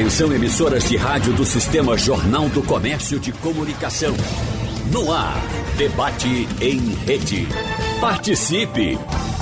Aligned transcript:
Atenção 0.00 0.32
emissoras 0.32 0.88
de 0.88 0.96
rádio 0.96 1.34
do 1.34 1.44
Sistema 1.44 1.98
Jornal 1.98 2.48
do 2.48 2.62
Comércio 2.62 3.20
de 3.20 3.32
Comunicação. 3.32 4.14
No 4.90 5.12
ar, 5.12 5.36
debate 5.76 6.48
em 6.58 6.94
rede. 7.04 7.46
Participe! 8.00 8.98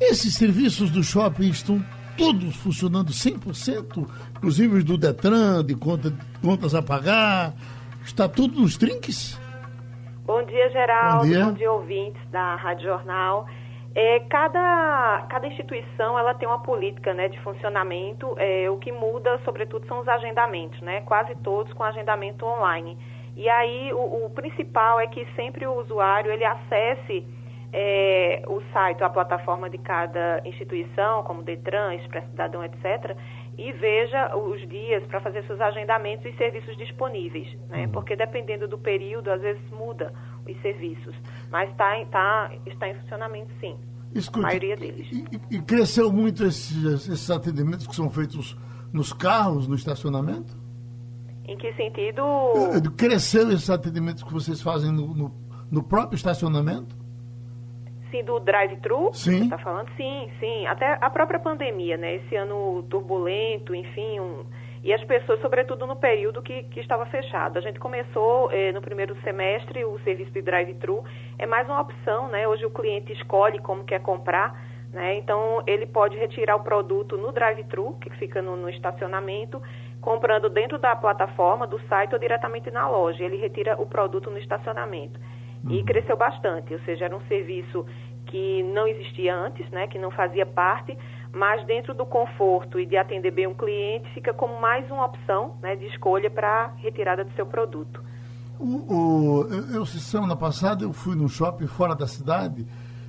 Esses 0.01 0.35
serviços 0.35 0.91
do 0.91 1.01
shopping 1.01 1.47
estão 1.47 1.81
todos 2.17 2.55
funcionando 2.55 3.11
100%, 3.11 4.07
inclusive 4.37 4.77
os 4.77 4.83
do 4.83 4.97
Detran, 4.97 5.63
de 5.63 5.75
conta, 5.75 6.13
contas 6.41 6.73
a 6.73 6.81
pagar. 6.81 7.53
Está 8.03 8.27
tudo 8.27 8.61
nos 8.61 8.77
trinques? 8.77 9.39
Bom 10.25 10.43
dia, 10.43 10.69
Geraldo. 10.69 11.19
Bom 11.19 11.25
dia, 11.25 11.45
Bom 11.45 11.53
dia 11.53 11.71
ouvintes 11.71 12.21
da 12.31 12.55
Rádio 12.55 12.85
Jornal. 12.85 13.47
É, 13.93 14.19
cada, 14.29 15.25
cada 15.29 15.47
instituição 15.47 16.19
ela 16.19 16.33
tem 16.33 16.47
uma 16.47 16.59
política 16.59 17.13
né, 17.13 17.29
de 17.29 17.39
funcionamento. 17.39 18.35
É, 18.37 18.69
o 18.69 18.77
que 18.77 18.91
muda, 18.91 19.39
sobretudo, 19.45 19.87
são 19.87 20.01
os 20.01 20.07
agendamentos, 20.07 20.79
né? 20.81 21.01
quase 21.01 21.33
todos 21.35 21.71
com 21.73 21.83
agendamento 21.83 22.45
online. 22.45 22.97
E 23.37 23.49
aí 23.49 23.93
o, 23.93 24.25
o 24.25 24.29
principal 24.31 24.99
é 24.99 25.07
que 25.07 25.25
sempre 25.35 25.65
o 25.65 25.79
usuário 25.79 26.31
ele 26.31 26.43
acesse 26.43 27.25
é, 27.77 28.41
o 28.47 28.61
site, 28.71 29.03
a 29.03 29.09
plataforma 29.09 29.69
de 29.69 29.77
cada 29.77 30.41
instituição, 30.45 31.23
como 31.23 31.43
Detran, 31.43 31.93
Expresso 31.95 32.29
Cidadão, 32.29 32.63
etc., 32.63 33.17
e 33.57 33.73
veja 33.73 34.33
os 34.33 34.65
dias 34.69 35.05
para 35.07 35.19
fazer 35.19 35.43
seus 35.45 35.59
agendamentos 35.59 36.25
e 36.25 36.37
serviços 36.37 36.77
disponíveis, 36.77 37.53
né? 37.67 37.85
Uhum. 37.85 37.91
Porque 37.91 38.15
dependendo 38.15 38.65
do 38.65 38.77
período, 38.77 39.29
às 39.29 39.41
vezes 39.41 39.61
muda 39.71 40.13
os 40.47 40.61
serviços, 40.61 41.13
mas 41.51 41.69
tá, 41.75 41.93
tá, 42.05 42.51
está 42.65 42.87
em 42.87 42.95
funcionamento 42.95 43.51
sim. 43.59 43.77
Escute, 44.13 44.39
a 44.39 44.47
maioria 44.47 44.77
deles. 44.77 45.07
E, 45.11 45.55
e 45.57 45.61
cresceu 45.61 46.09
muito 46.13 46.45
esses, 46.45 47.09
esses 47.09 47.29
atendimentos 47.29 47.85
que 47.87 47.95
são 47.95 48.09
feitos 48.09 48.57
nos 48.93 49.11
carros, 49.11 49.67
no 49.67 49.75
estacionamento? 49.75 50.57
Em 51.45 51.57
que 51.57 51.73
sentido? 51.73 52.23
Cresceu 52.95 53.51
esses 53.51 53.69
atendimentos 53.69 54.23
que 54.23 54.31
vocês 54.31 54.61
fazem 54.61 54.93
no, 54.93 55.13
no, 55.13 55.35
no 55.69 55.83
próprio 55.83 56.15
estacionamento? 56.15 57.04
Sim, 58.15 58.23
do 58.23 58.39
drive-thru? 58.39 59.09
Sim. 59.13 59.37
Você 59.37 59.43
está 59.43 59.57
falando? 59.57 59.89
Sim, 59.97 60.29
sim. 60.39 60.65
Até 60.67 60.97
a 61.01 61.09
própria 61.09 61.39
pandemia, 61.39 61.97
né? 61.97 62.15
Esse 62.15 62.35
ano 62.35 62.83
turbulento, 62.89 63.75
enfim, 63.75 64.19
um, 64.19 64.45
e 64.83 64.93
as 64.93 65.03
pessoas, 65.03 65.41
sobretudo 65.41 65.85
no 65.85 65.95
período 65.95 66.41
que, 66.41 66.63
que 66.63 66.79
estava 66.79 67.05
fechado. 67.07 67.57
A 67.57 67.61
gente 67.61 67.79
começou 67.79 68.51
eh, 68.51 68.71
no 68.71 68.81
primeiro 68.81 69.17
semestre 69.21 69.83
o 69.83 69.99
serviço 69.99 70.31
de 70.31 70.41
drive-thru, 70.41 71.03
é 71.39 71.45
mais 71.45 71.67
uma 71.67 71.81
opção, 71.81 72.27
né? 72.27 72.47
Hoje 72.47 72.65
o 72.65 72.69
cliente 72.69 73.11
escolhe 73.11 73.59
como 73.59 73.83
quer 73.83 73.99
comprar, 73.99 74.55
né? 74.93 75.15
Então 75.15 75.63
ele 75.65 75.87
pode 75.87 76.15
retirar 76.17 76.55
o 76.55 76.63
produto 76.63 77.17
no 77.17 77.31
drive-thru, 77.31 77.97
que 77.99 78.11
fica 78.11 78.41
no, 78.41 78.55
no 78.55 78.69
estacionamento, 78.69 79.61
comprando 79.99 80.49
dentro 80.49 80.77
da 80.77 80.95
plataforma, 80.95 81.65
do 81.65 81.79
site 81.87 82.13
ou 82.13 82.19
diretamente 82.19 82.69
na 82.69 82.87
loja. 82.87 83.23
Ele 83.23 83.37
retira 83.37 83.75
o 83.81 83.87
produto 83.87 84.29
no 84.29 84.37
estacionamento. 84.37 85.19
E 85.69 85.79
uhum. 85.79 85.85
cresceu 85.85 86.15
bastante, 86.15 86.73
ou 86.73 86.79
seja, 86.81 87.05
era 87.05 87.15
um 87.15 87.21
serviço 87.27 87.85
que 88.27 88.63
não 88.63 88.87
existia 88.87 89.35
antes, 89.35 89.69
né, 89.71 89.87
que 89.87 89.99
não 89.99 90.11
fazia 90.11 90.45
parte, 90.45 90.97
mas 91.31 91.65
dentro 91.65 91.93
do 91.93 92.05
conforto 92.05 92.79
e 92.79 92.85
de 92.85 92.97
atender 92.97 93.31
bem 93.31 93.47
um 93.47 93.53
cliente, 93.53 94.09
fica 94.13 94.33
como 94.33 94.59
mais 94.59 94.89
uma 94.89 95.05
opção 95.05 95.57
né, 95.61 95.75
de 95.75 95.85
escolha 95.87 96.29
para 96.29 96.73
retirada 96.77 97.23
do 97.23 97.31
seu 97.33 97.45
produto. 97.45 98.01
O, 98.59 98.93
o, 98.93 99.47
eu, 99.73 99.85
semana 99.85 100.35
passada, 100.35 100.83
eu 100.83 100.93
fui 100.93 101.15
num 101.15 101.27
shopping 101.27 101.67
fora 101.67 101.93
da 101.93 102.07
cidade, 102.07 102.65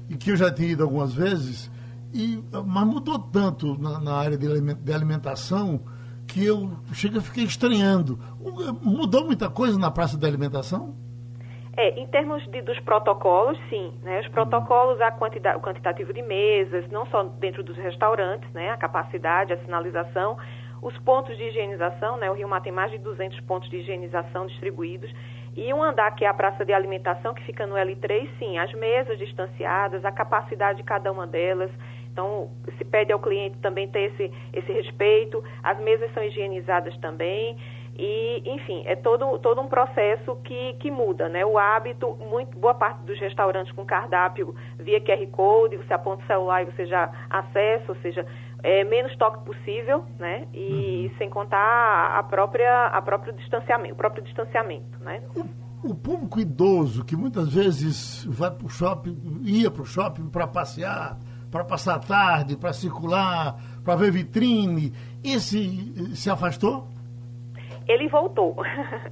e 0.08 0.16
que 0.16 0.30
eu 0.30 0.36
já 0.36 0.52
tinha 0.52 0.68
ido 0.68 0.82
algumas 0.82 1.14
vezes, 1.14 1.70
e, 2.12 2.42
mas 2.64 2.86
mudou 2.86 3.18
tanto 3.18 3.80
na, 3.80 4.00
na 4.00 4.14
área 4.14 4.38
de 4.38 4.92
alimentação 4.92 5.80
que 6.26 6.44
eu 6.44 6.72
cheguei, 6.92 7.20
fiquei 7.20 7.44
estranhando. 7.44 8.18
Mudou 8.82 9.24
muita 9.24 9.48
coisa 9.48 9.78
na 9.78 9.90
praça 9.90 10.16
de 10.16 10.26
alimentação? 10.26 10.94
É, 11.76 11.90
em 12.00 12.06
termos 12.06 12.42
de, 12.48 12.62
dos 12.62 12.78
protocolos, 12.80 13.58
sim. 13.68 13.92
Né? 14.02 14.20
Os 14.20 14.28
protocolos, 14.28 14.98
a 15.00 15.10
quantidade, 15.10 15.58
o 15.58 15.60
quantitativo 15.60 16.12
de 16.12 16.22
mesas, 16.22 16.88
não 16.90 17.04
só 17.06 17.22
dentro 17.22 17.62
dos 17.62 17.76
restaurantes, 17.76 18.50
né? 18.54 18.70
a 18.70 18.76
capacidade, 18.78 19.52
a 19.52 19.58
sinalização, 19.58 20.38
os 20.80 20.96
pontos 20.98 21.36
de 21.36 21.44
higienização, 21.44 22.16
né? 22.16 22.30
o 22.30 22.34
Rio 22.34 22.48
Mar 22.48 22.62
tem 22.62 22.72
mais 22.72 22.90
de 22.90 22.98
200 22.98 23.38
pontos 23.40 23.68
de 23.68 23.76
higienização 23.76 24.46
distribuídos, 24.46 25.12
e 25.54 25.72
um 25.72 25.82
andar 25.82 26.10
que 26.14 26.24
é 26.24 26.28
a 26.28 26.34
praça 26.34 26.64
de 26.64 26.72
alimentação, 26.72 27.34
que 27.34 27.42
fica 27.44 27.66
no 27.66 27.76
L3, 27.76 28.28
sim, 28.38 28.58
as 28.58 28.72
mesas 28.74 29.18
distanciadas, 29.18 30.04
a 30.04 30.12
capacidade 30.12 30.78
de 30.78 30.84
cada 30.84 31.10
uma 31.12 31.26
delas, 31.26 31.70
então, 32.16 32.48
se 32.78 32.84
pede 32.86 33.12
ao 33.12 33.18
cliente 33.18 33.58
também 33.58 33.86
ter 33.88 34.10
esse, 34.10 34.32
esse 34.50 34.72
respeito, 34.72 35.44
as 35.62 35.78
mesas 35.78 36.10
são 36.14 36.24
higienizadas 36.24 36.96
também, 36.96 37.58
e, 37.98 38.42
enfim, 38.44 38.82
é 38.86 38.94
todo, 38.94 39.38
todo 39.38 39.60
um 39.60 39.68
processo 39.68 40.36
que, 40.44 40.74
que 40.74 40.90
muda, 40.90 41.28
né? 41.28 41.44
O 41.44 41.58
hábito, 41.58 42.14
muito, 42.16 42.56
boa 42.58 42.74
parte 42.74 43.02
dos 43.02 43.18
restaurantes 43.18 43.72
com 43.72 43.84
cardápio 43.84 44.54
via 44.78 45.00
QR 45.00 45.26
Code, 45.28 45.76
você 45.76 45.94
aponta 45.94 46.22
o 46.22 46.26
celular 46.26 46.62
e 46.62 46.66
você 46.66 46.86
já 46.86 47.10
acessa, 47.30 47.84
ou 47.88 47.96
seja, 47.96 48.26
é 48.62 48.84
menos 48.84 49.16
toque 49.16 49.44
possível, 49.44 50.04
né? 50.18 50.46
E 50.52 51.08
uhum. 51.10 51.18
sem 51.18 51.30
contar 51.30 52.18
a 52.18 52.22
própria, 52.22 52.86
a 52.86 53.00
próprio 53.00 53.32
distanciamento, 53.32 53.94
o 53.94 53.96
próprio 53.96 54.22
distanciamento, 54.24 54.98
né? 55.00 55.22
O, 55.34 55.90
o 55.90 55.94
público 55.94 56.40
idoso 56.40 57.04
que 57.04 57.16
muitas 57.16 57.52
vezes 57.54 58.24
vai 58.24 58.50
para 58.50 58.66
o 58.66 58.68
shopping, 58.68 59.40
ia 59.42 59.70
para 59.70 59.82
o 59.82 59.86
shopping 59.86 60.28
para 60.28 60.46
passear, 60.46 61.16
para 61.50 61.64
passar 61.64 61.94
a 61.94 61.98
tarde, 61.98 62.56
para 62.56 62.72
circular, 62.72 63.56
para 63.84 63.96
ver 63.96 64.10
vitrine, 64.10 64.92
esse 65.22 66.14
se 66.14 66.28
afastou? 66.28 66.88
Ele 67.86 68.08
voltou. 68.08 68.56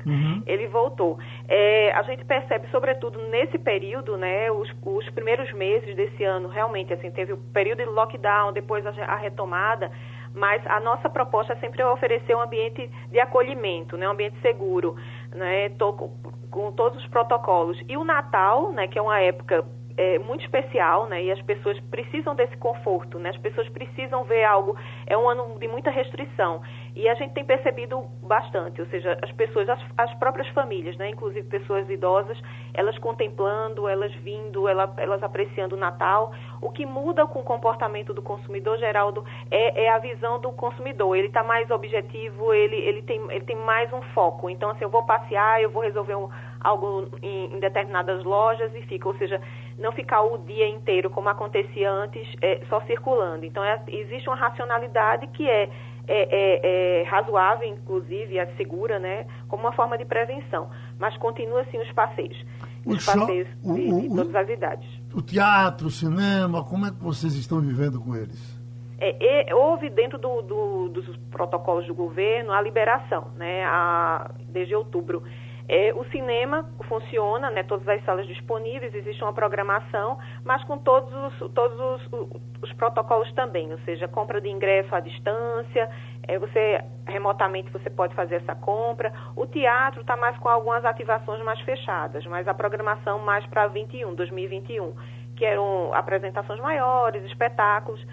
Uhum. 0.07 0.43
ele 0.47 0.67
voltou. 0.69 1.19
É, 1.49 1.93
a 1.93 2.03
gente 2.03 2.25
percebe, 2.25 2.69
sobretudo 2.71 3.19
nesse 3.29 3.59
período, 3.59 4.17
né, 4.17 4.51
os, 4.51 4.71
os, 4.83 5.09
primeiros 5.11 5.53
meses 5.53 5.95
desse 5.95 6.25
ano, 6.25 6.49
realmente, 6.49 6.93
assim, 6.93 7.11
teve 7.11 7.33
o 7.33 7.37
período 7.37 7.79
de 7.79 7.85
lockdown, 7.87 8.53
depois 8.53 8.85
a, 8.87 8.91
a 9.05 9.17
retomada, 9.17 9.91
mas 10.35 10.63
a 10.67 10.81
nossa 10.81 11.09
proposta 11.09 11.53
é 11.53 11.57
sempre 11.57 11.81
é 11.81 11.87
oferecer 11.87 12.35
um 12.35 12.41
ambiente 12.41 12.91
de 13.11 13.21
acolhimento, 13.21 13.97
né, 13.97 14.09
um 14.09 14.13
ambiente 14.13 14.37
seguro, 14.41 14.97
né, 15.33 15.69
tô, 15.71 15.93
com, 15.93 16.09
com 16.51 16.73
todos 16.73 16.99
os 17.03 17.09
protocolos. 17.09 17.81
E 17.89 17.97
o 17.97 18.05
Natal, 18.05 18.73
né, 18.73 18.89
que 18.89 18.99
é 18.99 19.03
uma 19.03 19.21
época 19.21 19.65
é, 19.97 20.19
muito 20.19 20.45
especial, 20.45 21.07
né? 21.07 21.23
E 21.23 21.31
as 21.31 21.41
pessoas 21.43 21.79
precisam 21.91 22.35
desse 22.35 22.57
conforto, 22.57 23.19
né? 23.19 23.31
As 23.31 23.37
pessoas 23.39 23.69
precisam 23.69 24.25
ver 24.25 24.45
algo. 24.45 24.77
É 25.07 25.17
um 25.17 25.29
ano 25.29 25.59
de 25.59 25.69
muita 25.69 25.91
restrição. 25.91 26.63
E 26.95 27.09
a 27.09 27.15
gente 27.15 27.35
tem 27.35 27.45
percebido 27.45 28.05
bastante, 28.23 28.81
ou 28.81 28.87
seja, 28.87 29.19
as 29.21 29.33
pessoas, 29.33 29.69
as, 29.69 29.81
as 29.99 30.15
próprias 30.15 30.47
famílias, 30.51 30.97
né? 30.97 31.09
Inclusive 31.11 31.49
pessoas 31.49 31.91
idosas, 31.91 32.41
elas 32.73 32.97
contemplando, 32.99 33.89
elas 33.89 34.15
vindo, 34.17 34.69
elas, 34.69 34.91
elas 34.99 35.21
apreciando 35.21 35.75
o 35.75 35.79
Natal. 35.79 36.33
O 36.63 36.71
que 36.71 36.87
muda 36.87 37.27
com 37.27 37.41
o 37.41 37.45
comportamento 37.45 38.15
do 38.15 38.23
consumidor, 38.23 38.79
Geraldo, 38.79 39.25
é, 39.51 39.87
é 39.87 39.89
a 39.91 39.99
visão 39.99 40.39
do 40.39 40.53
consumidor. 40.53 41.17
Ele 41.17 41.27
está 41.27 41.43
mais 41.43 41.69
objetivo, 41.69 42.55
ele, 42.55 42.77
ele, 42.77 43.03
tem, 43.03 43.21
ele 43.29 43.45
tem 43.45 43.57
mais 43.57 43.93
um 43.93 44.01
foco. 44.15 44.49
Então, 44.49 44.71
assim, 44.71 44.85
eu 44.85 44.91
vou 44.91 45.03
passear, 45.03 45.61
eu 45.61 45.71
vou 45.71 45.83
resolver 45.83 46.15
um 46.15 46.29
algo 46.61 47.09
em, 47.21 47.55
em, 47.55 47.61
determinadas 47.61 48.25
lojas 48.25 48.75
e 48.75 48.81
fica, 48.83 49.07
ou 49.07 49.15
seja, 49.19 49.41
não 49.79 49.93
ficar 49.93 50.23
o 50.23 50.39
dia 50.39 50.67
inteiro 50.67 51.11
como 51.11 51.29
acontecia 51.29 51.91
antes, 51.91 52.27
é, 52.41 52.63
só 52.71 52.81
circulando. 52.83 53.45
Então, 53.45 53.63
é, 53.63 53.83
existe 53.89 54.29
uma 54.29 54.37
racionalidade 54.37 55.27
que 55.27 55.49
é, 55.49 55.69
é, 56.07 56.29
é, 56.31 57.01
é 57.01 57.03
razoável, 57.05 57.69
inclusive, 57.69 58.39
é 58.39 58.47
segura, 58.57 58.99
né, 58.99 59.27
como 59.49 59.65
uma 59.65 59.73
forma 59.73 59.97
de 59.97 60.05
prevenção. 60.05 60.69
Mas 60.99 61.17
continua 61.17 61.63
assim 61.63 61.79
os 61.79 61.91
passeios. 61.93 62.37
Os 62.85 63.03
show, 63.03 63.15
passeios 63.15 63.49
de, 63.63 63.93
o, 63.93 64.01
de 64.03 64.09
todas 64.09 64.35
as 64.35 64.49
idades. 64.49 64.89
O 65.15 65.23
teatro, 65.23 65.87
o 65.87 65.91
cinema, 65.91 66.63
como 66.65 66.87
é 66.87 66.91
que 66.91 67.03
vocês 67.03 67.35
estão 67.35 67.61
vivendo 67.61 68.01
com 68.01 68.15
eles? 68.15 68.55
É, 68.99 69.55
houve 69.55 69.91
dentro 69.91 70.19
do, 70.19 70.41
do, 70.41 70.89
dos 70.89 71.17
protocolos 71.31 71.87
do 71.87 71.95
governo 71.95 72.53
a 72.53 72.61
liberação, 72.61 73.29
né, 73.37 73.65
a, 73.65 74.31
desde 74.49 74.75
outubro. 74.75 75.23
É, 75.67 75.95
o 75.95 76.05
cinema 76.11 76.69
funciona, 76.87 77.49
né, 77.51 77.63
todas 77.63 77.89
as 77.89 78.05
salas 78.05 78.27
disponíveis, 78.27 78.95
existe 78.95 79.23
uma 79.23 79.33
programação, 79.33 80.19
mas 80.45 80.63
com 80.65 80.77
todos 80.77 81.13
os, 81.13 81.53
todos 81.53 81.81
os, 81.81 82.31
os 82.63 82.73
protocolos 82.75 83.33
também, 83.33 83.73
ou 83.73 83.79
seja, 83.81 84.07
compra 84.07 84.41
de 84.41 84.49
ingresso 84.49 84.95
à 84.95 85.01
distância, 85.01 85.89
é, 86.23 86.39
você 86.39 86.85
remotamente 87.07 87.71
você 87.71 87.89
pode 87.89 88.15
fazer 88.15 88.37
essa 88.37 88.55
compra. 88.55 89.13
O 89.35 89.47
teatro 89.47 90.03
está 90.03 90.17
mais 90.17 90.37
com 90.39 90.49
algumas 90.49 90.85
ativações 90.85 91.43
mais 91.43 91.61
fechadas, 91.61 92.27
mas 92.27 92.47
a 92.47 92.55
programação 92.55 93.19
mais 93.19 93.47
para 93.47 93.67
21, 93.67 94.15
2021, 94.15 94.95
que 95.37 95.45
eram 95.45 95.93
apresentações 95.95 96.61
maiores, 96.61 97.25
espetáculos. 97.25 98.05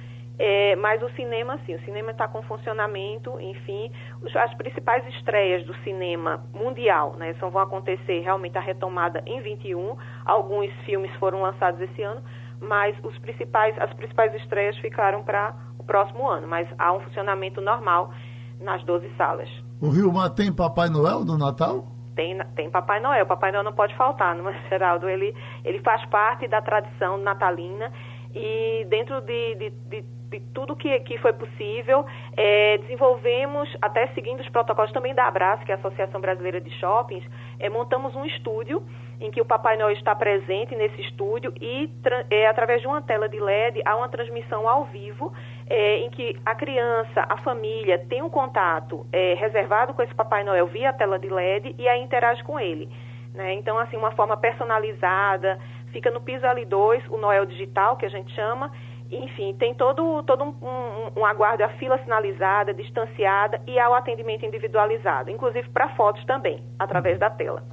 É, 0.43 0.75
mas 0.75 0.99
o 1.03 1.09
cinema, 1.11 1.59
sim, 1.67 1.75
o 1.75 1.79
cinema 1.85 2.09
está 2.09 2.27
com 2.27 2.41
funcionamento, 2.41 3.39
enfim, 3.39 3.91
as 4.33 4.51
principais 4.55 5.05
estreias 5.13 5.63
do 5.67 5.75
cinema 5.83 6.43
mundial, 6.51 7.13
né, 7.15 7.35
só 7.39 7.47
vão 7.47 7.61
acontecer 7.61 8.21
realmente 8.21 8.57
a 8.57 8.59
retomada 8.59 9.21
em 9.27 9.39
21. 9.39 9.95
Alguns 10.25 10.73
filmes 10.83 11.13
foram 11.17 11.43
lançados 11.43 11.79
esse 11.79 12.01
ano, 12.01 12.23
mas 12.59 12.97
os 13.03 13.15
principais, 13.19 13.77
as 13.77 13.93
principais 13.93 14.33
estreias 14.33 14.75
ficaram 14.79 15.21
para 15.21 15.53
o 15.77 15.83
próximo 15.83 16.27
ano, 16.27 16.47
mas 16.47 16.67
há 16.79 16.91
um 16.91 17.01
funcionamento 17.01 17.61
normal 17.61 18.11
nas 18.59 18.83
12 18.83 19.11
salas. 19.15 19.47
O 19.79 19.89
Rio 19.89 20.11
Mar 20.11 20.31
tem 20.31 20.51
Papai 20.51 20.89
Noel 20.89 21.23
no 21.23 21.37
Natal? 21.37 21.85
Tem, 22.15 22.37
tem 22.55 22.69
Papai 22.69 22.99
Noel. 22.99 23.27
Papai 23.27 23.51
Noel 23.51 23.63
não 23.63 23.73
pode 23.73 23.95
faltar, 23.95 24.35
não 24.35 24.49
é, 24.49 24.59
Geraldo? 24.69 25.07
Ele, 25.07 25.35
ele 25.63 25.79
faz 25.79 26.03
parte 26.07 26.47
da 26.47 26.61
tradição 26.61 27.17
natalina 27.17 27.91
e 28.33 28.85
dentro 28.89 29.21
de, 29.21 29.55
de, 29.55 29.69
de 29.69 30.21
de 30.31 30.39
tudo 30.53 30.75
que, 30.75 30.97
que 31.01 31.17
foi 31.17 31.33
possível. 31.33 32.05
É, 32.37 32.77
desenvolvemos, 32.79 33.69
até 33.81 34.07
seguindo 34.07 34.39
os 34.39 34.49
protocolos 34.49 34.91
também 34.93 35.13
da 35.13 35.27
Abraço, 35.27 35.65
que 35.65 35.71
é 35.71 35.75
a 35.75 35.77
Associação 35.77 36.21
Brasileira 36.21 36.61
de 36.61 36.71
Shoppings, 36.79 37.23
é, 37.59 37.69
montamos 37.69 38.15
um 38.15 38.25
estúdio 38.25 38.81
em 39.19 39.29
que 39.29 39.41
o 39.41 39.45
Papai 39.45 39.77
Noel 39.77 39.91
está 39.91 40.15
presente 40.15 40.75
nesse 40.75 40.99
estúdio 41.01 41.53
e, 41.61 41.91
é, 42.29 42.47
através 42.47 42.81
de 42.81 42.87
uma 42.87 43.01
tela 43.01 43.29
de 43.29 43.39
LED, 43.39 43.81
há 43.85 43.95
uma 43.95 44.09
transmissão 44.09 44.67
ao 44.67 44.85
vivo 44.85 45.31
é, 45.67 45.97
em 45.97 46.09
que 46.09 46.39
a 46.43 46.55
criança, 46.55 47.25
a 47.29 47.37
família, 47.37 47.99
tem 48.09 48.23
um 48.23 48.29
contato 48.29 49.05
é, 49.11 49.35
reservado 49.35 49.93
com 49.93 50.01
esse 50.01 50.15
Papai 50.15 50.43
Noel 50.43 50.65
via 50.65 50.93
tela 50.93 51.19
de 51.19 51.29
LED 51.29 51.75
e 51.77 51.87
aí 51.87 52.01
interage 52.01 52.43
com 52.43 52.59
ele. 52.59 52.89
Né? 53.33 53.53
Então, 53.53 53.77
assim, 53.77 53.95
uma 53.95 54.11
forma 54.11 54.35
personalizada, 54.35 55.59
fica 55.91 56.09
no 56.11 56.21
piso 56.21 56.45
L2, 56.45 57.03
o 57.09 57.17
Noel 57.17 57.45
digital, 57.45 57.97
que 57.97 58.05
a 58.05 58.09
gente 58.09 58.33
chama, 58.33 58.71
enfim, 59.11 59.53
tem 59.59 59.73
todo, 59.73 60.23
todo 60.23 60.43
um, 60.43 60.55
um, 60.61 61.19
um 61.21 61.25
aguardo, 61.25 61.63
a 61.63 61.69
fila 61.77 61.97
sinalizada, 62.03 62.73
distanciada 62.73 63.61
e 63.67 63.77
ao 63.79 63.93
atendimento 63.93 64.45
individualizado, 64.45 65.29
inclusive 65.29 65.69
para 65.69 65.89
fotos 65.95 66.23
também, 66.25 66.63
através 66.79 67.19
da 67.19 67.29
tela. 67.29 67.63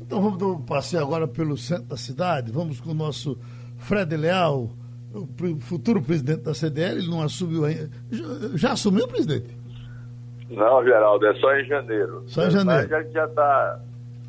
Então 0.00 0.20
vamos 0.20 0.38
dar 0.38 0.46
um 0.46 0.62
passeio 0.62 1.02
agora 1.02 1.28
pelo 1.28 1.56
centro 1.56 1.88
da 1.88 1.96
cidade, 1.96 2.50
vamos 2.50 2.80
com 2.80 2.90
o 2.90 2.94
nosso 2.94 3.38
Fred 3.76 4.16
Leal, 4.16 4.68
o 5.14 5.60
futuro 5.60 6.02
presidente 6.02 6.42
da 6.42 6.54
CDL, 6.54 6.98
ele 6.98 7.10
não 7.10 7.22
assumiu 7.22 7.64
ainda. 7.64 7.90
Já, 8.10 8.24
já 8.56 8.72
assumiu, 8.72 9.06
presidente? 9.08 9.56
Não, 10.50 10.82
Geraldo, 10.82 11.26
é 11.26 11.34
só 11.34 11.54
em 11.54 11.64
janeiro. 11.64 12.22
Só 12.26 12.46
em 12.46 12.50
janeiro. 12.50 12.88
Mas 12.88 12.92
a 12.92 13.02
gente 13.02 13.12
já 13.12 13.24
está 13.26 13.80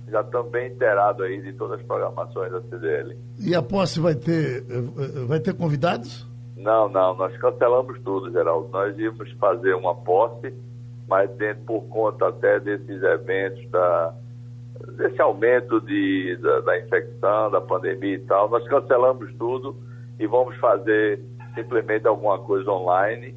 já 0.09 0.21
estamos 0.21 0.51
bem 0.51 0.71
inteirados 0.71 1.21
aí 1.25 1.41
de 1.41 1.53
todas 1.53 1.79
as 1.79 1.85
programações 1.85 2.51
da 2.51 2.61
CDL. 2.61 3.17
E 3.39 3.55
a 3.55 3.61
posse 3.61 3.99
vai 3.99 4.15
ter, 4.15 4.63
eh, 4.69 5.25
vai 5.27 5.39
ter 5.39 5.53
convidados? 5.53 6.27
Não, 6.57 6.89
não, 6.89 7.15
nós 7.15 7.35
cancelamos 7.37 7.99
tudo, 8.01 8.31
Geraldo. 8.31 8.69
Nós 8.69 8.97
íamos 8.97 9.31
fazer 9.33 9.73
uma 9.73 9.95
posse, 9.95 10.53
mas 11.07 11.29
dentro, 11.37 11.63
por 11.63 11.81
conta 11.83 12.27
até 12.27 12.59
desses 12.59 13.01
eventos, 13.01 13.69
da, 13.69 14.13
desse 14.97 15.21
aumento 15.21 15.79
de, 15.81 16.37
da, 16.41 16.59
da 16.61 16.79
infecção, 16.79 17.49
da 17.49 17.61
pandemia 17.61 18.15
e 18.15 18.19
tal, 18.19 18.49
nós 18.49 18.67
cancelamos 18.67 19.33
tudo 19.35 19.75
e 20.19 20.27
vamos 20.27 20.55
fazer 20.57 21.21
simplesmente 21.55 22.07
alguma 22.07 22.39
coisa 22.39 22.69
online, 22.69 23.33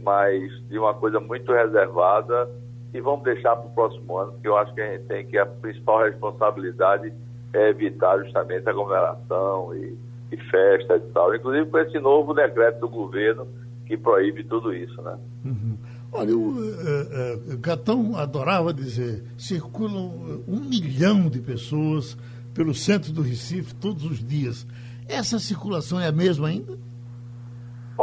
mas 0.00 0.50
de 0.68 0.78
uma 0.78 0.94
coisa 0.94 1.20
muito 1.20 1.52
reservada 1.52 2.48
e 2.94 3.00
vamos 3.00 3.24
deixar 3.24 3.56
para 3.56 3.66
o 3.66 3.70
próximo 3.70 4.18
ano, 4.18 4.32
porque 4.32 4.48
eu 4.48 4.56
acho 4.56 4.74
que 4.74 4.80
a 4.80 4.92
gente 4.92 5.04
tem 5.04 5.26
que 5.26 5.38
a 5.38 5.46
principal 5.46 6.04
responsabilidade 6.04 7.12
é 7.54 7.68
evitar 7.70 8.18
justamente 8.22 8.66
a 8.66 8.70
aglomeração 8.70 9.74
e 9.74 9.96
de 10.30 10.50
festa 10.50 10.96
e 10.96 11.12
tal, 11.12 11.34
inclusive 11.34 11.70
com 11.70 11.78
esse 11.78 11.98
novo 11.98 12.32
decreto 12.32 12.80
do 12.80 12.88
governo 12.88 13.46
que 13.86 13.96
proíbe 13.96 14.44
tudo 14.44 14.74
isso, 14.74 15.00
né? 15.02 15.18
Uhum. 15.44 15.76
Olha, 16.12 16.36
o 16.36 16.50
uh, 16.50 17.54
uh, 17.54 17.58
Gatão 17.58 18.16
adorava 18.16 18.72
dizer, 18.72 19.24
circulam 19.36 20.42
um 20.46 20.60
milhão 20.60 21.28
de 21.28 21.40
pessoas 21.40 22.16
pelo 22.54 22.74
centro 22.74 23.12
do 23.12 23.22
Recife 23.22 23.74
todos 23.74 24.04
os 24.04 24.22
dias. 24.22 24.66
Essa 25.08 25.38
circulação 25.38 25.98
é 26.00 26.06
a 26.06 26.12
mesma 26.12 26.48
ainda? 26.48 26.78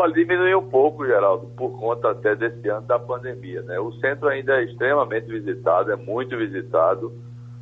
Olha, 0.02 0.14
diminuiu 0.14 0.60
um 0.60 0.70
pouco, 0.70 1.06
Geraldo, 1.06 1.48
por 1.58 1.78
conta 1.78 2.12
até 2.12 2.34
desse 2.34 2.70
ano 2.70 2.88
da 2.88 2.98
pandemia, 2.98 3.62
né? 3.64 3.78
O 3.82 3.92
centro 3.96 4.30
ainda 4.30 4.62
é 4.62 4.64
extremamente 4.64 5.28
visitado, 5.28 5.92
é 5.92 5.98
muito 5.98 6.38
visitado, 6.38 7.12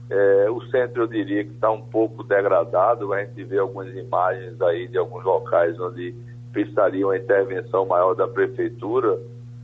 é, 0.07 0.48
o 0.48 0.62
centro, 0.68 1.01
eu 1.01 1.07
diria 1.07 1.44
que 1.44 1.54
está 1.54 1.72
um 1.72 1.81
pouco 1.81 2.24
degradado. 2.24 3.12
A 3.12 3.25
gente 3.25 3.44
vê 3.44 3.57
algumas 3.57 3.88
imagens 3.88 4.62
aí 4.62 4.88
de 4.88 5.00
alguns 5.00 5.24
locais 5.24 5.80
onde 5.80 6.13
precisaria 6.51 7.07
uma 7.07 7.18
intervenção 7.18 7.88
maior 7.88 8.13
da 8.13 8.28
prefeitura 8.28 9.19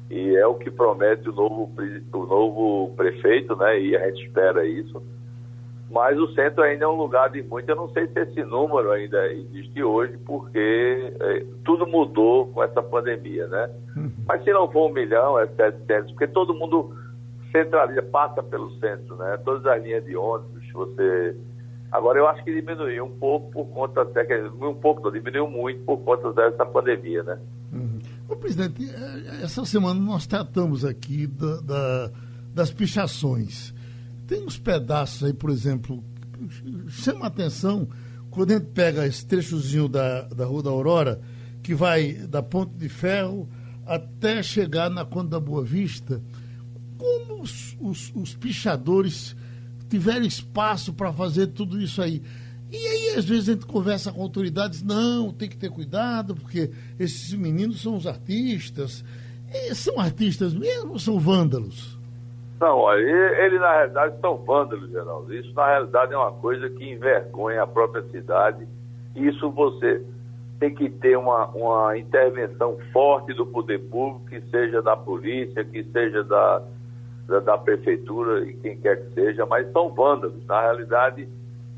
e 0.09 0.35
é 0.35 0.47
o 0.47 0.55
que 0.55 0.71
promete 0.71 1.29
o 1.29 1.31
novo, 1.31 1.71
o 2.11 2.25
novo 2.25 2.91
prefeito, 2.95 3.55
né? 3.55 3.79
E 3.79 3.95
a 3.95 4.07
gente 4.07 4.25
espera 4.25 4.65
isso. 4.65 4.99
Mas 5.89 6.17
o 6.17 6.33
centro 6.33 6.63
ainda 6.63 6.85
é 6.85 6.87
um 6.87 6.95
lugar 6.95 7.29
de 7.29 7.43
muito. 7.43 7.69
Eu 7.69 7.75
não 7.75 7.89
sei 7.89 8.07
se 8.07 8.19
esse 8.19 8.43
número 8.43 8.91
ainda 8.91 9.31
existe 9.31 9.83
hoje, 9.83 10.17
porque 10.25 11.13
é, 11.19 11.45
tudo 11.63 11.85
mudou 11.85 12.47
com 12.47 12.63
essa 12.63 12.81
pandemia, 12.81 13.47
né? 13.47 13.69
Uhum. 13.95 14.11
Mas 14.25 14.43
se 14.43 14.51
não 14.51 14.71
for 14.71 14.89
um 14.89 14.93
milhão, 14.93 15.37
é 15.37 15.45
700, 15.47 16.11
porque 16.11 16.27
todo 16.27 16.53
mundo 16.53 16.95
centraliza, 17.51 18.01
passa 18.01 18.41
pelo 18.41 18.71
centro, 18.79 19.15
né? 19.15 19.37
Todas 19.45 19.65
as 19.65 19.83
linhas 19.83 20.03
de 20.03 20.15
ônibus, 20.15 20.63
você. 20.73 21.35
Agora 21.91 22.17
eu 22.17 22.27
acho 22.27 22.43
que 22.43 22.51
diminuiu 22.51 23.05
um 23.05 23.19
pouco 23.19 23.51
por 23.51 23.65
conta 23.67 24.01
até 24.01 24.25
que 24.25 24.33
um 24.35 24.73
pouco, 24.73 25.03
não, 25.03 25.11
diminuiu 25.11 25.47
muito 25.47 25.83
por 25.83 25.97
conta 25.97 26.33
dessa 26.33 26.65
pandemia, 26.65 27.21
né? 27.21 27.39
Uhum. 27.71 27.99
Ô, 28.27 28.35
presidente, 28.35 28.83
é, 28.89 29.43
essa 29.43 29.63
semana 29.63 29.99
nós 29.99 30.25
tratamos 30.25 30.83
aqui 30.83 31.27
da, 31.27 31.61
da, 31.61 32.11
das 32.53 32.71
pichações. 32.71 33.72
Tem 34.27 34.45
uns 34.45 34.57
pedaços 34.57 35.23
aí, 35.23 35.33
por 35.33 35.49
exemplo, 35.49 36.03
chama 36.89 37.27
atenção 37.27 37.87
quando 38.29 38.51
a 38.51 38.53
gente 38.55 38.71
pega 38.71 39.05
esse 39.05 39.25
trechozinho 39.25 39.87
da, 39.87 40.23
da 40.23 40.45
Rua 40.45 40.63
da 40.63 40.69
Aurora, 40.69 41.21
que 41.61 41.75
vai 41.75 42.13
da 42.13 42.41
Ponte 42.41 42.73
de 42.75 42.89
Ferro 42.89 43.47
até 43.85 44.41
chegar 44.41 44.89
na 44.89 45.05
Conta 45.05 45.31
da 45.31 45.39
Boa 45.39 45.63
Vista 45.63 46.21
como 47.03 47.41
os, 47.41 47.75
os, 47.81 48.11
os 48.15 48.33
pichadores 48.33 49.35
tiveram 49.89 50.25
espaço 50.25 50.93
para 50.93 51.11
fazer 51.11 51.47
tudo 51.47 51.81
isso 51.81 52.01
aí? 52.01 52.21
E 52.71 52.77
aí, 52.77 53.09
às 53.17 53.25
vezes, 53.25 53.49
a 53.49 53.53
gente 53.53 53.65
conversa 53.65 54.11
com 54.11 54.21
autoridades, 54.21 54.81
não, 54.81 55.31
tem 55.31 55.49
que 55.49 55.57
ter 55.57 55.69
cuidado, 55.69 56.33
porque 56.33 56.71
esses 56.97 57.33
meninos 57.33 57.81
são 57.81 57.95
os 57.95 58.07
artistas. 58.07 59.03
E 59.51 59.75
são 59.75 59.99
artistas 59.99 60.53
mesmo 60.53 60.93
ou 60.93 60.99
são 60.99 61.19
vândalos? 61.19 61.99
Não, 62.63 62.77
olha, 62.77 63.01
eles 63.43 63.59
na 63.59 63.73
realidade 63.73 64.21
são 64.21 64.37
vândalos, 64.37 64.89
Geraldo. 64.89 65.35
Isso 65.35 65.53
na 65.53 65.67
realidade 65.67 66.13
é 66.13 66.17
uma 66.17 66.31
coisa 66.31 66.69
que 66.69 66.93
envergonha 66.93 67.61
a 67.61 67.67
própria 67.67 68.01
cidade. 68.03 68.65
Isso 69.13 69.51
você 69.51 70.01
tem 70.61 70.73
que 70.73 70.89
ter 70.89 71.17
uma, 71.17 71.47
uma 71.47 71.97
intervenção 71.97 72.77
forte 72.93 73.33
do 73.33 73.45
poder 73.45 73.79
público, 73.89 74.29
que 74.29 74.39
seja 74.49 74.81
da 74.81 74.95
polícia, 74.95 75.65
que 75.65 75.83
seja 75.91 76.23
da, 76.23 76.63
da, 77.27 77.39
da, 77.41 77.57
prefeitura 77.57 78.45
e 78.45 78.53
quem 78.53 78.79
quer 78.79 78.95
que 78.95 79.13
seja, 79.13 79.45
mas 79.45 79.69
são 79.73 79.89
vândalos. 79.89 80.45
Na 80.45 80.61
realidade, 80.61 81.27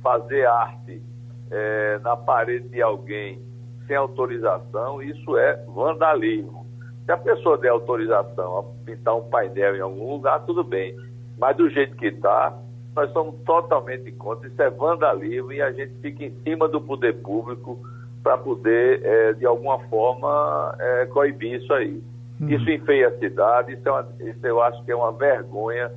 fazer 0.04 0.46
arte 0.46 1.01
é, 1.50 1.98
na 2.04 2.15
parede 2.15 2.70
de 2.70 2.80
alguém 2.84 3.42
sem 3.88 3.96
autorização, 3.96 5.01
isso 5.01 5.36
é 5.36 5.65
vandalismo. 5.65 6.64
Se 7.06 7.12
a 7.12 7.18
pessoa 7.18 7.58
der 7.58 7.70
autorização 7.70 8.58
a 8.58 8.64
pintar 8.86 9.16
um 9.16 9.30
painel 9.30 9.76
em 9.76 9.82
algum 9.82 10.14
lugar, 10.14 10.44
tudo 10.46 10.64
bem. 10.64 10.96
Mas 11.38 11.56
do 11.56 11.70
jeito 11.70 11.96
que 11.96 12.08
está, 12.08 12.58
nós 12.96 13.12
somos 13.12 13.36
totalmente 13.46 14.12
contra. 14.14 14.48
Isso 14.48 14.62
é 14.62 14.70
vandalismo 14.70 15.52
e 15.52 15.62
a 15.62 15.72
gente 15.72 15.94
fica 16.02 16.24
em 16.24 16.34
cima 16.44 16.68
do 16.68 16.82
poder 16.82 17.14
público 17.22 17.80
para 18.24 18.38
poder, 18.38 19.06
é, 19.06 19.34
de 19.34 19.46
alguma 19.46 19.78
forma, 19.88 20.76
é, 20.80 21.06
coibir 21.06 21.62
isso 21.62 21.72
aí. 21.74 22.02
Uhum. 22.40 22.50
Isso 22.50 22.70
enfeia 22.70 23.10
a 23.10 23.18
cidade, 23.20 23.74
isso, 23.74 23.88
é 23.88 23.92
uma, 23.92 24.08
isso 24.20 24.48
eu 24.48 24.62
acho 24.64 24.84
que 24.84 24.92
é 24.92 24.96
uma 24.96 25.12
vergonha 25.12 25.92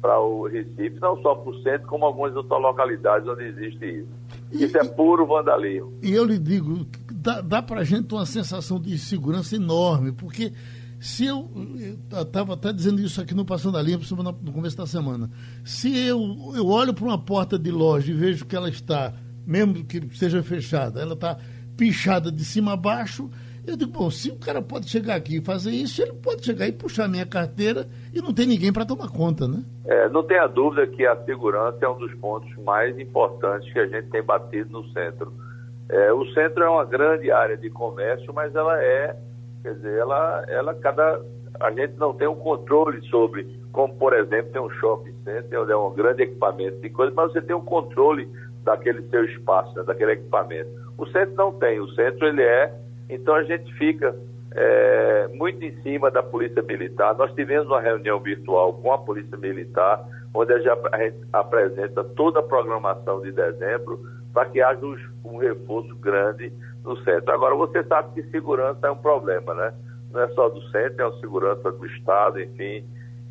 para 0.00 0.20
o 0.20 0.46
Recife, 0.46 1.00
não 1.00 1.20
só 1.22 1.34
para 1.34 1.50
o 1.50 1.62
centro, 1.62 1.86
como 1.86 2.04
algumas 2.04 2.34
outras 2.34 2.60
localidades 2.60 3.28
onde 3.28 3.44
existe 3.44 4.00
isso. 4.00 4.08
E, 4.52 4.64
isso 4.64 4.76
é 4.76 4.84
puro 4.84 5.26
vandalismo. 5.26 5.92
E 6.02 6.12
eu 6.12 6.24
lhe 6.24 6.38
digo, 6.38 6.84
dá, 7.22 7.40
dá 7.40 7.62
para 7.62 7.80
a 7.80 7.84
gente 7.84 8.12
uma 8.12 8.26
sensação 8.26 8.80
de 8.80 8.92
insegurança 8.92 9.54
enorme, 9.54 10.12
porque 10.12 10.52
se 10.98 11.24
eu 11.24 11.48
estava 12.10 12.54
até 12.54 12.72
dizendo 12.72 13.00
isso 13.00 13.20
aqui 13.20 13.34
no 13.34 13.44
Passando 13.44 13.78
a 13.78 13.82
Limpo 13.82 14.04
no 14.42 14.52
começo 14.52 14.76
da 14.76 14.86
semana, 14.86 15.30
se 15.64 15.96
eu, 16.06 16.20
eu 16.54 16.66
olho 16.66 16.92
para 16.92 17.04
uma 17.04 17.18
porta 17.18 17.58
de 17.58 17.70
loja 17.70 18.10
e 18.10 18.14
vejo 18.14 18.44
que 18.44 18.56
ela 18.56 18.68
está, 18.68 19.12
mesmo 19.46 19.84
que 19.84 20.00
seja 20.16 20.42
fechada, 20.42 21.00
ela 21.00 21.14
está 21.14 21.38
pichada 21.76 22.30
de 22.30 22.44
cima 22.44 22.72
a 22.72 22.76
baixo, 22.76 23.30
eu 23.64 23.76
digo, 23.76 23.92
bom, 23.92 24.10
se 24.10 24.28
o 24.28 24.36
cara 24.36 24.60
pode 24.60 24.88
chegar 24.88 25.14
aqui 25.14 25.36
e 25.36 25.40
fazer 25.40 25.70
isso, 25.70 26.02
ele 26.02 26.14
pode 26.14 26.44
chegar 26.44 26.66
e 26.66 26.72
puxar 26.72 27.08
minha 27.08 27.24
carteira 27.24 27.88
e 28.12 28.20
não 28.20 28.34
tem 28.34 28.44
ninguém 28.44 28.72
para 28.72 28.84
tomar 28.84 29.08
conta, 29.08 29.46
né? 29.46 29.62
É, 29.84 30.08
não 30.08 30.24
tenha 30.24 30.48
dúvida 30.48 30.84
que 30.88 31.06
a 31.06 31.16
segurança 31.24 31.78
é 31.80 31.88
um 31.88 31.96
dos 31.96 32.12
pontos 32.14 32.52
mais 32.64 32.98
importantes 32.98 33.72
que 33.72 33.78
a 33.78 33.86
gente 33.86 34.08
tem 34.10 34.22
batido 34.22 34.70
no 34.70 34.88
centro. 34.92 35.32
É, 35.92 36.12
o 36.12 36.24
centro 36.32 36.64
é 36.64 36.68
uma 36.68 36.84
grande 36.84 37.30
área 37.30 37.56
de 37.56 37.70
comércio, 37.70 38.32
mas 38.34 38.54
ela 38.54 38.82
é 38.82 39.14
Quer 39.62 39.74
dizer, 39.74 39.98
ela, 39.98 40.44
ela 40.48 40.74
cada. 40.74 41.20
A 41.60 41.70
gente 41.70 41.94
não 41.96 42.12
tem 42.12 42.26
um 42.26 42.34
controle 42.34 43.00
sobre, 43.08 43.46
como 43.70 43.94
por 43.96 44.12
exemplo, 44.12 44.50
tem 44.50 44.60
um 44.60 44.70
shopping 44.70 45.14
center, 45.22 45.60
onde 45.60 45.70
é 45.70 45.76
um 45.76 45.94
grande 45.94 46.24
equipamento 46.24 46.80
de 46.80 46.90
coisa, 46.90 47.12
mas 47.14 47.32
você 47.32 47.40
tem 47.40 47.54
um 47.54 47.64
controle 47.64 48.28
daquele 48.64 49.02
seu 49.08 49.24
espaço, 49.24 49.74
né, 49.76 49.84
daquele 49.84 50.12
equipamento. 50.12 50.70
O 50.98 51.06
centro 51.06 51.34
não 51.36 51.52
tem, 51.52 51.78
o 51.78 51.88
centro 51.90 52.26
ele 52.26 52.42
é, 52.42 52.74
então 53.08 53.34
a 53.34 53.44
gente 53.44 53.72
fica 53.74 54.16
é, 54.52 55.28
muito 55.34 55.64
em 55.64 55.80
cima 55.82 56.10
da 56.10 56.22
Polícia 56.22 56.62
Militar. 56.62 57.14
Nós 57.14 57.32
tivemos 57.34 57.68
uma 57.68 57.80
reunião 57.80 58.18
virtual 58.18 58.72
com 58.74 58.92
a 58.92 58.98
Polícia 58.98 59.36
Militar, 59.36 60.04
onde 60.34 60.52
a 60.52 60.58
gente 60.58 61.24
apresenta 61.32 62.02
toda 62.02 62.40
a 62.40 62.42
programação 62.42 63.20
de 63.20 63.30
dezembro 63.30 64.00
para 64.32 64.48
que 64.48 64.60
haja 64.60 64.80
um 65.24 65.36
reforço 65.36 65.94
grande 65.96 66.52
no 66.84 66.96
centro. 67.04 67.32
Agora, 67.32 67.54
você 67.54 67.82
sabe 67.84 68.14
que 68.14 68.30
segurança 68.30 68.86
é 68.86 68.90
um 68.90 68.96
problema, 68.96 69.54
né? 69.54 69.72
Não 70.10 70.20
é 70.20 70.28
só 70.28 70.48
do 70.48 70.60
centro, 70.70 71.02
é 71.02 71.08
a 71.08 71.20
segurança 71.20 71.70
do 71.70 71.86
Estado, 71.86 72.40
enfim. 72.40 72.84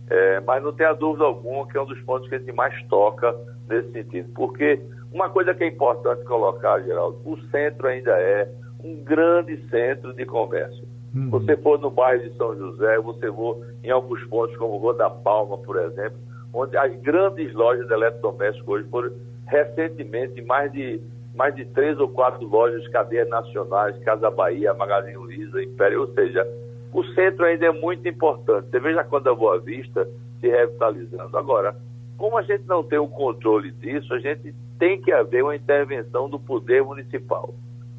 É, 0.10 0.40
mas 0.42 0.64
não 0.64 0.74
tenha 0.74 0.94
dúvida 0.94 1.26
alguma 1.26 1.68
que 1.68 1.78
é 1.78 1.82
um 1.82 1.86
dos 1.86 2.00
pontos 2.02 2.28
que 2.28 2.36
a 2.36 2.40
gente 2.40 2.52
mais 2.52 2.82
toca 2.88 3.34
nesse 3.70 3.92
sentido. 3.92 4.30
Porque 4.34 4.82
uma 5.12 5.30
coisa 5.30 5.54
que 5.54 5.64
é 5.64 5.68
importante 5.68 6.24
colocar, 6.26 6.82
Geraldo, 6.82 7.20
o 7.26 7.38
centro 7.50 7.88
ainda 7.88 8.12
é 8.12 8.50
um 8.84 9.04
grande 9.04 9.58
centro 9.70 10.14
de 10.14 10.26
comércio. 10.26 10.86
Uhum. 11.14 11.30
Você 11.30 11.58
for 11.58 11.80
no 11.80 11.92
bairro 11.92 12.24
de 12.24 12.36
São 12.38 12.56
José, 12.56 12.98
você 13.00 13.32
for 13.32 13.66
em 13.84 13.90
alguns 13.90 14.24
pontos 14.26 14.56
como 14.58 14.78
Rua 14.78 14.94
da 14.94 15.10
Palma, 15.10 15.58
por 15.58 15.78
exemplo, 15.78 16.18
onde 16.54 16.78
as 16.78 16.94
grandes 17.02 17.54
lojas 17.54 17.88
de 17.88 17.94
eletrodomésticos 17.94 18.68
hoje 18.68 18.90
foram 18.90 19.12
recentemente 19.52 20.42
mais 20.42 20.72
de 20.72 21.02
mais 21.36 21.56
de 21.56 21.64
três 21.66 21.98
ou 21.98 22.10
quatro 22.10 22.46
lojas 22.46 22.84
de 22.84 22.90
cadeias 22.90 23.28
nacionais, 23.30 23.98
Casa 24.04 24.30
Bahia, 24.30 24.74
Magazine 24.74 25.16
Luiza, 25.16 25.64
Império, 25.64 26.02
ou 26.02 26.14
seja, 26.14 26.46
o 26.94 27.04
centro 27.14 27.46
ainda 27.46 27.68
é 27.68 27.72
muito 27.72 28.06
importante. 28.08 28.70
Você 28.70 28.80
veja 28.80 29.04
quando 29.06 29.30
a 29.30 29.36
Boa 29.36 29.58
Vista 29.58 30.06
se 30.42 30.50
revitalizando. 30.50 31.38
Agora, 31.38 31.74
como 32.18 32.38
a 32.38 32.42
gente 32.42 32.68
não 32.68 32.84
tem 32.84 33.00
o 33.00 33.08
controle 33.08 33.72
disso, 33.72 34.14
a 34.14 34.20
gente 34.20 34.54
tem 34.78 35.00
que 35.00 35.12
haver 35.12 35.42
uma 35.42 35.56
intervenção 35.56 36.30
do 36.30 36.38
poder 36.38 36.84
municipal 36.84 37.54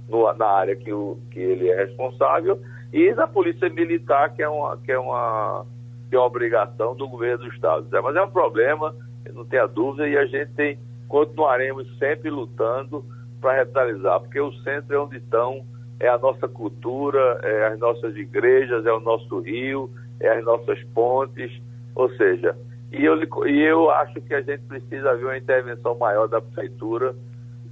no, 0.08 0.30
na 0.34 0.46
área 0.46 0.76
que, 0.76 0.92
o, 0.92 1.18
que 1.30 1.40
ele 1.40 1.70
é 1.70 1.76
responsável 1.86 2.60
e 2.92 3.14
da 3.14 3.26
polícia 3.26 3.68
militar, 3.70 4.34
que 4.34 4.42
é 4.42 4.48
uma, 4.48 4.76
que 4.76 4.92
é 4.92 4.98
uma, 4.98 5.64
que 6.10 6.14
é 6.14 6.18
uma 6.18 6.26
obrigação 6.26 6.94
do 6.94 7.08
governo 7.08 7.44
do 7.44 7.48
Estado. 7.48 7.86
Mas 8.02 8.14
é 8.14 8.22
um 8.22 8.30
problema, 8.30 8.94
não 9.32 9.46
tenha 9.46 9.66
dúvida, 9.66 10.06
e 10.06 10.16
a 10.18 10.26
gente 10.26 10.52
tem, 10.52 10.78
continuaremos 11.12 11.86
sempre 11.98 12.30
lutando 12.30 13.04
para 13.38 13.58
revitalizar, 13.58 14.18
porque 14.20 14.40
o 14.40 14.50
centro 14.62 14.94
é 14.94 14.98
onde 14.98 15.18
estão, 15.18 15.62
é 16.00 16.08
a 16.08 16.16
nossa 16.16 16.48
cultura, 16.48 17.38
é 17.42 17.66
as 17.66 17.78
nossas 17.78 18.16
igrejas, 18.16 18.86
é 18.86 18.92
o 18.92 18.98
nosso 18.98 19.40
rio, 19.40 19.90
é 20.18 20.38
as 20.38 20.42
nossas 20.42 20.82
pontes, 20.94 21.52
ou 21.94 22.08
seja, 22.16 22.56
e 22.90 23.04
eu, 23.04 23.22
e 23.46 23.60
eu 23.60 23.90
acho 23.90 24.22
que 24.22 24.32
a 24.32 24.40
gente 24.40 24.62
precisa 24.62 25.14
ver 25.14 25.24
uma 25.24 25.36
intervenção 25.36 25.98
maior 25.98 26.28
da 26.28 26.40
prefeitura, 26.40 27.14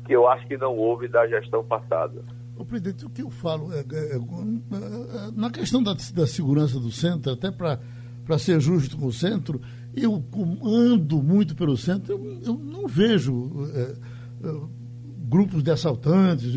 que 0.04 0.12
eu 0.14 0.28
acho 0.28 0.47
que 0.47 0.59
não 0.59 0.76
houve 0.76 1.09
da 1.09 1.26
gestão 1.26 1.64
passada. 1.64 2.23
O 2.59 2.64
presidente, 2.66 3.06
o 3.06 3.09
que 3.09 3.23
eu 3.23 3.30
falo 3.30 3.73
é, 3.73 3.78
é, 3.78 4.16
é, 4.16 4.16
é 4.16 5.30
na 5.35 5.50
questão 5.50 5.82
da, 5.82 5.94
da 5.94 6.26
segurança 6.26 6.78
do 6.78 6.90
centro, 6.90 7.32
até 7.32 7.50
para 7.50 8.38
ser 8.38 8.61
justo 8.61 8.99
com 8.99 9.06
o 9.06 9.12
centro, 9.12 9.59
eu 9.94 10.25
ando 10.62 11.23
muito 11.23 11.54
pelo 11.54 11.76
centro, 11.76 12.12
eu, 12.12 12.40
eu 12.44 12.54
não 12.54 12.87
vejo 12.87 13.68
é, 13.75 13.97
é 14.44 14.80
grupos 15.30 15.62
de 15.62 15.70
assaltantes, 15.70 16.54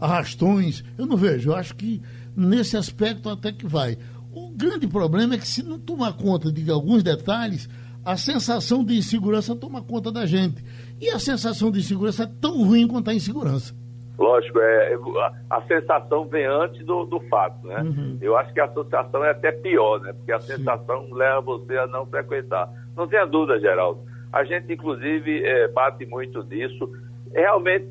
arrastões. 0.00 0.82
Eu 0.98 1.06
não 1.06 1.16
vejo. 1.16 1.50
Eu 1.50 1.54
acho 1.54 1.76
que 1.76 2.02
nesse 2.36 2.76
aspecto 2.76 3.28
até 3.28 3.52
que 3.52 3.66
vai. 3.66 3.96
O 4.32 4.50
grande 4.50 4.88
problema 4.88 5.34
é 5.34 5.38
que 5.38 5.46
se 5.46 5.62
não 5.62 5.78
tomar 5.78 6.14
conta 6.14 6.50
de 6.50 6.68
alguns 6.68 7.02
detalhes, 7.02 7.68
a 8.04 8.16
sensação 8.16 8.84
de 8.84 8.96
insegurança 8.96 9.54
toma 9.54 9.80
conta 9.80 10.10
da 10.10 10.26
gente. 10.26 10.64
E 11.00 11.08
a 11.10 11.18
sensação 11.18 11.70
de 11.70 11.78
insegurança 11.78 12.24
é 12.24 12.26
tão 12.26 12.64
ruim 12.64 12.88
quanto 12.88 13.10
a 13.10 13.14
insegurança. 13.14 13.72
Lógico, 14.18 14.60
é, 14.60 14.94
a, 14.94 15.56
a 15.56 15.62
sensação 15.62 16.26
vem 16.26 16.44
antes 16.44 16.84
do, 16.84 17.04
do 17.04 17.20
fato, 17.28 17.66
né? 17.66 17.80
Uhum. 17.82 18.18
Eu 18.20 18.36
acho 18.36 18.52
que 18.52 18.60
a 18.60 18.66
associação 18.66 19.24
é 19.24 19.30
até 19.30 19.50
pior, 19.52 20.00
né? 20.00 20.12
Porque 20.12 20.32
a 20.32 20.40
Sim. 20.40 20.56
sensação 20.56 21.08
leva 21.12 21.40
você 21.40 21.76
a 21.78 21.86
não 21.86 22.06
frequentar. 22.06 22.68
Não 22.96 23.08
tenha 23.08 23.24
dúvida, 23.24 23.58
Geraldo. 23.58 24.00
A 24.32 24.44
gente, 24.44 24.72
inclusive, 24.72 25.44
é, 25.44 25.68
bate 25.68 26.06
muito 26.06 26.42
nisso 26.44 26.90
realmente 27.34 27.88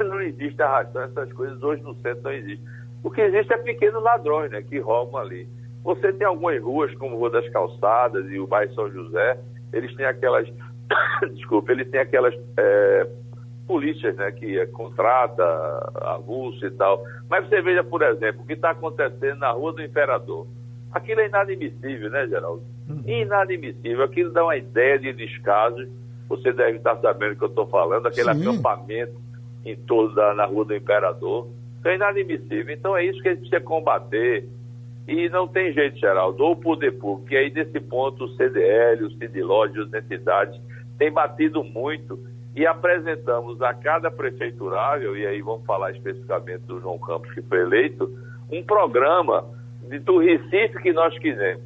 não 0.00 0.20
existe 0.22 0.60
arrastão, 0.62 1.02
essas 1.02 1.32
coisas 1.32 1.62
hoje 1.62 1.82
no 1.82 1.94
centro 1.96 2.22
não 2.24 2.32
existem. 2.32 2.66
O 3.02 3.10
que 3.10 3.20
existe 3.20 3.52
é 3.52 3.58
pequenos 3.58 4.02
ladrões, 4.02 4.50
né, 4.50 4.62
que 4.62 4.78
roubam 4.78 5.20
ali. 5.20 5.48
Você 5.82 6.12
tem 6.12 6.26
algumas 6.26 6.60
ruas, 6.62 6.94
como 6.94 7.16
Rua 7.16 7.30
das 7.30 7.48
Calçadas 7.50 8.26
e 8.30 8.38
o 8.38 8.46
bairro 8.46 8.74
São 8.74 8.90
José, 8.90 9.38
eles 9.72 9.94
têm 9.94 10.06
aquelas, 10.06 10.48
desculpa, 11.34 11.72
eles 11.72 11.90
têm 11.90 12.00
aquelas 12.00 12.34
é, 12.56 13.06
polícias, 13.66 14.14
né, 14.16 14.30
que 14.32 14.58
é, 14.58 14.66
contrata 14.66 15.42
avulso 16.02 16.66
e 16.66 16.70
tal. 16.72 17.02
Mas 17.28 17.48
você 17.48 17.60
veja, 17.62 17.82
por 17.82 18.02
exemplo, 18.02 18.42
o 18.42 18.46
que 18.46 18.52
está 18.52 18.70
acontecendo 18.70 19.38
na 19.38 19.50
Rua 19.50 19.72
do 19.72 19.82
Imperador. 19.82 20.46
Aquilo 20.92 21.20
é 21.20 21.26
inadmissível, 21.26 22.10
né, 22.10 22.26
Geraldo? 22.28 22.62
Uhum. 22.88 23.02
Inadmissível. 23.06 24.04
Aquilo 24.04 24.32
dá 24.32 24.44
uma 24.44 24.56
ideia 24.56 24.98
de 24.98 25.12
descaso 25.12 25.88
você 26.28 26.52
deve 26.52 26.78
estar 26.78 26.96
sabendo 26.96 27.32
o 27.32 27.36
que 27.36 27.44
eu 27.44 27.48
estou 27.48 27.66
falando, 27.66 28.06
aquele 28.06 28.32
Sim. 28.34 28.48
acampamento 28.48 29.14
em 29.64 29.76
torno 29.76 30.14
da 30.14 30.34
na 30.34 30.44
Rua 30.44 30.64
do 30.64 30.74
Imperador. 30.74 31.48
Isso 31.78 31.88
é 31.88 31.94
inadmissível. 31.94 32.74
Então 32.74 32.96
é 32.96 33.04
isso 33.04 33.20
que 33.20 33.28
a 33.28 33.30
gente 33.32 33.48
precisa 33.48 33.60
combater. 33.60 34.48
E 35.06 35.28
não 35.28 35.46
tem 35.46 35.72
jeito, 35.72 35.98
Geraldo, 35.98 36.42
ou 36.42 36.52
o 36.52 36.56
poder 36.56 36.92
público, 36.92 37.30
e 37.30 37.36
aí 37.36 37.50
nesse 37.50 37.78
ponto 37.78 38.24
o 38.24 38.36
CDL, 38.36 39.04
o 39.04 39.10
CIDILOG, 39.10 39.80
as 39.80 39.92
entidades 39.92 40.58
têm 40.96 41.12
batido 41.12 41.62
muito 41.62 42.18
e 42.54 42.66
apresentamos 42.66 43.60
a 43.60 43.74
cada 43.74 44.10
prefeiturável, 44.10 45.16
e 45.16 45.26
aí 45.26 45.42
vamos 45.42 45.66
falar 45.66 45.90
especificamente 45.90 46.60
do 46.60 46.80
João 46.80 46.98
Campos 46.98 47.32
que 47.32 47.42
foi 47.42 47.60
eleito, 47.60 48.10
um 48.50 48.62
programa 48.62 49.44
de, 49.88 49.98
do 49.98 50.18
Recife 50.18 50.80
que 50.80 50.92
nós 50.92 51.16
queremos. 51.18 51.64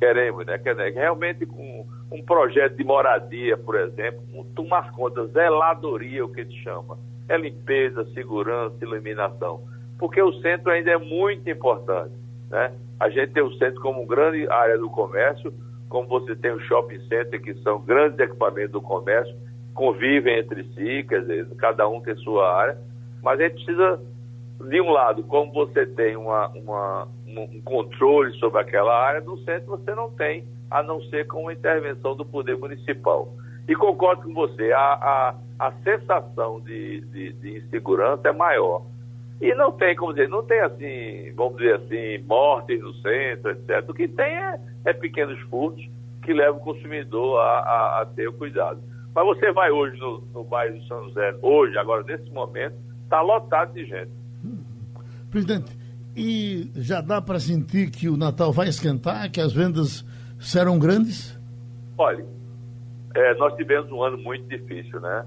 Queremos, 0.00 0.44
né? 0.46 0.60
Realmente 0.92 1.46
com 1.46 1.86
um 2.10 2.22
projeto 2.22 2.76
de 2.76 2.84
moradia, 2.84 3.56
por 3.56 3.76
exemplo, 3.76 4.20
um 4.34 4.44
tomar 4.44 4.90
conta, 4.92 5.26
zeladoria, 5.28 6.24
o 6.24 6.28
que 6.28 6.44
se 6.44 6.56
chama. 6.58 6.98
É 7.28 7.36
limpeza, 7.38 8.04
segurança, 8.12 8.76
iluminação. 8.82 9.62
Porque 9.98 10.20
o 10.20 10.32
centro 10.40 10.70
ainda 10.70 10.90
é 10.90 10.98
muito 10.98 11.48
importante. 11.48 12.12
Né? 12.50 12.72
A 12.98 13.08
gente 13.08 13.32
tem 13.32 13.42
o 13.42 13.52
centro 13.54 13.80
como 13.80 14.04
grande 14.04 14.46
área 14.48 14.76
do 14.76 14.90
comércio, 14.90 15.54
como 15.88 16.08
você 16.08 16.34
tem 16.34 16.50
o 16.50 16.60
shopping 16.60 17.00
center, 17.08 17.40
que 17.40 17.54
são 17.62 17.80
grandes 17.80 18.18
equipamentos 18.18 18.72
do 18.72 18.82
comércio, 18.82 19.34
convivem 19.74 20.38
entre 20.38 20.64
si, 20.74 21.04
quer 21.08 21.20
dizer, 21.22 21.46
cada 21.56 21.88
um 21.88 22.00
tem 22.00 22.14
sua 22.16 22.52
área, 22.54 22.78
mas 23.22 23.40
a 23.40 23.44
gente 23.44 23.64
precisa, 23.64 24.00
de 24.68 24.80
um 24.80 24.90
lado, 24.90 25.22
como 25.24 25.52
você 25.52 25.86
tem 25.86 26.16
uma, 26.16 26.48
uma 26.48 27.08
um 27.26 27.60
controle 27.62 28.32
sobre 28.38 28.60
aquela 28.60 28.94
área, 28.94 29.20
no 29.20 29.38
centro 29.38 29.70
você 29.70 29.94
não 29.94 30.10
tem 30.10 30.44
a 30.70 30.82
não 30.82 31.02
ser 31.02 31.26
com 31.26 31.48
a 31.48 31.52
intervenção 31.52 32.16
do 32.16 32.24
poder 32.24 32.56
municipal. 32.56 33.32
E 33.68 33.74
concordo 33.74 34.22
com 34.22 34.34
você, 34.34 34.72
a, 34.72 34.78
a, 34.78 35.34
a 35.58 35.72
sensação 35.84 36.60
de, 36.60 37.00
de, 37.02 37.32
de, 37.34 37.58
insegurança 37.58 38.28
é 38.28 38.32
maior. 38.32 38.82
E 39.40 39.54
não 39.54 39.72
tem, 39.72 39.94
como 39.94 40.14
dizer, 40.14 40.28
não 40.28 40.42
tem 40.42 40.60
assim, 40.60 41.32
vamos 41.34 41.56
dizer 41.58 41.74
assim, 41.74 42.18
mortes 42.24 42.80
no 42.80 42.94
centro, 42.94 43.50
etc. 43.50 43.88
O 43.88 43.94
que 43.94 44.08
tem 44.08 44.24
é, 44.24 44.60
é 44.86 44.92
pequenos 44.92 45.38
furtos 45.42 45.86
que 46.22 46.32
levam 46.32 46.60
o 46.60 46.64
consumidor 46.64 47.40
a, 47.40 47.58
a, 47.58 48.02
a, 48.02 48.06
ter 48.06 48.28
o 48.28 48.32
cuidado. 48.32 48.80
Mas 49.14 49.26
você 49.26 49.52
vai 49.52 49.70
hoje 49.70 49.98
no, 49.98 50.20
no 50.32 50.44
bairro 50.44 50.78
de 50.78 50.88
São 50.88 51.04
José, 51.08 51.34
hoje, 51.42 51.76
agora, 51.76 52.02
nesse 52.04 52.30
momento, 52.30 52.74
está 53.04 53.20
lotado 53.20 53.74
de 53.74 53.84
gente. 53.84 54.10
Presidente, 55.30 55.76
e 56.16 56.70
já 56.74 57.00
dá 57.00 57.20
para 57.20 57.38
sentir 57.38 57.90
que 57.90 58.08
o 58.08 58.16
Natal 58.16 58.52
vai 58.52 58.68
esquentar, 58.68 59.30
que 59.30 59.40
as 59.40 59.52
vendas 59.52 60.04
serão 60.38 60.78
grandes? 60.78 61.38
Olha, 61.96 62.24
é, 63.14 63.34
nós 63.34 63.54
tivemos 63.56 63.90
um 63.90 64.02
ano 64.02 64.18
muito 64.18 64.46
difícil, 64.48 65.00
né? 65.00 65.26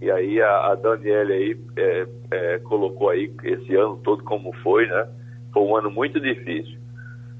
E 0.00 0.10
aí 0.10 0.40
a, 0.40 0.72
a 0.72 0.74
Daniela 0.74 1.32
aí 1.32 1.58
é, 1.76 2.06
é, 2.30 2.58
colocou 2.60 3.10
aí 3.10 3.32
esse 3.44 3.74
ano 3.76 3.98
todo 4.02 4.22
como 4.24 4.52
foi, 4.62 4.86
né? 4.86 5.08
Foi 5.52 5.62
um 5.62 5.76
ano 5.76 5.90
muito 5.90 6.20
difícil. 6.20 6.78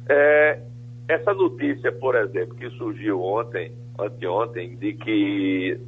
É, 0.09 0.61
essa 1.09 1.35
notícia, 1.35 1.93
por 1.93 2.15
exemplo, 2.15 2.55
que 2.55 2.71
surgiu 2.71 3.23
ontem, 3.23 3.73
anteontem, 3.99 4.77
de 4.77 4.93
que 4.95 5.81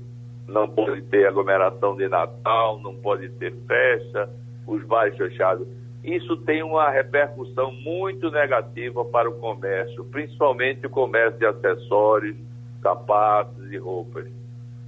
não 0.47 0.69
pode 0.69 1.03
ter 1.03 1.27
aglomeração 1.27 1.97
de 1.97 2.09
Natal, 2.09 2.81
não 2.81 2.95
pode 2.95 3.29
ter 3.31 3.55
festa, 3.67 4.31
os 4.67 4.85
bares 4.85 5.17
fechados 5.17 5.67
isso 6.07 6.37
tem 6.37 6.63
uma 6.63 6.89
repercussão 6.89 7.73
muito 7.73 8.31
negativa 8.31 9.05
para 9.05 9.29
o 9.29 9.41
comércio, 9.41 10.05
principalmente 10.05 10.87
o 10.87 10.91
comércio 10.91 11.37
de 11.37 11.47
acessórios, 11.47 12.37
sapatos 12.81 13.73
e 13.73 13.77
roupas. 13.77 14.25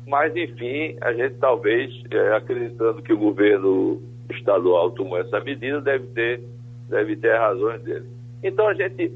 Mas, 0.07 0.35
enfim, 0.37 0.97
a 1.01 1.13
gente 1.13 1.35
talvez, 1.41 1.93
é, 2.09 2.37
acreditando 2.37 3.03
que 3.03 3.13
o 3.13 3.19
governo 3.19 4.01
estadual 4.31 4.93
tomou 4.93 5.19
essa 5.19 5.41
medida, 5.41 5.81
deve 5.81 6.07
ter, 6.07 6.41
deve 6.89 7.17
ter 7.17 7.37
razões 7.37 7.83
dele. 7.83 8.07
Então 8.41 8.69
a 8.69 8.75
gente 8.75 9.13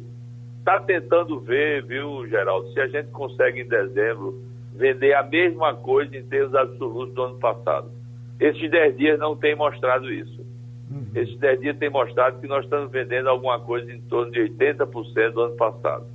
está 0.63 0.79
tentando 0.79 1.41
ver, 1.41 1.85
viu, 1.85 2.27
Geraldo, 2.29 2.73
se 2.73 2.81
a 2.81 2.87
gente 2.87 3.11
consegue 3.11 3.63
em 3.63 3.69
dezembro 3.69 4.41
vender 4.73 5.13
a 5.13 5.23
mesma 5.25 5.75
coisa 5.75 6.17
em 6.17 6.23
termos 6.23 6.55
absolutos 6.55 7.15
do 7.15 7.23
ano 7.23 7.39
passado. 7.39 7.91
Esses 8.39 8.71
10 8.71 8.97
dias 8.97 9.19
não 9.19 9.37
têm 9.37 9.57
mostrado 9.57 10.11
isso. 10.11 10.41
Uhum. 10.89 11.05
Esses 11.15 11.37
10 11.39 11.61
dias 11.61 11.79
têm 11.79 11.91
mostrado 11.91 12.41
que 12.41 12.47
nós 12.47 12.65
estamos 12.65 12.93
vendendo 12.93 13.29
alguma 13.29 13.59
coisa 13.59 13.93
em 13.93 14.01
torno 14.03 14.31
de 14.31 14.41
80% 14.41 15.31
do 15.33 15.41
ano 15.43 15.57
passado. 15.57 16.07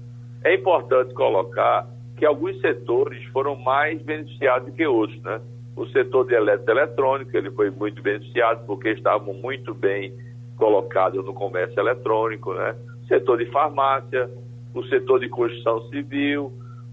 É 0.43 0.55
importante 0.55 1.13
colocar 1.13 1.85
que 2.15 2.25
alguns 2.25 2.59
setores 2.61 3.23
foram 3.25 3.55
mais 3.55 4.01
beneficiados 4.01 4.73
que 4.73 4.87
outros, 4.87 5.21
né? 5.23 5.41
O 5.75 5.85
setor 5.87 6.25
de 6.25 6.33
eletroeletrônico, 6.33 7.35
ele 7.35 7.51
foi 7.51 7.69
muito 7.69 8.01
beneficiado 8.01 8.65
porque 8.65 8.89
estavam 8.89 9.33
muito 9.33 9.73
bem 9.73 10.13
colocados 10.55 11.23
no 11.23 11.33
comércio 11.33 11.79
eletrônico, 11.79 12.53
né? 12.53 12.75
Setor 13.07 13.37
de 13.37 13.45
farmácia, 13.47 14.29
o 14.73 14.83
setor 14.85 15.19
de 15.19 15.29
construção 15.29 15.87
civil, 15.89 16.51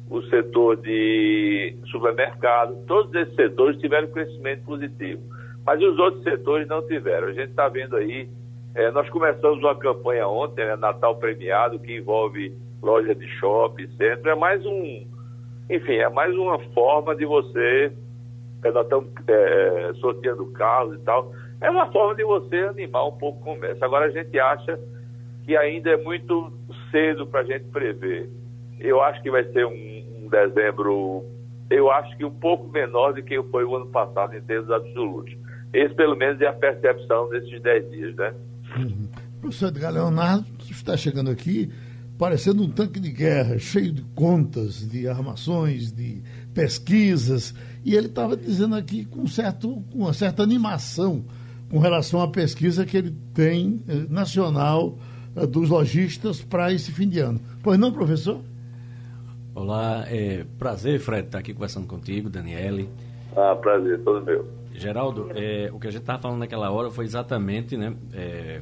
o 0.09 0.23
setor 0.23 0.77
de 0.77 1.77
supermercado, 1.87 2.77
todos 2.87 3.13
esses 3.15 3.35
setores 3.35 3.81
tiveram 3.81 4.09
crescimento 4.09 4.65
positivo. 4.65 5.23
Mas 5.65 5.83
os 5.83 5.99
outros 5.99 6.23
setores 6.23 6.69
não 6.69 6.87
tiveram. 6.87 7.29
A 7.29 7.33
gente 7.33 7.51
está 7.51 7.69
vendo 7.69 7.97
aí, 7.97 8.29
é, 8.75 8.91
nós 8.91 9.09
começamos 9.09 9.59
uma 9.59 9.75
campanha 9.75 10.29
ontem, 10.29 10.65
né, 10.65 10.77
Natal 10.77 11.17
Premiado, 11.17 11.79
que 11.79 11.97
envolve 11.97 12.55
loja 12.83 13.15
de 13.15 13.27
shopping, 13.39 13.89
centro. 13.97 14.31
É 14.31 14.35
mais 14.35 14.65
um, 14.67 15.07
enfim, 15.71 15.95
é 15.95 16.09
mais 16.09 16.35
uma 16.37 16.59
forma 16.75 17.15
de 17.17 17.25
você. 17.25 17.93
É, 18.63 18.71
nós 18.71 18.85
estamos 18.85 19.09
é, 19.27 19.93
sorteando 20.01 20.47
carros 20.53 20.97
e 20.97 20.99
tal. 21.05 21.33
É 21.61 21.71
uma 21.71 21.91
forma 21.91 22.15
de 22.15 22.25
você 22.25 22.57
animar 22.57 23.09
um 23.09 23.13
pouco 23.13 23.41
o 23.41 23.55
comércio. 23.55 23.83
Agora 23.83 24.07
a 24.07 24.11
gente 24.11 24.39
acha 24.39 24.79
que 25.45 25.57
ainda 25.57 25.91
é 25.91 25.97
muito 25.97 26.53
cedo 26.91 27.27
para 27.27 27.41
a 27.41 27.45
gente 27.45 27.65
prever. 27.67 28.29
Eu 28.81 29.03
acho 29.03 29.23
que 29.23 29.31
vai 29.31 29.45
ser 29.53 29.67
um, 29.67 30.25
um, 30.25 30.29
dezembro, 30.29 31.25
eu 31.71 31.91
acho 31.91 32.17
que 32.17 32.25
um 32.25 32.35
pouco 32.35 32.69
menor 32.69 33.13
do 33.13 33.23
que 33.23 33.41
foi 33.45 33.65
o 33.65 33.77
ano 33.77 33.87
passado 33.87 34.35
em 34.35 34.43
termos 34.43 34.71
absolutos. 34.71 35.37
Esse, 35.73 35.95
pelo 35.95 36.17
menos, 36.17 36.41
é 36.41 36.47
a 36.47 36.53
percepção 36.53 37.29
desses 37.29 37.61
10 37.61 37.91
dias, 37.91 38.17
né? 38.17 38.35
Uhum. 38.77 39.09
Professor 39.41 39.69
Edgar 39.69 39.93
Leonardo, 39.93 40.47
está 40.71 40.97
chegando 40.97 41.31
aqui 41.31 41.71
parecendo 42.19 42.63
um 42.63 42.71
tanque 42.71 43.01
de 43.01 43.11
guerra, 43.11 43.59
cheio 43.59 43.93
de 43.93 44.03
contas, 44.15 44.89
de 44.89 45.09
armações, 45.09 45.93
de 45.93 46.23
pesquisas. 46.55 47.55
E 47.85 47.95
ele 47.95 48.07
estava 48.07 48.37
dizendo 48.37 48.77
aqui 48.77 49.05
com, 49.05 49.27
certo, 49.27 49.83
com 49.91 49.99
uma 49.99 50.13
certa 50.13 50.43
animação 50.43 51.25
com 51.71 51.79
relação 51.79 52.21
à 52.21 52.29
pesquisa 52.29 52.87
que 52.87 52.97
ele 52.97 53.15
tem 53.33 53.83
eh, 53.89 54.07
nacional 54.09 54.97
dos 55.35 55.69
lojistas 55.69 56.41
para 56.41 56.73
esse 56.73 56.93
fim 56.93 57.09
de 57.09 57.19
ano. 57.19 57.41
Pois 57.63 57.79
não, 57.79 57.93
professor? 57.93 58.41
Olá, 59.55 60.05
é 60.09 60.45
prazer, 60.59 61.01
Fred, 61.01 61.27
estar 61.27 61.39
aqui 61.39 61.53
conversando 61.53 61.87
contigo, 61.87 62.31
Daniele. 62.31 62.89
Ah, 63.37 63.55
prazer, 63.55 64.01
todo 64.03 64.25
meu. 64.25 64.49
Geraldo, 64.73 65.31
é, 65.35 65.71
o 65.73 65.79
que 65.79 65.87
a 65.87 65.91
gente 65.91 66.03
estava 66.03 66.21
falando 66.21 66.39
naquela 66.41 66.71
hora 66.71 66.91
foi 66.91 67.05
exatamente 67.05 67.77
né, 67.77 67.95
é, 68.13 68.61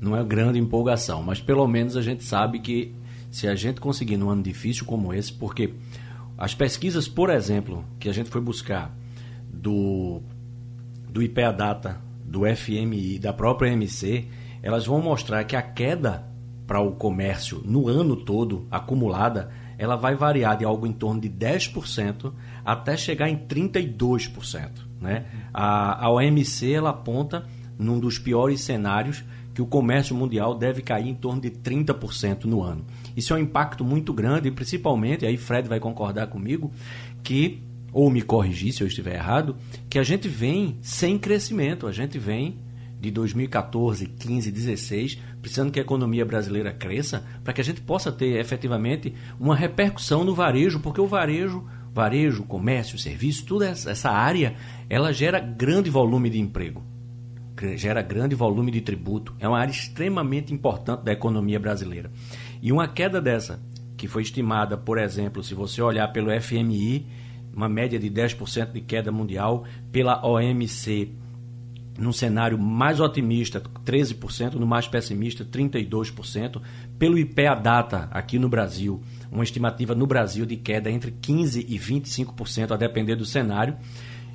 não 0.00 0.16
é 0.16 0.22
grande 0.24 0.58
empolgação, 0.58 1.22
mas 1.22 1.40
pelo 1.40 1.66
menos 1.66 1.96
a 1.96 2.02
gente 2.02 2.24
sabe 2.24 2.60
que 2.60 2.94
se 3.30 3.46
a 3.48 3.54
gente 3.54 3.80
conseguir 3.80 4.16
num 4.16 4.30
ano 4.30 4.42
difícil 4.42 4.86
como 4.86 5.12
esse, 5.12 5.32
porque 5.32 5.74
as 6.38 6.54
pesquisas, 6.54 7.06
por 7.06 7.30
exemplo, 7.30 7.84
que 7.98 8.08
a 8.08 8.12
gente 8.12 8.30
foi 8.30 8.40
buscar 8.40 8.96
do, 9.52 10.20
do 11.08 11.22
IPEA 11.22 11.52
Data, 11.52 12.00
do 12.24 12.42
FMI, 12.44 13.18
da 13.18 13.32
própria 13.32 13.70
MC, 13.70 14.26
elas 14.62 14.86
vão 14.86 15.00
mostrar 15.00 15.44
que 15.44 15.56
a 15.56 15.62
queda 15.62 16.28
para 16.66 16.80
o 16.80 16.92
comércio 16.92 17.60
no 17.64 17.88
ano 17.88 18.14
todo, 18.14 18.66
acumulada, 18.70 19.50
ela 19.76 19.96
vai 19.96 20.14
variar 20.14 20.56
de 20.56 20.64
algo 20.64 20.86
em 20.86 20.92
torno 20.92 21.20
de 21.20 21.28
10% 21.28 22.32
até 22.64 22.96
chegar 22.96 23.28
em 23.28 23.36
32%. 23.36 24.70
Né? 25.00 25.24
A, 25.52 26.04
a 26.06 26.10
OMC 26.12 26.72
ela 26.72 26.90
aponta 26.90 27.44
num 27.78 27.98
dos 27.98 28.18
piores 28.18 28.60
cenários 28.60 29.24
que 29.54 29.60
o 29.62 29.66
comércio 29.66 30.14
mundial 30.14 30.54
deve 30.54 30.80
cair 30.80 31.08
em 31.08 31.14
torno 31.14 31.40
de 31.40 31.50
30% 31.50 32.44
no 32.44 32.62
ano. 32.62 32.84
Isso 33.16 33.32
é 33.32 33.36
um 33.36 33.40
impacto 33.40 33.84
muito 33.84 34.12
grande, 34.12 34.48
e 34.48 34.52
principalmente, 34.52 35.26
aí 35.26 35.36
Fred 35.36 35.68
vai 35.68 35.80
concordar 35.80 36.28
comigo, 36.28 36.70
que, 37.22 37.62
ou 37.92 38.10
me 38.10 38.22
corrigir 38.22 38.72
se 38.72 38.82
eu 38.82 38.86
estiver 38.86 39.14
errado, 39.14 39.56
que 39.88 39.98
a 39.98 40.02
gente 40.02 40.28
vem 40.28 40.78
sem 40.80 41.18
crescimento, 41.18 41.86
a 41.86 41.92
gente 41.92 42.18
vem 42.18 42.58
de 43.00 43.10
2014, 43.10 44.06
15, 44.06 44.50
16, 44.50 45.18
precisando 45.40 45.72
que 45.72 45.78
a 45.78 45.82
economia 45.82 46.24
brasileira 46.24 46.72
cresça, 46.72 47.24
para 47.42 47.52
que 47.52 47.60
a 47.60 47.64
gente 47.64 47.80
possa 47.80 48.12
ter 48.12 48.38
efetivamente 48.38 49.14
uma 49.38 49.56
repercussão 49.56 50.22
no 50.22 50.34
varejo, 50.34 50.80
porque 50.80 51.00
o 51.00 51.06
varejo, 51.06 51.66
varejo, 51.92 52.44
comércio, 52.44 52.98
serviço, 52.98 53.46
toda 53.46 53.68
essa 53.68 54.10
área, 54.10 54.54
ela 54.88 55.12
gera 55.12 55.40
grande 55.40 55.88
volume 55.88 56.28
de 56.28 56.38
emprego 56.38 56.84
gera 57.76 58.00
grande 58.00 58.34
volume 58.34 58.70
de 58.70 58.80
tributo, 58.80 59.34
é 59.38 59.46
uma 59.46 59.58
área 59.58 59.70
extremamente 59.70 60.52
importante 60.52 61.04
da 61.04 61.12
economia 61.12 61.60
brasileira. 61.60 62.10
E 62.62 62.72
uma 62.72 62.88
queda 62.88 63.20
dessa, 63.20 63.60
que 63.96 64.08
foi 64.08 64.22
estimada, 64.22 64.78
por 64.78 64.98
exemplo, 64.98 65.42
se 65.42 65.54
você 65.54 65.82
olhar 65.82 66.08
pelo 66.08 66.30
FMI, 66.40 67.06
uma 67.54 67.68
média 67.68 67.98
de 67.98 68.10
10% 68.10 68.72
de 68.72 68.80
queda 68.80 69.12
mundial, 69.12 69.64
pela 69.92 70.24
OMC, 70.26 71.12
num 72.00 72.12
cenário 72.12 72.58
mais 72.58 72.98
otimista, 72.98 73.62
13%, 73.84 74.54
no 74.54 74.66
mais 74.66 74.88
pessimista, 74.88 75.44
32%, 75.44 76.60
pelo 76.98 77.18
IPEA 77.18 77.54
Data 77.54 78.08
aqui 78.10 78.38
no 78.38 78.48
Brasil, 78.48 79.02
uma 79.30 79.44
estimativa 79.44 79.94
no 79.94 80.06
Brasil 80.06 80.46
de 80.46 80.56
queda 80.56 80.90
entre 80.90 81.12
15% 81.12 81.66
e 81.68 81.78
25%, 81.78 82.72
a 82.72 82.76
depender 82.78 83.16
do 83.16 83.26
cenário. 83.26 83.76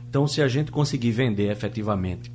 Então, 0.08 0.28
se 0.28 0.44
a 0.44 0.48
gente 0.48 0.72
conseguir 0.72 1.12
vender 1.12 1.52
efetivamente 1.52 2.32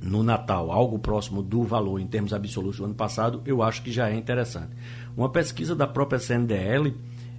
no 0.00 0.22
Natal 0.22 0.70
algo 0.70 0.96
próximo 1.00 1.42
do 1.42 1.64
valor 1.64 2.00
em 2.00 2.06
termos 2.06 2.32
absolutos 2.32 2.78
do 2.78 2.84
ano 2.84 2.94
passado, 2.94 3.42
eu 3.44 3.64
acho 3.64 3.82
que 3.82 3.90
já 3.90 4.08
é 4.08 4.14
interessante. 4.14 4.70
Uma 5.16 5.28
pesquisa 5.28 5.74
da 5.74 5.88
própria 5.88 6.20
CNDL, 6.20 6.94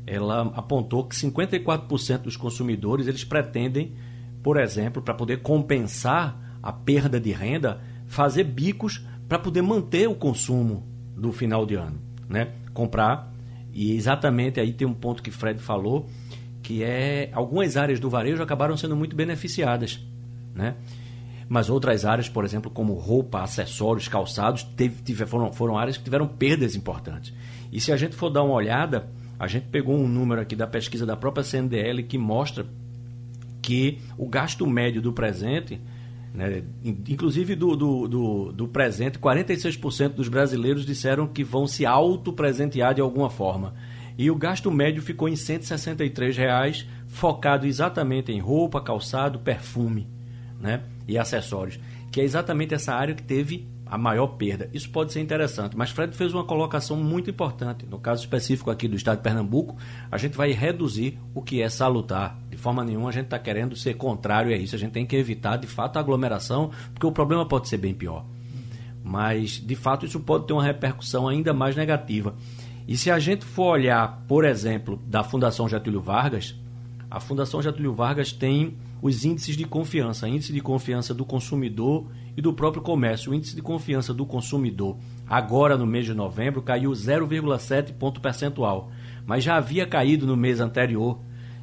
ela 0.05 0.41
apontou 0.53 1.05
que 1.05 1.15
54% 1.15 2.23
dos 2.23 2.35
consumidores 2.35 3.07
eles 3.07 3.23
pretendem, 3.23 3.95
por 4.43 4.59
exemplo, 4.59 5.01
para 5.01 5.13
poder 5.13 5.41
compensar 5.41 6.46
a 6.61 6.71
perda 6.71 7.19
de 7.19 7.31
renda, 7.31 7.81
fazer 8.05 8.43
bicos 8.43 9.05
para 9.27 9.39
poder 9.39 9.61
manter 9.61 10.07
o 10.07 10.15
consumo 10.15 10.83
do 11.15 11.31
final 11.31 11.65
de 11.65 11.75
ano, 11.75 11.99
né? 12.29 12.49
Comprar 12.73 13.33
e 13.73 13.95
exatamente 13.95 14.59
aí 14.59 14.73
tem 14.73 14.87
um 14.87 14.93
ponto 14.93 15.21
que 15.21 15.29
Fred 15.29 15.59
falou, 15.59 16.07
que 16.63 16.83
é 16.83 17.29
algumas 17.33 17.77
áreas 17.77 17.99
do 17.99 18.09
varejo 18.09 18.41
acabaram 18.41 18.75
sendo 18.75 18.95
muito 18.95 19.15
beneficiadas, 19.15 19.99
né? 20.53 20.75
mas 21.49 21.69
outras 21.69 22.03
áreas, 22.03 22.27
por 22.27 22.43
exemplo, 22.43 22.69
como 22.69 22.93
roupa, 22.93 23.41
acessórios, 23.41 24.07
calçados, 24.07 24.63
teve, 24.63 25.01
tive, 25.01 25.25
foram, 25.25 25.51
foram 25.53 25.77
áreas 25.77 25.97
que 25.97 26.03
tiveram 26.03 26.27
perdas 26.27 26.75
importantes. 26.75 27.33
E 27.71 27.79
se 27.79 27.91
a 27.91 27.97
gente 27.97 28.15
for 28.15 28.29
dar 28.29 28.43
uma 28.43 28.53
olhada, 28.53 29.07
a 29.39 29.47
gente 29.47 29.67
pegou 29.67 29.95
um 29.95 30.07
número 30.07 30.41
aqui 30.41 30.55
da 30.55 30.67
pesquisa 30.67 31.05
da 31.05 31.15
própria 31.15 31.43
CNDL 31.43 32.03
que 32.03 32.17
mostra 32.17 32.65
que 33.61 33.99
o 34.17 34.27
gasto 34.27 34.67
médio 34.67 35.01
do 35.01 35.13
presente, 35.13 35.79
né, 36.33 36.63
inclusive 36.83 37.55
do, 37.55 37.75
do, 37.75 38.07
do, 38.07 38.51
do 38.51 38.67
presente, 38.67 39.17
46% 39.17 40.09
dos 40.09 40.27
brasileiros 40.27 40.85
disseram 40.85 41.27
que 41.27 41.43
vão 41.43 41.67
se 41.67 41.85
auto-presentear 41.85 42.93
de 42.93 43.01
alguma 43.01 43.29
forma. 43.29 43.73
E 44.17 44.31
o 44.31 44.35
gasto 44.35 44.71
médio 44.71 45.01
ficou 45.01 45.29
em 45.29 45.35
163 45.35 46.35
reais, 46.35 46.87
focado 47.07 47.67
exatamente 47.67 48.31
em 48.31 48.39
roupa, 48.39 48.81
calçado, 48.81 49.39
perfume. 49.39 50.07
Né? 50.59 50.81
e 51.07 51.17
acessórios, 51.17 51.79
que 52.11 52.19
é 52.19 52.23
exatamente 52.23 52.73
essa 52.73 52.93
área 52.93 53.15
que 53.15 53.23
teve 53.23 53.67
a 53.89 53.97
maior 53.97 54.27
perda. 54.27 54.69
Isso 54.73 54.89
pode 54.89 55.11
ser 55.11 55.21
interessante, 55.21 55.77
mas 55.77 55.89
Fred 55.89 56.15
fez 56.15 56.33
uma 56.33 56.43
colocação 56.43 56.97
muito 56.97 57.29
importante. 57.29 57.85
No 57.85 57.99
caso 57.99 58.21
específico 58.21 58.69
aqui 58.69 58.87
do 58.87 58.95
estado 58.95 59.17
de 59.17 59.23
Pernambuco, 59.23 59.77
a 60.11 60.17
gente 60.17 60.37
vai 60.37 60.51
reduzir 60.51 61.19
o 61.33 61.41
que 61.41 61.61
é 61.61 61.69
salutar. 61.69 62.37
De 62.49 62.57
forma 62.57 62.83
nenhuma 62.83 63.09
a 63.09 63.11
gente 63.11 63.25
está 63.25 63.39
querendo 63.39 63.75
ser 63.75 63.95
contrário 63.95 64.53
a 64.53 64.57
isso. 64.57 64.75
A 64.75 64.79
gente 64.79 64.91
tem 64.91 65.05
que 65.05 65.15
evitar, 65.15 65.57
de 65.57 65.67
fato, 65.67 65.97
a 65.97 65.99
aglomeração, 65.99 66.71
porque 66.93 67.05
o 67.05 67.11
problema 67.11 67.45
pode 67.45 67.67
ser 67.67 67.77
bem 67.77 67.93
pior. 67.93 68.25
Mas, 69.03 69.51
de 69.51 69.75
fato, 69.75 70.05
isso 70.05 70.19
pode 70.19 70.47
ter 70.47 70.53
uma 70.53 70.63
repercussão 70.63 71.27
ainda 71.27 71.53
mais 71.53 71.75
negativa. 71.75 72.35
E 72.87 72.95
se 72.97 73.11
a 73.11 73.19
gente 73.19 73.43
for 73.43 73.73
olhar, 73.73 74.23
por 74.27 74.45
exemplo, 74.45 75.01
da 75.05 75.23
Fundação 75.23 75.67
Getúlio 75.67 76.01
Vargas, 76.01 76.55
a 77.09 77.19
Fundação 77.19 77.61
Getúlio 77.61 77.93
Vargas 77.93 78.33
tem 78.33 78.77
os 79.01 79.23
índices 79.23 79.55
de 79.55 79.65
confiança, 79.65 80.27
índice 80.27 80.51
de 80.51 80.59
confiança 80.59 81.13
do 81.13 81.23
consumidor 81.23 82.07
e 82.35 82.41
do 82.41 82.51
próprio 82.51 82.83
comércio. 82.83 83.31
O 83.31 83.35
índice 83.35 83.55
de 83.55 83.61
confiança 83.61 84.13
do 84.13 84.25
consumidor, 84.25 84.97
agora 85.25 85.77
no 85.77 85.85
mês 85.85 86.05
de 86.05 86.13
novembro, 86.13 86.61
caiu 86.61 86.91
0,7 86.91 87.93
ponto 87.93 88.19
percentual, 88.19 88.91
mas 89.25 89.43
já 89.43 89.55
havia 89.55 89.85
caído 89.85 90.27
no 90.27 90.35
mês 90.35 90.59
anterior. 90.59 91.19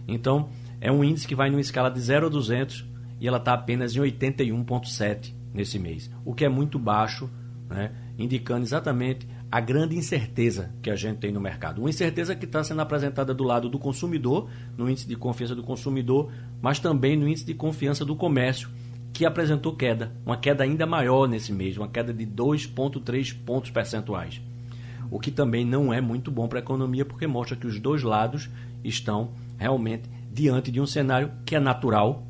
Então, 0.08 0.48
é 0.80 0.90
um 0.90 1.04
índice 1.04 1.28
que 1.28 1.34
vai 1.34 1.50
numa 1.50 1.60
escala 1.60 1.90
de 1.90 2.00
0 2.00 2.26
a 2.26 2.28
200 2.30 2.86
e 3.20 3.28
ela 3.28 3.38
está 3.38 3.52
apenas 3.52 3.94
em 3.94 4.00
81,7 4.00 5.34
nesse 5.52 5.78
mês, 5.78 6.10
o 6.24 6.34
que 6.34 6.44
é 6.44 6.48
muito 6.48 6.78
baixo, 6.78 7.30
né? 7.68 7.92
indicando 8.18 8.64
exatamente 8.64 9.26
a 9.54 9.60
grande 9.60 9.96
incerteza 9.96 10.74
que 10.82 10.90
a 10.90 10.96
gente 10.96 11.18
tem 11.18 11.30
no 11.30 11.40
mercado. 11.40 11.78
Uma 11.78 11.88
incerteza 11.88 12.34
que 12.34 12.44
está 12.44 12.64
sendo 12.64 12.80
apresentada 12.80 13.32
do 13.32 13.44
lado 13.44 13.68
do 13.68 13.78
consumidor, 13.78 14.50
no 14.76 14.90
índice 14.90 15.06
de 15.06 15.14
confiança 15.14 15.54
do 15.54 15.62
consumidor, 15.62 16.28
mas 16.60 16.80
também 16.80 17.16
no 17.16 17.28
índice 17.28 17.46
de 17.46 17.54
confiança 17.54 18.04
do 18.04 18.16
comércio, 18.16 18.68
que 19.12 19.24
apresentou 19.24 19.76
queda, 19.76 20.12
uma 20.26 20.36
queda 20.36 20.64
ainda 20.64 20.84
maior 20.86 21.28
nesse 21.28 21.52
mês, 21.52 21.78
uma 21.78 21.86
queda 21.86 22.12
de 22.12 22.26
2,3 22.26 23.44
pontos 23.44 23.70
percentuais. 23.70 24.42
O 25.08 25.20
que 25.20 25.30
também 25.30 25.64
não 25.64 25.94
é 25.94 26.00
muito 26.00 26.32
bom 26.32 26.48
para 26.48 26.58
a 26.58 26.60
economia, 26.60 27.04
porque 27.04 27.28
mostra 27.28 27.56
que 27.56 27.68
os 27.68 27.78
dois 27.78 28.02
lados 28.02 28.50
estão 28.82 29.34
realmente 29.56 30.10
diante 30.32 30.72
de 30.72 30.80
um 30.80 30.86
cenário 30.86 31.30
que 31.46 31.54
é 31.54 31.60
natural, 31.60 32.26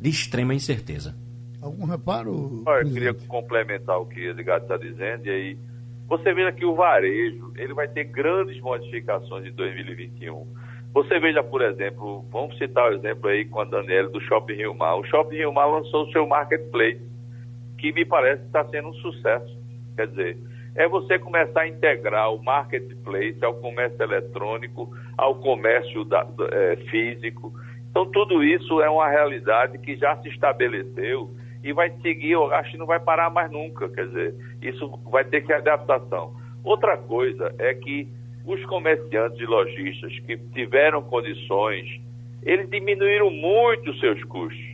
de 0.00 0.08
extrema 0.08 0.54
incerteza. 0.54 1.16
Algum 1.60 1.84
reparo? 1.84 2.62
eu 2.64 2.92
queria 2.92 3.12
complementar 3.12 3.98
o 3.98 4.06
que 4.06 4.20
o 4.20 4.30
Edgar 4.30 4.62
está 4.62 4.76
dizendo, 4.76 5.26
e 5.26 5.30
aí 5.30 5.69
você 6.10 6.34
veja 6.34 6.50
que 6.50 6.64
o 6.64 6.74
varejo 6.74 7.52
ele 7.56 7.72
vai 7.72 7.86
ter 7.86 8.02
grandes 8.02 8.60
modificações 8.60 9.46
em 9.46 9.52
2021. 9.52 10.44
Você 10.92 11.20
veja, 11.20 11.40
por 11.40 11.62
exemplo, 11.62 12.24
vamos 12.32 12.58
citar 12.58 12.90
o 12.90 12.96
exemplo 12.96 13.28
aí 13.28 13.44
com 13.44 13.60
a 13.60 13.64
Daniela 13.64 14.08
do 14.08 14.20
Shopping 14.22 14.54
Rio 14.54 14.74
Mar. 14.74 14.96
O 14.96 15.04
Shopping 15.04 15.36
Rio 15.36 15.52
Mar 15.52 15.66
lançou 15.66 16.04
o 16.04 16.10
seu 16.10 16.26
marketplace, 16.26 17.00
que 17.78 17.92
me 17.92 18.04
parece 18.04 18.40
que 18.40 18.48
está 18.48 18.64
sendo 18.64 18.88
um 18.88 18.94
sucesso. 18.94 19.56
Quer 19.94 20.08
dizer, 20.08 20.36
é 20.74 20.88
você 20.88 21.16
começar 21.16 21.60
a 21.60 21.68
integrar 21.68 22.34
o 22.34 22.42
marketplace 22.42 23.38
ao 23.44 23.54
comércio 23.54 24.02
eletrônico, 24.02 24.92
ao 25.16 25.36
comércio 25.36 26.04
da, 26.04 26.26
é, 26.50 26.76
físico. 26.90 27.52
Então, 27.88 28.04
tudo 28.10 28.42
isso 28.42 28.82
é 28.82 28.90
uma 28.90 29.08
realidade 29.08 29.78
que 29.78 29.94
já 29.94 30.16
se 30.16 30.28
estabeleceu 30.28 31.30
e 31.62 31.72
vai 31.72 31.90
seguir, 32.00 32.36
acho 32.52 32.72
que 32.72 32.78
não 32.78 32.86
vai 32.86 32.98
parar 32.98 33.30
mais 33.30 33.50
nunca, 33.50 33.88
quer 33.88 34.06
dizer, 34.06 34.34
isso 34.62 34.88
vai 35.10 35.24
ter 35.24 35.42
que 35.42 35.52
adaptação. 35.52 36.34
Outra 36.64 36.96
coisa 36.96 37.54
é 37.58 37.74
que 37.74 38.08
os 38.44 38.64
comerciantes 38.66 39.38
e 39.38 39.44
lojistas 39.44 40.18
que 40.20 40.36
tiveram 40.54 41.02
condições, 41.02 42.00
eles 42.42 42.68
diminuíram 42.70 43.30
muito 43.30 43.90
os 43.90 44.00
seus 44.00 44.22
custos. 44.24 44.70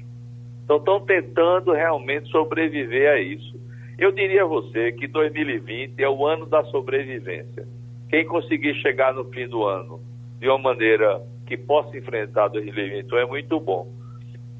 Então 0.64 0.78
estão 0.78 1.00
tentando 1.00 1.72
realmente 1.72 2.28
sobreviver 2.30 3.10
a 3.10 3.20
isso. 3.20 3.54
Eu 3.98 4.12
diria 4.12 4.42
a 4.42 4.46
você 4.46 4.92
que 4.92 5.06
2020 5.06 6.02
é 6.02 6.08
o 6.08 6.26
ano 6.26 6.46
da 6.46 6.64
sobrevivência. 6.64 7.66
Quem 8.08 8.24
conseguir 8.24 8.74
chegar 8.76 9.14
no 9.14 9.24
fim 9.30 9.48
do 9.48 9.64
ano 9.64 10.00
de 10.38 10.48
uma 10.48 10.58
maneira 10.58 11.22
que 11.46 11.56
possa 11.56 11.96
enfrentar 11.96 12.48
2020 12.48 13.12
é 13.14 13.26
muito 13.26 13.58
bom. 13.58 13.88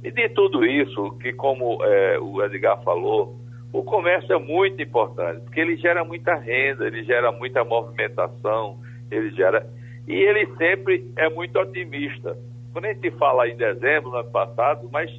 E 0.07 0.11
de 0.13 0.29
tudo 0.29 0.65
isso, 0.65 1.19
que 1.19 1.33
como 1.33 1.83
é, 1.83 2.17
o 2.21 2.41
Edgar 2.45 2.81
falou, 2.85 3.41
o 3.73 3.83
comércio 3.83 4.33
é 4.33 4.39
muito 4.39 4.81
importante, 4.81 5.41
porque 5.41 5.59
ele 5.59 5.77
gera 5.77 6.05
muita 6.05 6.37
renda, 6.37 6.87
ele 6.87 7.03
gera 7.03 7.33
muita 7.33 7.65
movimentação, 7.65 8.79
ele 9.11 9.33
gera. 9.33 9.69
E 10.07 10.15
ele 10.15 10.47
sempre 10.59 11.11
é 11.17 11.29
muito 11.29 11.59
otimista. 11.59 12.39
Quando 12.73 12.85
a 12.85 12.93
gente 12.93 13.11
fala 13.19 13.49
em 13.49 13.57
dezembro, 13.57 14.11
no 14.11 14.19
ano 14.19 14.31
passado, 14.31 14.89
mas 14.93 15.11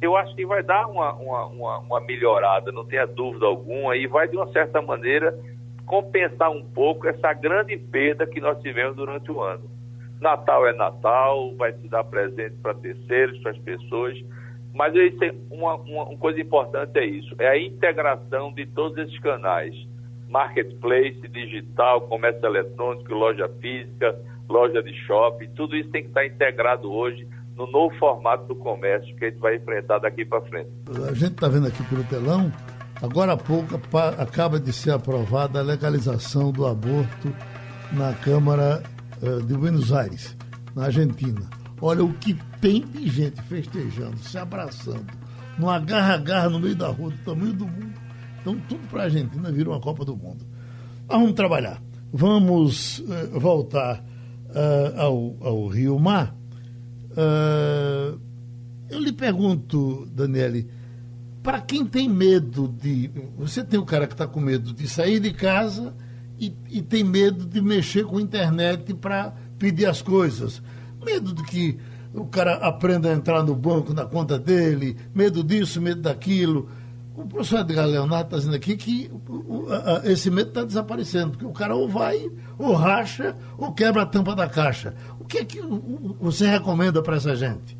eu 0.00 0.16
acho 0.16 0.36
que 0.36 0.46
vai 0.46 0.62
dar 0.62 0.86
uma, 0.86 1.14
uma, 1.14 1.46
uma, 1.46 1.78
uma 1.80 2.00
melhorada, 2.02 2.70
não 2.70 2.84
tenha 2.84 3.08
dúvida 3.08 3.44
alguma, 3.44 3.96
e 3.96 4.06
vai, 4.06 4.28
de 4.28 4.36
uma 4.36 4.46
certa 4.52 4.80
maneira, 4.80 5.36
compensar 5.84 6.52
um 6.52 6.62
pouco 6.62 7.08
essa 7.08 7.32
grande 7.32 7.76
perda 7.76 8.24
que 8.24 8.40
nós 8.40 8.62
tivemos 8.62 8.94
durante 8.94 9.32
o 9.32 9.42
ano. 9.42 9.77
Natal 10.20 10.66
é 10.66 10.72
Natal, 10.72 11.54
vai 11.56 11.72
se 11.72 11.88
dar 11.88 12.04
presente 12.04 12.56
para 12.62 12.74
terceiros, 12.74 13.38
para 13.40 13.52
as 13.52 13.58
pessoas. 13.58 14.18
Mas 14.74 14.92
uma, 15.50 15.74
uma, 15.74 16.04
uma, 16.04 16.18
coisa 16.18 16.40
importante 16.40 16.98
é 16.98 17.04
isso, 17.04 17.34
é 17.38 17.48
a 17.48 17.58
integração 17.58 18.52
de 18.52 18.66
todos 18.66 18.98
esses 18.98 19.18
canais. 19.20 19.74
Marketplace, 20.28 21.20
digital, 21.28 22.02
comércio 22.02 22.44
eletrônico, 22.46 23.12
loja 23.14 23.48
física, 23.60 24.18
loja 24.48 24.82
de 24.82 24.92
shopping, 25.06 25.48
tudo 25.56 25.76
isso 25.76 25.90
tem 25.90 26.02
que 26.02 26.08
estar 26.08 26.26
integrado 26.26 26.92
hoje 26.92 27.26
no 27.56 27.66
novo 27.66 27.94
formato 27.96 28.44
do 28.46 28.54
comércio 28.54 29.14
que 29.16 29.24
a 29.24 29.30
gente 29.30 29.40
vai 29.40 29.56
enfrentar 29.56 29.98
daqui 29.98 30.24
para 30.24 30.40
frente. 30.42 30.70
A 31.08 31.14
gente 31.14 31.32
está 31.32 31.48
vendo 31.48 31.66
aqui 31.66 31.82
pelo 31.84 32.04
telão, 32.04 32.52
agora 33.02 33.32
há 33.32 33.36
pouco 33.36 33.80
acaba 34.18 34.60
de 34.60 34.72
ser 34.72 34.92
aprovada 34.92 35.58
a 35.58 35.62
legalização 35.62 36.52
do 36.52 36.66
aborto 36.66 37.34
na 37.92 38.14
Câmara 38.14 38.82
de 39.46 39.54
Buenos 39.54 39.92
Aires, 39.92 40.36
na 40.74 40.84
Argentina. 40.84 41.48
Olha 41.80 42.04
o 42.04 42.12
que 42.14 42.36
tem 42.60 42.86
de 42.86 43.08
gente 43.08 43.40
festejando, 43.42 44.18
se 44.18 44.36
abraçando, 44.36 45.06
no 45.58 45.70
agarra-agarra 45.70 46.48
no 46.48 46.60
meio 46.60 46.76
da 46.76 46.88
rua, 46.88 47.10
do 47.10 47.18
tamanho 47.18 47.52
do 47.52 47.66
mundo. 47.66 47.94
Então, 48.40 48.58
tudo 48.68 48.86
para 48.88 49.02
a 49.02 49.04
Argentina 49.04 49.50
vira 49.52 49.70
uma 49.70 49.80
Copa 49.80 50.04
do 50.04 50.16
Mundo. 50.16 50.44
Mas 51.06 51.18
vamos 51.18 51.34
trabalhar. 51.34 51.82
Vamos 52.12 53.00
uh, 53.00 53.38
voltar 53.38 54.02
uh, 54.48 55.00
ao, 55.00 55.36
ao 55.40 55.66
Rio 55.66 55.98
Mar. 55.98 56.34
eu 58.90 58.98
lhe 58.98 59.12
pergunto, 59.12 60.06
Daniele, 60.12 60.70
para 61.42 61.60
quem 61.60 61.84
tem 61.84 62.08
medo 62.08 62.68
de. 62.68 63.10
Você 63.36 63.64
tem 63.64 63.78
o 63.78 63.84
cara 63.84 64.06
que 64.06 64.14
está 64.14 64.26
com 64.26 64.40
medo 64.40 64.72
de 64.72 64.88
sair 64.88 65.20
de 65.20 65.32
casa 65.32 65.94
e, 66.38 66.54
e 66.70 66.82
tem 66.82 67.02
medo 67.02 67.44
de 67.44 67.60
mexer 67.60 68.04
com 68.04 68.18
a 68.18 68.22
internet 68.22 68.94
para 68.94 69.32
pedir 69.58 69.86
as 69.86 70.00
coisas. 70.02 70.62
Medo 71.04 71.34
de 71.34 71.42
que 71.42 71.78
o 72.14 72.26
cara 72.26 72.54
aprenda 72.54 73.10
a 73.10 73.12
entrar 73.12 73.42
no 73.42 73.54
banco, 73.54 73.92
na 73.92 74.04
conta 74.04 74.38
dele, 74.38 74.96
medo 75.14 75.42
disso, 75.42 75.80
medo 75.80 76.02
daquilo. 76.02 76.68
O 77.14 77.26
professor 77.26 77.60
Edgar 77.60 77.86
Leonardo 77.86 78.26
está 78.26 78.36
dizendo 78.36 78.56
aqui 78.56 78.76
que 78.76 79.10
esse 80.04 80.30
medo 80.30 80.50
está 80.50 80.64
desaparecendo, 80.64 81.30
porque 81.30 81.44
o 81.44 81.52
cara 81.52 81.74
ou 81.74 81.88
vai, 81.88 82.30
ou 82.56 82.74
racha, 82.74 83.36
ou 83.56 83.72
quebra 83.72 84.02
a 84.02 84.06
tampa 84.06 84.36
da 84.36 84.48
caixa. 84.48 84.94
O 85.18 85.24
que 85.24 85.38
é 85.38 85.44
que 85.44 85.60
você 86.20 86.46
recomenda 86.46 87.02
para 87.02 87.16
essa 87.16 87.34
gente? 87.34 87.77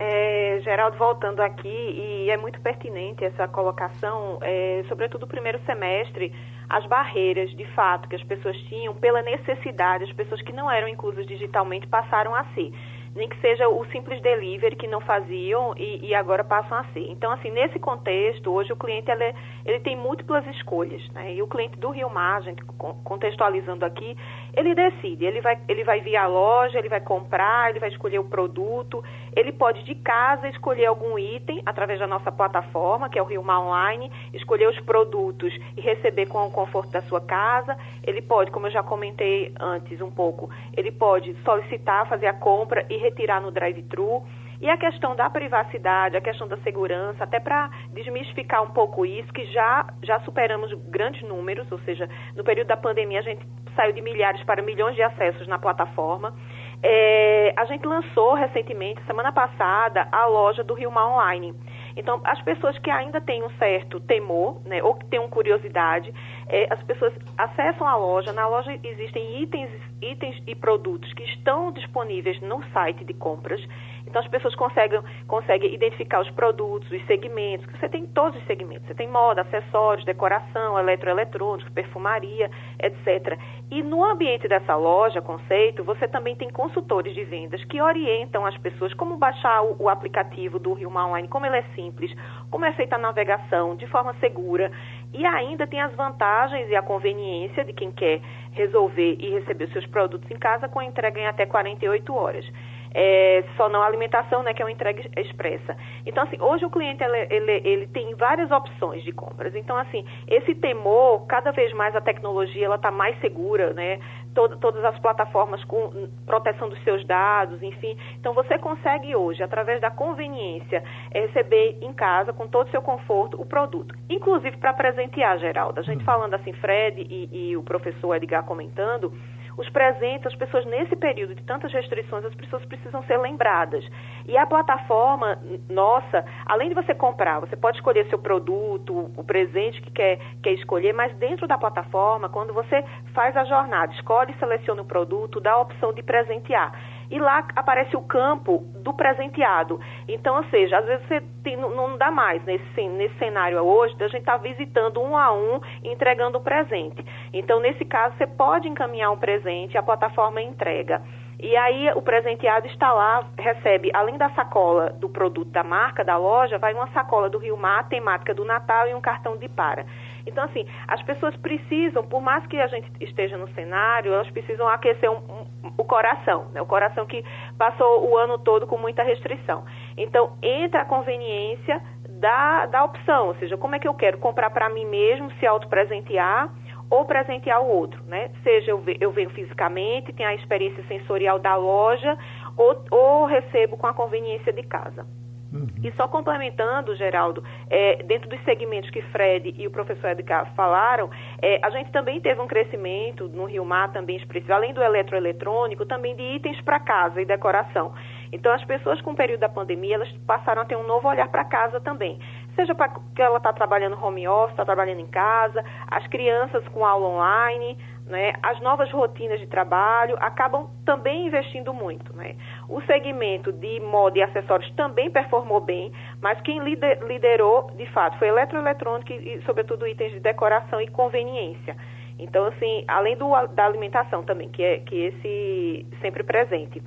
É, 0.00 0.60
Geraldo, 0.62 0.96
voltando 0.96 1.40
aqui, 1.40 1.68
e 1.68 2.30
é 2.30 2.36
muito 2.36 2.60
pertinente 2.60 3.24
essa 3.24 3.48
colocação, 3.48 4.38
é, 4.42 4.84
sobretudo 4.88 5.24
o 5.24 5.26
primeiro 5.26 5.58
semestre, 5.66 6.32
as 6.68 6.86
barreiras, 6.86 7.50
de 7.56 7.64
fato, 7.74 8.08
que 8.08 8.14
as 8.14 8.22
pessoas 8.22 8.56
tinham 8.68 8.94
pela 8.94 9.22
necessidade, 9.22 10.04
as 10.04 10.12
pessoas 10.12 10.40
que 10.42 10.52
não 10.52 10.70
eram 10.70 10.86
inclusas 10.86 11.26
digitalmente 11.26 11.86
passaram 11.88 12.34
a 12.34 12.44
ser 12.54 12.72
nem 13.18 13.28
que 13.28 13.38
seja 13.40 13.68
o 13.68 13.84
simples 13.86 14.20
delivery 14.22 14.76
que 14.76 14.86
não 14.86 15.00
faziam 15.00 15.74
e, 15.76 16.06
e, 16.06 16.14
agora 16.14 16.44
passam 16.44 16.78
a 16.78 16.84
ser. 16.92 17.10
Então, 17.10 17.32
assim, 17.32 17.50
nesse 17.50 17.78
contexto, 17.78 18.52
hoje 18.52 18.72
o 18.72 18.76
cliente 18.76 19.10
ele, 19.10 19.34
ele 19.64 19.80
tem 19.80 19.96
múltiplas 19.96 20.46
escolhas, 20.46 21.02
né? 21.10 21.34
E 21.34 21.42
o 21.42 21.46
cliente 21.46 21.78
do 21.78 21.90
Rio 21.90 22.08
Mar, 22.08 22.42
gente, 22.42 22.62
contextualizando 23.04 23.84
aqui, 23.84 24.16
ele 24.54 24.74
decide, 24.74 25.24
ele 25.24 25.40
vai, 25.40 25.58
ele 25.68 25.84
vai 25.84 26.00
vir 26.00 26.16
à 26.16 26.26
loja, 26.26 26.78
ele 26.78 26.88
vai 26.88 27.00
comprar, 27.00 27.70
ele 27.70 27.80
vai 27.80 27.88
escolher 27.88 28.18
o 28.18 28.24
produto, 28.24 29.02
ele 29.38 29.52
pode 29.52 29.84
de 29.84 29.94
casa 29.94 30.48
escolher 30.48 30.86
algum 30.86 31.16
item 31.16 31.62
através 31.64 32.00
da 32.00 32.08
nossa 32.08 32.32
plataforma, 32.32 33.08
que 33.08 33.16
é 33.16 33.22
o 33.22 33.24
Rio 33.24 33.40
Mar 33.40 33.60
Online, 33.60 34.10
escolher 34.34 34.68
os 34.68 34.80
produtos 34.80 35.54
e 35.76 35.80
receber 35.80 36.26
com 36.26 36.44
o 36.44 36.50
conforto 36.50 36.90
da 36.90 37.00
sua 37.02 37.20
casa. 37.20 37.78
Ele 38.02 38.20
pode, 38.20 38.50
como 38.50 38.66
eu 38.66 38.72
já 38.72 38.82
comentei 38.82 39.54
antes 39.60 40.00
um 40.00 40.10
pouco, 40.10 40.50
ele 40.76 40.90
pode 40.90 41.36
solicitar, 41.44 42.08
fazer 42.08 42.26
a 42.26 42.32
compra 42.32 42.84
e 42.90 42.96
retirar 42.96 43.40
no 43.40 43.52
drive-thru. 43.52 44.24
E 44.60 44.68
a 44.68 44.76
questão 44.76 45.14
da 45.14 45.30
privacidade, 45.30 46.16
a 46.16 46.20
questão 46.20 46.48
da 46.48 46.56
segurança, 46.58 47.22
até 47.22 47.38
para 47.38 47.70
desmistificar 47.92 48.60
um 48.60 48.70
pouco 48.70 49.06
isso, 49.06 49.32
que 49.32 49.44
já, 49.52 49.86
já 50.02 50.18
superamos 50.22 50.72
grandes 50.88 51.22
números, 51.22 51.70
ou 51.70 51.78
seja, 51.82 52.08
no 52.34 52.42
período 52.42 52.66
da 52.66 52.76
pandemia 52.76 53.20
a 53.20 53.22
gente 53.22 53.46
saiu 53.76 53.92
de 53.92 54.02
milhares 54.02 54.42
para 54.42 54.60
milhões 54.60 54.96
de 54.96 55.02
acessos 55.02 55.46
na 55.46 55.60
plataforma. 55.60 56.34
É, 56.82 57.52
a 57.56 57.64
gente 57.64 57.86
lançou 57.86 58.34
recentemente, 58.34 59.04
semana 59.04 59.32
passada, 59.32 60.06
a 60.12 60.26
loja 60.26 60.62
do 60.62 60.74
Rio 60.74 60.90
Mar 60.90 61.08
Online. 61.08 61.54
Então, 61.96 62.20
as 62.22 62.40
pessoas 62.42 62.78
que 62.78 62.90
ainda 62.90 63.20
têm 63.20 63.42
um 63.42 63.50
certo 63.58 63.98
temor, 63.98 64.60
né, 64.64 64.80
ou 64.82 64.94
que 64.94 65.04
têm 65.06 65.18
curiosidade, 65.28 66.14
é, 66.48 66.72
as 66.72 66.80
pessoas 66.84 67.12
acessam 67.36 67.86
a 67.86 67.96
loja. 67.96 68.32
Na 68.32 68.46
loja 68.46 68.78
existem 68.84 69.42
itens, 69.42 69.70
itens 70.00 70.40
e 70.46 70.54
produtos 70.54 71.12
que 71.14 71.24
estão 71.24 71.72
disponíveis 71.72 72.40
no 72.40 72.62
site 72.72 73.04
de 73.04 73.12
compras. 73.12 73.60
Então, 74.08 74.22
as 74.22 74.28
pessoas 74.28 74.54
conseguem, 74.54 75.00
conseguem 75.26 75.72
identificar 75.72 76.20
os 76.20 76.30
produtos, 76.30 76.90
os 76.90 77.06
segmentos, 77.06 77.66
que 77.66 77.78
você 77.78 77.88
tem 77.88 78.06
todos 78.06 78.38
os 78.40 78.46
segmentos. 78.46 78.86
Você 78.86 78.94
tem 78.94 79.06
moda, 79.06 79.42
acessórios, 79.42 80.04
decoração, 80.04 80.78
eletroeletrônicos, 80.78 81.70
perfumaria, 81.72 82.50
etc. 82.80 83.38
E 83.70 83.82
no 83.82 84.02
ambiente 84.04 84.48
dessa 84.48 84.74
loja, 84.74 85.20
conceito, 85.20 85.84
você 85.84 86.08
também 86.08 86.34
tem 86.34 86.50
consultores 86.50 87.14
de 87.14 87.24
vendas 87.24 87.62
que 87.64 87.80
orientam 87.80 88.46
as 88.46 88.56
pessoas 88.58 88.94
como 88.94 89.16
baixar 89.16 89.62
o, 89.62 89.76
o 89.78 89.88
aplicativo 89.88 90.58
do 90.58 90.72
Rio 90.72 90.88
Online, 90.88 91.28
como 91.28 91.44
ele 91.44 91.58
é 91.58 91.64
simples, 91.74 92.10
como 92.50 92.64
é 92.64 92.72
feita 92.72 92.96
a 92.96 92.98
navegação 92.98 93.76
de 93.76 93.86
forma 93.86 94.14
segura 94.20 94.72
e 95.12 95.24
ainda 95.24 95.66
tem 95.66 95.80
as 95.80 95.94
vantagens 95.94 96.68
e 96.68 96.76
a 96.76 96.82
conveniência 96.82 97.64
de 97.64 97.72
quem 97.72 97.90
quer 97.90 98.20
resolver 98.52 99.16
e 99.18 99.30
receber 99.30 99.64
os 99.64 99.72
seus 99.72 99.86
produtos 99.86 100.30
em 100.30 100.36
casa 100.36 100.68
com 100.68 100.82
entrega 100.82 101.20
em 101.20 101.26
até 101.26 101.46
48 101.46 102.14
horas. 102.14 102.46
É, 102.94 103.44
só 103.56 103.68
não 103.68 103.82
alimentação, 103.82 104.42
né, 104.42 104.54
que 104.54 104.62
é 104.62 104.64
uma 104.64 104.72
entrega 104.72 105.02
expressa. 105.16 105.76
Então, 106.06 106.22
assim, 106.24 106.40
hoje 106.40 106.64
o 106.64 106.70
cliente 106.70 107.02
ele, 107.02 107.26
ele, 107.30 107.52
ele, 107.64 107.86
tem 107.88 108.14
várias 108.14 108.50
opções 108.50 109.02
de 109.02 109.12
compras. 109.12 109.54
Então, 109.54 109.76
assim, 109.76 110.04
esse 110.26 110.54
temor, 110.54 111.26
cada 111.26 111.50
vez 111.52 111.72
mais 111.72 111.94
a 111.94 112.00
tecnologia 112.00 112.66
ela 112.66 112.76
está 112.76 112.90
mais 112.90 113.18
segura, 113.20 113.72
né? 113.72 113.98
Todo, 114.34 114.56
todas 114.58 114.84
as 114.84 114.98
plataformas 115.00 115.62
com 115.64 116.08
proteção 116.26 116.68
dos 116.68 116.82
seus 116.84 117.04
dados, 117.04 117.62
enfim. 117.62 117.96
Então, 118.18 118.32
você 118.34 118.58
consegue 118.58 119.14
hoje, 119.16 119.42
através 119.42 119.80
da 119.80 119.90
conveniência, 119.90 120.82
é, 121.12 121.20
receber 121.20 121.78
em 121.80 121.92
casa, 121.92 122.32
com 122.32 122.46
todo 122.46 122.68
o 122.68 122.70
seu 122.70 122.82
conforto, 122.82 123.40
o 123.40 123.46
produto. 123.46 123.94
Inclusive 124.08 124.56
para 124.56 124.72
presentear, 124.72 125.38
Geraldo. 125.38 125.80
A 125.80 125.82
gente 125.82 126.00
uhum. 126.00 126.04
falando 126.04 126.34
assim, 126.34 126.52
Fred 126.54 127.00
e, 127.00 127.50
e 127.50 127.56
o 127.56 127.62
professor 127.62 128.14
Edgar 128.14 128.44
comentando, 128.44 129.12
os 129.58 129.68
presentes, 129.70 130.28
as 130.28 130.36
pessoas 130.36 130.64
nesse 130.64 130.94
período 130.94 131.34
de 131.34 131.42
tantas 131.42 131.72
restrições, 131.72 132.24
as 132.24 132.34
pessoas 132.34 132.64
precisam 132.64 133.02
ser 133.02 133.18
lembradas. 133.18 133.84
E 134.26 134.38
a 134.38 134.46
plataforma 134.46 135.36
nossa, 135.68 136.24
além 136.46 136.68
de 136.68 136.74
você 136.76 136.94
comprar, 136.94 137.40
você 137.40 137.56
pode 137.56 137.76
escolher 137.76 138.08
seu 138.08 138.18
produto, 138.18 139.10
o 139.16 139.24
presente 139.24 139.82
que 139.82 139.90
quer, 139.90 140.18
quer 140.42 140.52
escolher, 140.52 140.94
mas 140.94 141.12
dentro 141.16 141.48
da 141.48 141.58
plataforma, 141.58 142.28
quando 142.28 142.54
você 142.54 142.84
faz 143.12 143.36
a 143.36 143.44
jornada, 143.44 143.92
escolhe 143.94 144.32
e 144.32 144.38
seleciona 144.38 144.82
o 144.82 144.84
produto, 144.84 145.40
dá 145.40 145.52
a 145.52 145.60
opção 145.60 145.92
de 145.92 146.02
presentear 146.02 146.72
e 147.10 147.18
lá 147.18 147.46
aparece 147.56 147.96
o 147.96 148.02
campo 148.02 148.64
do 148.74 148.92
presenteado. 148.92 149.80
Então, 150.06 150.36
ou 150.36 150.44
seja, 150.44 150.78
às 150.78 150.84
vezes 150.84 151.06
você 151.06 151.20
tem, 151.42 151.56
não, 151.56 151.96
dá 151.96 152.10
mais 152.10 152.44
nesse, 152.44 152.88
nesse 152.88 153.16
cenário 153.18 153.58
hoje, 153.58 153.94
a 154.00 154.08
gente 154.08 154.20
está 154.20 154.36
visitando 154.36 155.00
um 155.00 155.16
a 155.16 155.32
um 155.32 155.60
e 155.82 155.92
entregando 155.92 156.38
o 156.38 156.42
presente. 156.42 157.04
Então, 157.32 157.60
nesse 157.60 157.84
caso, 157.84 158.16
você 158.16 158.26
pode 158.26 158.68
encaminhar 158.68 159.10
um 159.10 159.18
presente, 159.18 159.78
a 159.78 159.82
plataforma 159.82 160.40
entrega. 160.40 161.02
E 161.40 161.56
aí 161.56 161.88
o 161.94 162.02
presenteado 162.02 162.66
está 162.66 162.92
lá, 162.92 163.24
recebe, 163.38 163.92
além 163.94 164.18
da 164.18 164.28
sacola 164.30 164.90
do 164.90 165.08
produto 165.08 165.48
da 165.50 165.62
marca, 165.62 166.04
da 166.04 166.16
loja, 166.16 166.58
vai 166.58 166.74
uma 166.74 166.88
sacola 166.88 167.30
do 167.30 167.38
Rio 167.38 167.56
Mar, 167.56 167.88
temática 167.88 168.34
do 168.34 168.44
Natal 168.44 168.88
e 168.88 168.94
um 168.94 169.00
cartão 169.00 169.36
de 169.36 169.48
para. 169.48 169.86
Então, 170.28 170.44
assim, 170.44 170.66
as 170.86 171.02
pessoas 171.02 171.36
precisam, 171.36 172.06
por 172.06 172.20
mais 172.20 172.46
que 172.46 172.58
a 172.60 172.66
gente 172.66 172.90
esteja 173.00 173.36
no 173.36 173.48
cenário, 173.54 174.12
elas 174.12 174.30
precisam 174.30 174.68
aquecer 174.68 175.10
um, 175.10 175.16
um, 175.16 175.46
o 175.76 175.84
coração, 175.84 176.46
né? 176.52 176.60
o 176.60 176.66
coração 176.66 177.06
que 177.06 177.24
passou 177.56 178.08
o 178.08 178.16
ano 178.16 178.38
todo 178.38 178.66
com 178.66 178.78
muita 178.78 179.02
restrição. 179.02 179.64
Então, 179.96 180.36
entra 180.42 180.82
a 180.82 180.84
conveniência 180.84 181.80
da, 182.08 182.66
da 182.66 182.84
opção, 182.84 183.28
ou 183.28 183.34
seja, 183.36 183.56
como 183.56 183.74
é 183.74 183.78
que 183.78 183.88
eu 183.88 183.94
quero 183.94 184.18
comprar 184.18 184.50
para 184.50 184.68
mim 184.68 184.84
mesmo, 184.84 185.30
se 185.38 185.46
autopresentear 185.46 186.50
ou 186.90 187.04
presentear 187.04 187.60
o 187.62 187.68
outro, 187.68 188.02
né? 188.04 188.30
Seja 188.42 188.70
eu, 188.70 188.82
eu 188.98 189.10
venho 189.10 189.28
fisicamente, 189.30 190.12
tenho 190.14 190.28
a 190.28 190.34
experiência 190.34 190.82
sensorial 190.84 191.38
da 191.38 191.54
loja, 191.54 192.16
ou, 192.56 192.82
ou 192.90 193.26
recebo 193.26 193.76
com 193.76 193.86
a 193.86 193.92
conveniência 193.92 194.52
de 194.52 194.62
casa. 194.62 195.06
Uhum. 195.52 195.66
E 195.82 195.90
só 195.92 196.06
complementando, 196.06 196.94
Geraldo, 196.94 197.42
é, 197.70 198.02
dentro 198.02 198.28
dos 198.28 198.42
segmentos 198.44 198.90
que 198.90 199.00
Fred 199.02 199.54
e 199.56 199.66
o 199.66 199.70
professor 199.70 200.10
Edgar 200.10 200.52
falaram, 200.54 201.10
é, 201.40 201.58
a 201.62 201.70
gente 201.70 201.90
também 201.90 202.20
teve 202.20 202.40
um 202.40 202.46
crescimento 202.46 203.28
no 203.28 203.46
Rio 203.46 203.64
Mar 203.64 203.90
também 203.92 204.16
expressivo, 204.16 204.52
além 204.52 204.74
do 204.74 204.82
eletroeletrônico, 204.82 205.86
também 205.86 206.14
de 206.14 206.22
itens 206.22 206.60
para 206.60 206.78
casa 206.78 207.20
e 207.22 207.24
decoração. 207.24 207.94
Então, 208.30 208.52
as 208.52 208.62
pessoas 208.64 209.00
com 209.00 209.12
o 209.12 209.16
período 209.16 209.40
da 209.40 209.48
pandemia, 209.48 209.94
elas 209.94 210.12
passaram 210.26 210.62
a 210.62 210.64
ter 210.64 210.76
um 210.76 210.86
novo 210.86 211.08
olhar 211.08 211.28
para 211.28 211.44
casa 211.44 211.80
também. 211.80 212.18
Seja 212.54 212.74
porque 212.74 213.22
ela 213.22 213.38
está 213.38 213.52
trabalhando 213.52 213.96
home 214.02 214.28
office, 214.28 214.50
está 214.50 214.64
trabalhando 214.64 215.00
em 215.00 215.06
casa, 215.06 215.64
as 215.86 216.06
crianças 216.08 216.66
com 216.68 216.84
aula 216.84 217.06
online, 217.08 217.78
né, 218.08 218.32
as 218.42 218.60
novas 218.60 218.90
rotinas 218.90 219.38
de 219.38 219.46
trabalho 219.46 220.16
acabam 220.20 220.68
também 220.84 221.26
investindo 221.26 221.72
muito. 221.72 222.14
Né? 222.16 222.34
O 222.68 222.80
segmento 222.82 223.52
de 223.52 223.80
moda 223.80 224.18
e 224.18 224.22
acessórios 224.22 224.70
também 224.74 225.10
performou 225.10 225.60
bem, 225.60 225.92
mas 226.20 226.40
quem 226.40 226.60
liderou, 226.60 227.70
de 227.74 227.86
fato, 227.86 228.18
foi 228.18 228.28
eletroeletrônica 228.28 229.12
e, 229.12 229.42
sobretudo, 229.42 229.86
itens 229.86 230.12
de 230.12 230.20
decoração 230.20 230.80
e 230.80 230.88
conveniência. 230.88 231.76
Então, 232.18 232.46
assim, 232.46 232.84
além 232.88 233.16
do, 233.16 233.28
da 233.48 233.64
alimentação 233.64 234.24
também, 234.24 234.48
que 234.48 234.62
é 234.62 234.78
que 234.78 234.96
esse 234.96 235.86
sempre 236.00 236.24
presente. 236.24 236.82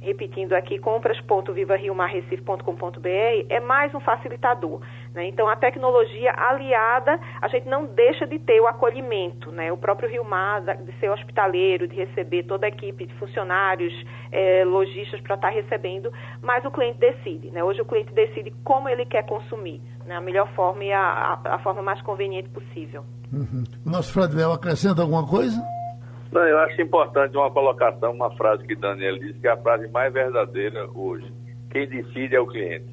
repetindo 0.00 0.54
aqui, 0.54 0.78
compras.vivariomarrecife.com.br, 0.78 3.46
é 3.48 3.60
mais 3.60 3.94
um 3.94 4.00
facilitador. 4.00 4.80
Né? 5.14 5.26
Então, 5.26 5.48
a 5.48 5.54
tecnologia 5.56 6.32
aliada, 6.32 7.20
a 7.40 7.46
gente 7.48 7.68
não 7.68 7.86
deixa 7.86 8.26
de 8.26 8.38
ter 8.38 8.60
o 8.60 8.66
acolhimento, 8.66 9.52
né? 9.52 9.70
o 9.70 9.76
próprio 9.76 10.08
Rio 10.08 10.24
Mar, 10.24 10.62
de 10.62 10.98
ser 10.98 11.10
hospitaleiro, 11.10 11.86
de 11.86 11.94
receber 11.94 12.44
toda 12.44 12.64
a 12.66 12.68
equipe 12.68 13.04
de 13.06 13.14
funcionários, 13.14 13.92
é, 14.32 14.64
lojistas 14.64 15.20
para 15.20 15.34
estar 15.34 15.48
tá 15.48 15.54
recebendo, 15.54 16.10
mas 16.40 16.64
o 16.64 16.70
cliente 16.70 16.98
decide. 16.98 17.50
Né? 17.50 17.62
Hoje 17.62 17.82
o 17.82 17.84
cliente 17.84 18.14
decide 18.14 18.50
como 18.64 18.88
ele 18.88 19.04
quer 19.04 19.26
consumir, 19.26 19.82
né? 20.06 20.16
a 20.16 20.20
melhor 20.20 20.48
forma 20.54 20.84
e 20.84 20.92
a, 20.92 21.38
a, 21.44 21.56
a 21.56 21.58
forma 21.58 21.82
mais 21.82 22.00
conveniente 22.02 22.48
possível. 22.48 23.04
Uhum. 23.32 23.64
O 23.86 23.90
nosso 23.90 24.12
Fredwell 24.12 24.52
acrescenta 24.52 25.02
alguma 25.02 25.26
coisa? 25.26 25.60
Não, 26.32 26.42
eu 26.42 26.58
acho 26.60 26.80
importante 26.80 27.36
uma 27.36 27.50
colocação, 27.50 28.12
uma 28.12 28.30
frase 28.36 28.64
que 28.64 28.76
Daniel 28.76 29.18
disse, 29.18 29.40
que 29.40 29.48
é 29.48 29.50
a 29.50 29.56
frase 29.56 29.88
mais 29.88 30.12
verdadeira 30.12 30.88
hoje. 30.94 31.26
Quem 31.70 31.88
decide 31.88 32.36
é 32.36 32.40
o 32.40 32.46
cliente. 32.46 32.86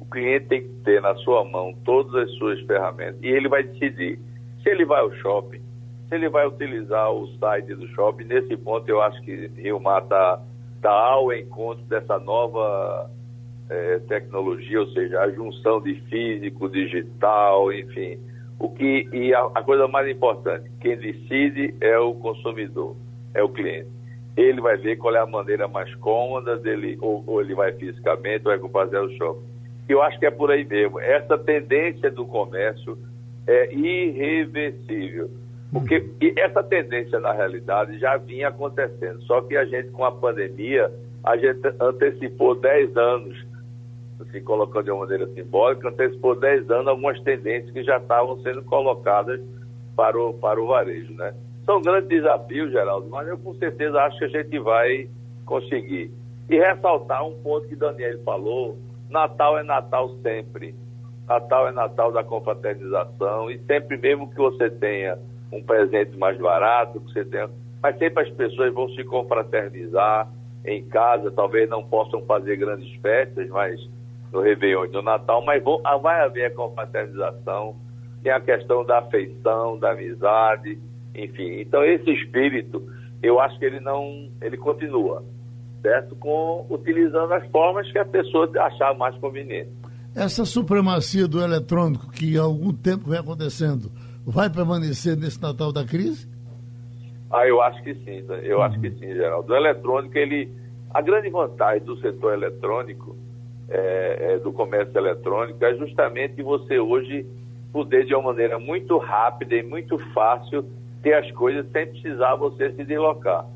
O 0.00 0.04
cliente 0.04 0.46
tem 0.46 0.62
que 0.62 0.68
ter 0.84 1.00
na 1.00 1.14
sua 1.16 1.44
mão 1.44 1.74
todas 1.84 2.14
as 2.14 2.30
suas 2.36 2.60
ferramentas 2.60 3.18
e 3.22 3.28
ele 3.28 3.48
vai 3.48 3.62
decidir 3.62 4.18
se 4.62 4.68
ele 4.68 4.84
vai 4.84 5.00
ao 5.00 5.12
shopping, 5.14 5.60
se 6.08 6.14
ele 6.14 6.28
vai 6.28 6.46
utilizar 6.46 7.10
o 7.10 7.26
site 7.38 7.74
do 7.74 7.88
shopping. 7.88 8.24
Nesse 8.24 8.56
ponto, 8.56 8.88
eu 8.88 9.00
acho 9.00 9.20
que 9.22 9.48
Rio 9.56 9.80
Mar 9.80 10.02
está 10.02 10.42
tá 10.82 10.90
ao 10.90 11.32
encontro 11.32 11.84
dessa 11.86 12.18
nova 12.18 13.10
é, 13.70 13.98
tecnologia, 14.00 14.80
ou 14.80 14.88
seja, 14.88 15.20
a 15.20 15.30
junção 15.30 15.80
de 15.80 15.94
físico, 16.02 16.68
digital, 16.68 17.72
enfim 17.72 18.18
o 18.58 18.68
que, 18.68 19.08
e 19.12 19.32
a, 19.32 19.40
a 19.54 19.62
coisa 19.62 19.86
mais 19.86 20.08
importante, 20.08 20.70
quem 20.80 20.96
decide 20.96 21.74
é 21.80 21.98
o 21.98 22.14
consumidor, 22.14 22.96
é 23.34 23.42
o 23.42 23.48
cliente. 23.48 23.88
Ele 24.36 24.60
vai 24.60 24.76
ver 24.76 24.96
qual 24.96 25.14
é 25.14 25.18
a 25.18 25.26
maneira 25.26 25.68
mais 25.68 25.92
cômoda 25.96 26.56
dele, 26.56 26.96
ou, 27.00 27.22
ou 27.26 27.40
ele 27.40 27.54
vai 27.54 27.72
fisicamente, 27.72 28.46
ou 28.46 28.56
vai 28.58 28.70
fazer 28.70 28.98
o 28.98 29.10
shopping. 29.16 29.46
Eu 29.88 30.02
acho 30.02 30.18
que 30.18 30.26
é 30.26 30.30
por 30.30 30.50
aí 30.50 30.64
mesmo. 30.64 31.00
Essa 31.00 31.38
tendência 31.38 32.10
do 32.10 32.26
comércio 32.26 32.98
é 33.46 33.72
irreversível. 33.74 35.30
Porque 35.72 36.04
essa 36.36 36.62
tendência, 36.62 37.18
na 37.20 37.32
realidade, 37.32 37.98
já 37.98 38.16
vinha 38.16 38.48
acontecendo. 38.48 39.20
Só 39.22 39.40
que 39.42 39.56
a 39.56 39.64
gente, 39.64 39.90
com 39.90 40.04
a 40.04 40.12
pandemia, 40.12 40.90
a 41.24 41.36
gente 41.36 41.60
antecipou 41.80 42.54
10 42.54 42.96
anos 42.96 43.47
assim, 44.20 44.42
colocando 44.42 44.84
de 44.84 44.90
uma 44.90 45.00
maneira 45.00 45.26
simbólica, 45.28 45.88
antecipou 45.88 46.38
10 46.38 46.70
anos 46.70 46.88
algumas 46.88 47.20
tendências 47.20 47.70
que 47.70 47.82
já 47.82 47.98
estavam 47.98 48.40
sendo 48.42 48.62
colocadas 48.62 49.40
para 49.96 50.18
o, 50.18 50.34
para 50.34 50.60
o 50.60 50.66
varejo. 50.66 51.12
Né? 51.14 51.34
São 51.64 51.80
grandes 51.80 52.08
desafios, 52.08 52.70
Geraldo, 52.70 53.08
mas 53.08 53.28
eu 53.28 53.38
com 53.38 53.54
certeza 53.54 54.00
acho 54.02 54.18
que 54.18 54.24
a 54.24 54.28
gente 54.28 54.58
vai 54.58 55.08
conseguir. 55.44 56.10
E 56.48 56.56
ressaltar 56.56 57.26
um 57.26 57.34
ponto 57.42 57.68
que 57.68 57.76
Daniel 57.76 58.22
falou: 58.24 58.78
Natal 59.10 59.58
é 59.58 59.62
Natal 59.62 60.08
sempre. 60.22 60.74
Natal 61.26 61.68
é 61.68 61.72
Natal 61.72 62.10
da 62.10 62.24
confraternização 62.24 63.50
e 63.50 63.58
sempre 63.66 63.98
mesmo 63.98 64.30
que 64.30 64.36
você 64.36 64.70
tenha 64.70 65.18
um 65.52 65.62
presente 65.62 66.16
mais 66.16 66.38
barato, 66.38 67.00
que 67.00 67.12
você 67.12 67.24
tenha, 67.24 67.50
mas 67.82 67.98
sempre 67.98 68.22
as 68.22 68.30
pessoas 68.30 68.72
vão 68.72 68.88
se 68.90 69.04
confraternizar 69.04 70.30
em 70.64 70.82
casa, 70.84 71.30
talvez 71.30 71.68
não 71.68 71.84
possam 71.84 72.22
fazer 72.22 72.56
grandes 72.56 72.90
festas, 73.00 73.48
mas 73.48 73.78
no 74.32 74.40
Réveillon 74.40 74.86
e 74.86 74.88
no 74.90 75.02
Natal, 75.02 75.44
mas 75.44 75.62
ah, 75.84 75.96
vai 75.96 76.24
haver 76.24 76.46
a 76.46 76.54
confraternização, 76.54 77.76
tem 78.22 78.32
a 78.32 78.40
questão 78.40 78.84
da 78.84 78.98
afeição, 78.98 79.78
da 79.78 79.92
amizade, 79.92 80.78
enfim. 81.14 81.60
Então 81.60 81.84
esse 81.84 82.10
espírito, 82.10 82.82
eu 83.22 83.40
acho 83.40 83.58
que 83.58 83.64
ele 83.64 83.80
não, 83.80 84.30
ele 84.42 84.56
continua, 84.56 85.24
certo? 85.82 86.14
Com 86.16 86.66
utilizando 86.70 87.32
as 87.32 87.46
formas 87.50 87.90
que 87.90 87.98
a 87.98 88.04
pessoa 88.04 88.50
achar 88.60 88.94
mais 88.94 89.16
conveniente. 89.18 89.70
Essa 90.14 90.44
supremacia 90.44 91.28
do 91.28 91.40
eletrônico 91.40 92.10
que 92.10 92.36
há 92.36 92.42
algum 92.42 92.72
tempo 92.72 93.10
vem 93.10 93.18
acontecendo, 93.18 93.90
vai 94.26 94.50
permanecer 94.50 95.16
nesse 95.16 95.40
Natal 95.40 95.72
da 95.72 95.84
crise? 95.84 96.28
Ah, 97.30 97.46
eu 97.46 97.60
acho 97.60 97.82
que 97.82 97.94
sim, 97.94 98.24
eu 98.42 98.62
acho 98.62 98.80
que 98.80 98.90
sim, 98.90 99.14
Geraldo. 99.14 99.52
O 99.52 99.56
eletrônico, 99.56 100.16
ele, 100.16 100.50
a 100.92 101.02
grande 101.02 101.28
vantagem 101.28 101.84
do 101.84 101.96
setor 102.00 102.32
eletrônico 102.32 103.16
é, 103.68 104.32
é, 104.32 104.38
do 104.38 104.52
comércio 104.52 104.96
eletrônico 104.96 105.62
é 105.64 105.74
justamente 105.74 106.42
você 106.42 106.78
hoje 106.78 107.26
poder, 107.72 108.04
de 108.06 108.14
uma 108.14 108.32
maneira 108.32 108.58
muito 108.58 108.96
rápida 108.96 109.54
e 109.54 109.62
muito 109.62 109.98
fácil, 110.12 110.64
ter 111.02 111.14
as 111.14 111.30
coisas 111.32 111.70
sem 111.70 111.86
precisar 111.86 112.34
você 112.34 112.72
se 112.72 112.84
deslocar. 112.84 113.46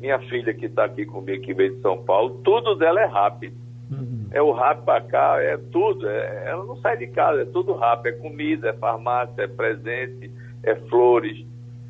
Minha 0.00 0.18
filha 0.20 0.54
que 0.54 0.66
está 0.66 0.84
aqui 0.84 1.04
comigo, 1.04 1.42
que 1.42 1.52
veio 1.52 1.76
de 1.76 1.82
São 1.82 1.98
Paulo, 1.98 2.40
tudo 2.44 2.74
dela 2.76 3.00
é 3.00 3.06
rápido. 3.06 3.56
Uhum. 3.90 4.26
é 4.32 4.42
o 4.42 4.52
rápido 4.52 4.84
para 4.84 5.00
cá, 5.00 5.42
é 5.42 5.56
tudo. 5.56 6.06
É, 6.08 6.44
ela 6.48 6.64
não 6.64 6.76
sai 6.76 6.96
de 6.98 7.06
casa, 7.06 7.42
é 7.42 7.44
tudo 7.46 7.72
rápido, 7.74 8.08
é 8.08 8.18
comida, 8.18 8.68
é 8.68 8.72
farmácia, 8.74 9.42
é 9.42 9.46
presente, 9.46 10.30
é 10.62 10.74
flores. 10.74 11.44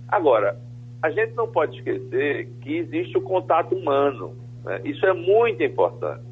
Agora, 0.06 0.56
a 1.02 1.10
gente 1.10 1.34
não 1.34 1.48
pode 1.48 1.76
esquecer 1.76 2.48
que 2.60 2.76
existe 2.76 3.16
o 3.18 3.22
contato 3.22 3.74
humano. 3.74 4.36
Né? 4.64 4.80
Isso 4.84 5.04
é 5.06 5.12
muito 5.12 5.62
importante. 5.62 6.27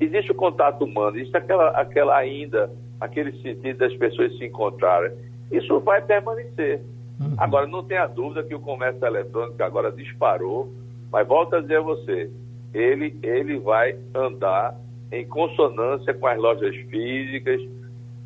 Existe 0.00 0.32
o 0.32 0.34
contato 0.34 0.84
humano, 0.84 1.18
existe 1.18 1.36
aquela, 1.36 1.68
aquela 1.70 2.16
ainda, 2.16 2.70
aquele 3.00 3.32
sentido 3.42 3.78
das 3.78 3.94
pessoas 3.96 4.36
se 4.38 4.46
encontrarem. 4.46 5.12
Isso 5.52 5.78
vai 5.80 6.00
permanecer. 6.00 6.80
Uhum. 7.20 7.34
Agora, 7.36 7.66
não 7.66 7.84
tenha 7.84 8.06
dúvida 8.06 8.42
que 8.42 8.54
o 8.54 8.60
comércio 8.60 9.04
eletrônico 9.04 9.62
agora 9.62 9.92
disparou, 9.92 10.72
mas 11.12 11.26
volto 11.26 11.56
a 11.56 11.60
dizer 11.60 11.78
a 11.78 11.82
você, 11.82 12.30
ele, 12.72 13.18
ele 13.22 13.58
vai 13.58 13.96
andar 14.14 14.74
em 15.12 15.26
consonância 15.26 16.14
com 16.14 16.26
as 16.26 16.38
lojas 16.38 16.74
físicas. 16.88 17.60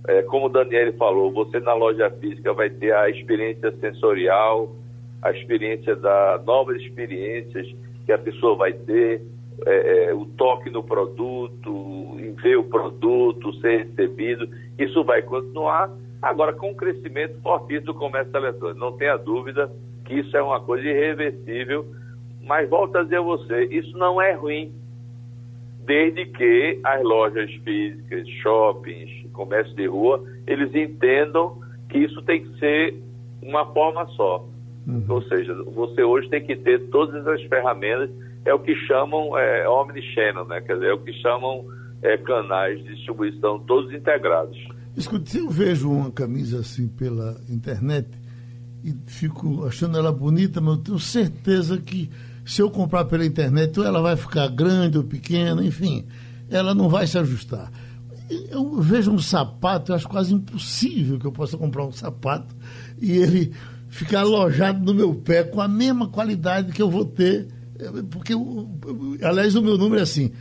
É, 0.07 0.23
como 0.23 0.47
o 0.47 0.49
Daniel 0.51 0.93
falou, 0.95 1.33
você 1.33 1.59
na 1.61 1.73
loja 1.73 2.11
física 2.21 2.53
vai 2.53 2.71
ter 2.71 2.95
a 2.95 3.09
experiência 3.09 3.73
sensorial, 3.81 4.71
a 5.23 5.31
experiência 5.33 5.97
da 5.97 6.41
novas 6.45 6.81
experiências 6.83 7.67
que 8.05 8.13
a 8.13 8.19
pessoa 8.19 8.55
vai 8.55 8.75
ter, 8.75 9.23
é, 9.67 10.07
é, 10.07 10.14
o 10.14 10.27
toque 10.27 10.71
no 10.71 10.83
produto, 10.83 12.17
em 12.19 12.33
ver 12.33 12.57
o 12.57 12.64
produto, 12.64 13.53
ser 13.61 13.87
recebido, 13.87 14.49
isso 14.79 15.05
vai 15.05 15.23
continuar. 15.23 15.90
Agora, 16.21 16.53
com 16.53 16.71
o 16.71 16.75
crescimento 16.75 17.40
fortíssimo 17.40 17.87
do 17.87 17.95
comércio 17.95 18.37
eletrônico, 18.37 18.81
não 18.81 18.93
tenha 18.93 19.17
dúvida 19.17 19.71
que 20.05 20.14
isso 20.14 20.37
é 20.37 20.43
uma 20.43 20.61
coisa 20.61 20.87
irreversível, 20.87 21.87
mas 22.43 22.69
volto 22.69 22.97
a 22.97 23.03
dizer 23.03 23.19
a 23.19 23.23
você, 23.23 23.64
isso 23.67 23.97
não 23.97 24.21
é 24.21 24.33
ruim, 24.33 24.73
desde 25.85 26.27
que 26.27 26.81
as 26.83 27.03
lojas 27.03 27.51
físicas, 27.62 28.29
shoppings, 28.43 29.11
comércio 29.33 29.75
de 29.75 29.87
rua, 29.87 30.25
eles 30.47 30.75
entendam 30.75 31.59
que 31.88 31.99
isso 31.99 32.23
tem 32.23 32.43
que 32.43 32.59
ser 32.59 32.95
uma 33.43 33.67
forma 33.73 34.07
só. 34.09 34.47
Uhum. 34.87 35.05
Ou 35.09 35.23
seja, 35.23 35.55
você 35.62 36.03
hoje 36.03 36.29
tem 36.29 36.43
que 36.45 36.57
ter 36.57 36.88
todas 36.88 37.27
as 37.27 37.43
ferramentas, 37.45 38.11
é 38.44 38.52
o 38.52 38.59
que 38.59 38.74
chamam 38.87 39.37
é, 39.38 39.68
omnichannel, 39.68 40.44
né? 40.46 40.61
Quer 40.61 40.74
dizer, 40.74 40.88
é 40.88 40.94
o 40.94 40.98
que 40.98 41.12
chamam 41.14 41.64
é, 42.02 42.16
canais 42.18 42.83
de 42.85 42.94
distribuição 42.94 43.59
todos 43.61 43.92
integrados. 43.92 44.57
Escute, 44.96 45.30
se 45.30 45.38
eu 45.38 45.50
vejo 45.50 45.90
uma 45.90 46.11
camisa 46.11 46.61
assim 46.61 46.87
pela 46.87 47.40
internet 47.48 48.09
e 48.85 48.94
fico 49.07 49.64
achando 49.66 49.98
ela 49.98 50.12
bonita, 50.12 50.61
mas 50.61 50.76
eu 50.76 50.83
tenho 50.83 50.98
certeza 50.98 51.78
que 51.78 52.11
se 52.44 52.61
eu 52.61 52.70
comprar 52.70 53.07
pela 53.07 53.24
internet, 53.24 53.80
ou 53.80 53.87
ela 53.87 54.02
vai 54.02 54.16
ficar 54.16 54.48
grande 54.48 54.98
ou 54.98 55.04
pequena, 55.04 55.64
enfim, 55.64 56.07
ela 56.50 56.74
não 56.74 56.88
vai 56.88 57.07
se 57.07 57.18
ajustar. 57.18 57.72
Eu 58.50 58.80
vejo 58.80 59.11
um 59.11 59.18
sapato, 59.18 59.90
eu 59.90 59.96
acho 59.96 60.09
quase 60.09 60.35
impossível 60.35 61.18
que 61.18 61.26
eu 61.26 61.33
possa 61.33 61.57
comprar 61.57 61.85
um 61.85 61.92
sapato 61.92 62.54
e 63.00 63.12
ele 63.12 63.52
ficar 63.88 64.20
alojado 64.20 64.85
no 64.85 64.94
meu 64.94 65.14
pé 65.14 65.44
com 65.44 65.61
a 65.61 65.68
mesma 65.68 66.09
qualidade 66.09 66.72
que 66.72 66.83
eu 66.83 66.90
vou 66.90 67.04
ter, 67.04 67.48
porque, 68.11 68.33
aliás, 69.23 69.55
o 69.55 69.63
meu 69.63 69.77
número 69.77 70.01
é 70.01 70.03
assim, 70.03 70.33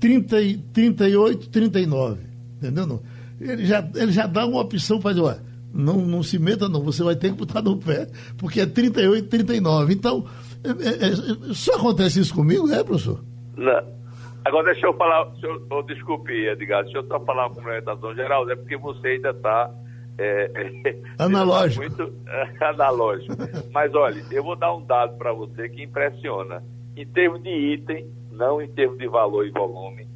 30, 0.00 0.36
38, 0.72 1.48
39, 1.50 2.20
entendeu? 2.56 3.02
Ele 3.40 3.66
já, 3.66 3.86
ele 3.94 4.12
já 4.12 4.26
dá 4.26 4.46
uma 4.46 4.60
opção 4.60 5.00
para 5.00 5.12
dizer, 5.12 5.40
não, 5.72 5.96
não 5.96 6.22
se 6.22 6.38
meta 6.38 6.68
não, 6.68 6.82
você 6.82 7.02
vai 7.02 7.16
ter 7.16 7.30
que 7.30 7.38
botar 7.38 7.60
no 7.60 7.76
pé, 7.76 8.06
porque 8.38 8.60
é 8.60 8.66
38, 8.66 9.28
39. 9.28 9.92
Então, 9.92 10.26
é, 10.64 10.70
é, 10.70 11.10
é, 11.50 11.54
só 11.54 11.74
acontece 11.74 12.20
isso 12.20 12.34
comigo, 12.34 12.70
é, 12.72 12.82
professor? 12.82 13.22
Não. 13.56 13.96
Agora 14.44 14.72
deixa 14.72 14.86
eu 14.86 14.94
falar, 14.94 15.24
deixa 15.24 15.46
eu, 15.48 15.66
oh, 15.70 15.82
desculpe, 15.82 16.32
Edgar, 16.32 16.84
deixa 16.84 16.98
eu 16.98 17.06
só 17.06 17.18
falar 17.20 17.48
uma 17.48 17.54
complementação 17.54 18.14
geral, 18.14 18.48
é 18.48 18.56
porque 18.56 18.76
você 18.76 19.08
ainda 19.08 19.30
está 19.30 19.70
é, 20.18 20.50
analógico. 21.18 21.82
Muito 21.82 22.14
é, 22.28 22.54
analógico. 22.64 23.34
Mas 23.72 23.94
olha, 23.94 24.22
eu 24.30 24.42
vou 24.42 24.56
dar 24.56 24.74
um 24.74 24.84
dado 24.84 25.16
para 25.18 25.32
você 25.32 25.68
que 25.68 25.82
impressiona. 25.82 26.62
Em 26.96 27.06
termos 27.06 27.42
de 27.42 27.50
item, 27.50 28.06
não 28.32 28.60
em 28.60 28.68
termos 28.68 28.98
de 28.98 29.06
valor 29.06 29.46
e 29.46 29.50
volume, 29.50 30.06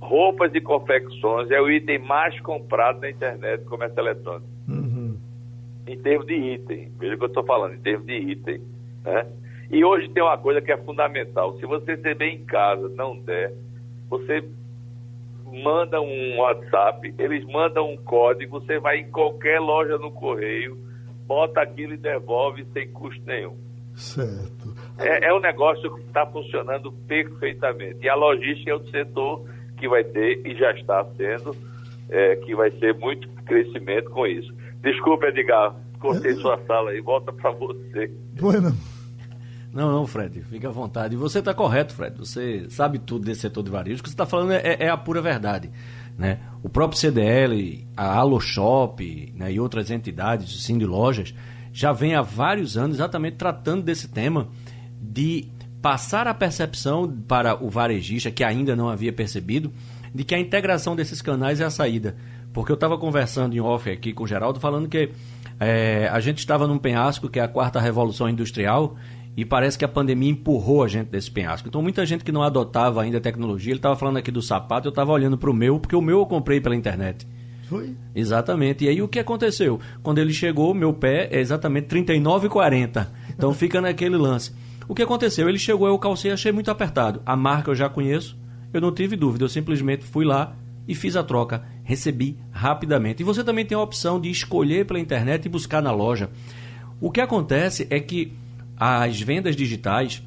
roupas 0.00 0.54
e 0.54 0.60
confecções 0.60 1.50
é 1.50 1.60
o 1.60 1.70
item 1.70 1.98
mais 1.98 2.38
comprado 2.40 3.00
na 3.00 3.10
internet 3.10 3.62
do 3.62 3.70
comércio 3.70 3.98
eletrônico. 3.98 4.48
Uhum. 4.68 5.16
Em 5.86 5.98
termos 5.98 6.26
de 6.26 6.34
item, 6.34 6.92
veja 6.98 7.14
o 7.14 7.18
que 7.18 7.24
eu 7.24 7.28
estou 7.28 7.44
falando, 7.44 7.74
em 7.74 7.80
termos 7.80 8.06
de 8.06 8.14
item. 8.14 8.60
Né? 9.04 9.26
E 9.70 9.84
hoje 9.84 10.08
tem 10.10 10.22
uma 10.22 10.36
coisa 10.38 10.60
que 10.60 10.70
é 10.70 10.76
fundamental. 10.76 11.58
Se 11.58 11.66
você 11.66 11.94
receber 11.94 12.28
em 12.28 12.44
casa, 12.44 12.88
não 12.90 13.18
der, 13.18 13.54
você 14.08 14.44
manda 15.64 16.00
um 16.00 16.38
WhatsApp, 16.38 17.14
eles 17.18 17.44
mandam 17.46 17.90
um 17.90 17.96
código, 17.96 18.60
você 18.60 18.78
vai 18.78 18.98
em 18.98 19.10
qualquer 19.10 19.60
loja 19.60 19.96
no 19.98 20.10
correio, 20.10 20.78
bota 21.26 21.62
aquilo 21.62 21.94
e 21.94 21.96
devolve 21.96 22.66
sem 22.72 22.90
custo 22.92 23.22
nenhum. 23.26 23.56
Certo. 23.94 24.74
É, 24.98 25.28
é 25.28 25.34
um 25.34 25.40
negócio 25.40 25.94
que 25.94 26.02
está 26.02 26.26
funcionando 26.26 26.92
perfeitamente. 27.06 27.98
E 28.02 28.08
a 28.08 28.14
logística 28.14 28.70
é 28.70 28.74
o 28.74 28.90
setor 28.90 29.48
que 29.76 29.88
vai 29.88 30.02
ter, 30.04 30.44
e 30.44 30.54
já 30.56 30.72
está 30.72 31.04
sendo, 31.16 31.56
é, 32.08 32.36
que 32.36 32.54
vai 32.54 32.70
ter 32.70 32.94
muito 32.94 33.28
crescimento 33.44 34.10
com 34.10 34.26
isso. 34.26 34.52
Desculpa, 34.80 35.26
Edgar, 35.26 35.74
cortei 36.00 36.34
sua 36.34 36.58
sala 36.66 36.90
aí, 36.90 37.00
volta 37.00 37.32
para 37.32 37.50
você. 37.52 38.10
Bueno. 38.40 38.74
Não, 39.72 39.92
não, 39.92 40.06
Fred, 40.06 40.42
fica 40.42 40.68
à 40.68 40.70
vontade. 40.72 41.14
E 41.14 41.18
você 41.18 41.40
está 41.40 41.52
correto, 41.52 41.94
Fred. 41.94 42.16
Você 42.18 42.68
sabe 42.70 42.98
tudo 42.98 43.26
desse 43.26 43.42
setor 43.42 43.62
de 43.62 43.70
varejo. 43.70 44.00
O 44.00 44.02
que 44.02 44.08
você 44.08 44.14
está 44.14 44.26
falando 44.26 44.52
é, 44.52 44.76
é, 44.80 44.88
a 44.88 44.96
pura 44.96 45.20
verdade. 45.20 45.70
Né? 46.16 46.40
O 46.62 46.68
próprio 46.68 46.98
CDL, 46.98 47.86
a 47.96 48.18
AloShop 48.18 49.32
né, 49.36 49.52
e 49.52 49.60
outras 49.60 49.90
entidades, 49.90 50.64
sim, 50.64 50.78
de 50.78 50.86
lojas, 50.86 51.34
já 51.72 51.92
vem 51.92 52.14
há 52.14 52.22
vários 52.22 52.76
anos 52.76 52.96
exatamente 52.96 53.36
tratando 53.36 53.82
desse 53.82 54.08
tema 54.08 54.48
de 55.00 55.48
passar 55.80 56.26
a 56.26 56.34
percepção 56.34 57.08
para 57.26 57.62
o 57.62 57.68
varejista, 57.68 58.30
que 58.30 58.42
ainda 58.42 58.74
não 58.74 58.88
havia 58.88 59.12
percebido, 59.12 59.72
de 60.14 60.24
que 60.24 60.34
a 60.34 60.38
integração 60.38 60.96
desses 60.96 61.22
canais 61.22 61.60
é 61.60 61.64
a 61.64 61.70
saída. 61.70 62.16
Porque 62.52 62.72
eu 62.72 62.74
estava 62.74 62.98
conversando 62.98 63.54
em 63.54 63.60
off 63.60 63.88
aqui 63.90 64.12
com 64.12 64.24
o 64.24 64.26
Geraldo, 64.26 64.58
falando 64.58 64.88
que 64.88 65.10
é, 65.60 66.08
a 66.10 66.18
gente 66.20 66.38
estava 66.38 66.66
num 66.66 66.78
penhasco, 66.78 67.28
que 67.28 67.38
é 67.38 67.42
a 67.42 67.48
quarta 67.48 67.78
revolução 67.78 68.28
industrial, 68.28 68.96
e 69.36 69.44
parece 69.44 69.78
que 69.78 69.84
a 69.84 69.88
pandemia 69.88 70.30
empurrou 70.30 70.82
a 70.82 70.88
gente 70.88 71.08
desse 71.08 71.30
penhasco. 71.30 71.68
Então, 71.68 71.80
muita 71.80 72.04
gente 72.04 72.24
que 72.24 72.32
não 72.32 72.42
adotava 72.42 73.00
ainda 73.02 73.18
a 73.18 73.20
tecnologia, 73.20 73.70
ele 73.70 73.78
estava 73.78 73.94
falando 73.94 74.16
aqui 74.16 74.32
do 74.32 74.42
sapato, 74.42 74.88
eu 74.88 74.90
estava 74.90 75.12
olhando 75.12 75.38
para 75.38 75.50
o 75.50 75.54
meu, 75.54 75.78
porque 75.78 75.94
o 75.94 76.02
meu 76.02 76.18
eu 76.18 76.26
comprei 76.26 76.60
pela 76.60 76.74
internet. 76.74 77.24
Foi? 77.68 77.94
Exatamente. 78.14 78.84
E 78.84 78.88
aí 78.88 79.02
o 79.02 79.06
que 79.06 79.18
aconteceu? 79.18 79.78
Quando 80.02 80.18
ele 80.18 80.32
chegou, 80.32 80.74
meu 80.74 80.92
pé 80.92 81.28
é 81.30 81.38
exatamente 81.38 81.86
39,40. 81.86 83.06
Então 83.30 83.52
fica 83.52 83.80
naquele 83.80 84.16
lance. 84.16 84.52
O 84.88 84.94
que 84.94 85.02
aconteceu? 85.02 85.48
Ele 85.48 85.58
chegou, 85.58 85.86
eu 85.86 85.98
calcei, 85.98 86.32
achei 86.32 86.50
muito 86.50 86.70
apertado. 86.70 87.20
A 87.26 87.36
marca 87.36 87.70
eu 87.70 87.74
já 87.74 87.90
conheço, 87.90 88.38
eu 88.72 88.80
não 88.80 88.90
tive 88.90 89.16
dúvida, 89.16 89.44
eu 89.44 89.48
simplesmente 89.48 90.04
fui 90.04 90.24
lá 90.24 90.56
e 90.88 90.94
fiz 90.94 91.14
a 91.14 91.22
troca. 91.22 91.62
Recebi 91.84 92.38
rapidamente. 92.50 93.20
E 93.20 93.24
você 93.24 93.44
também 93.44 93.66
tem 93.66 93.76
a 93.76 93.82
opção 93.82 94.18
de 94.18 94.30
escolher 94.30 94.86
pela 94.86 94.98
internet 94.98 95.44
e 95.44 95.48
buscar 95.50 95.82
na 95.82 95.92
loja. 95.92 96.30
O 97.00 97.10
que 97.10 97.20
acontece 97.20 97.86
é 97.90 98.00
que 98.00 98.32
as 98.78 99.20
vendas 99.20 99.54
digitais 99.54 100.22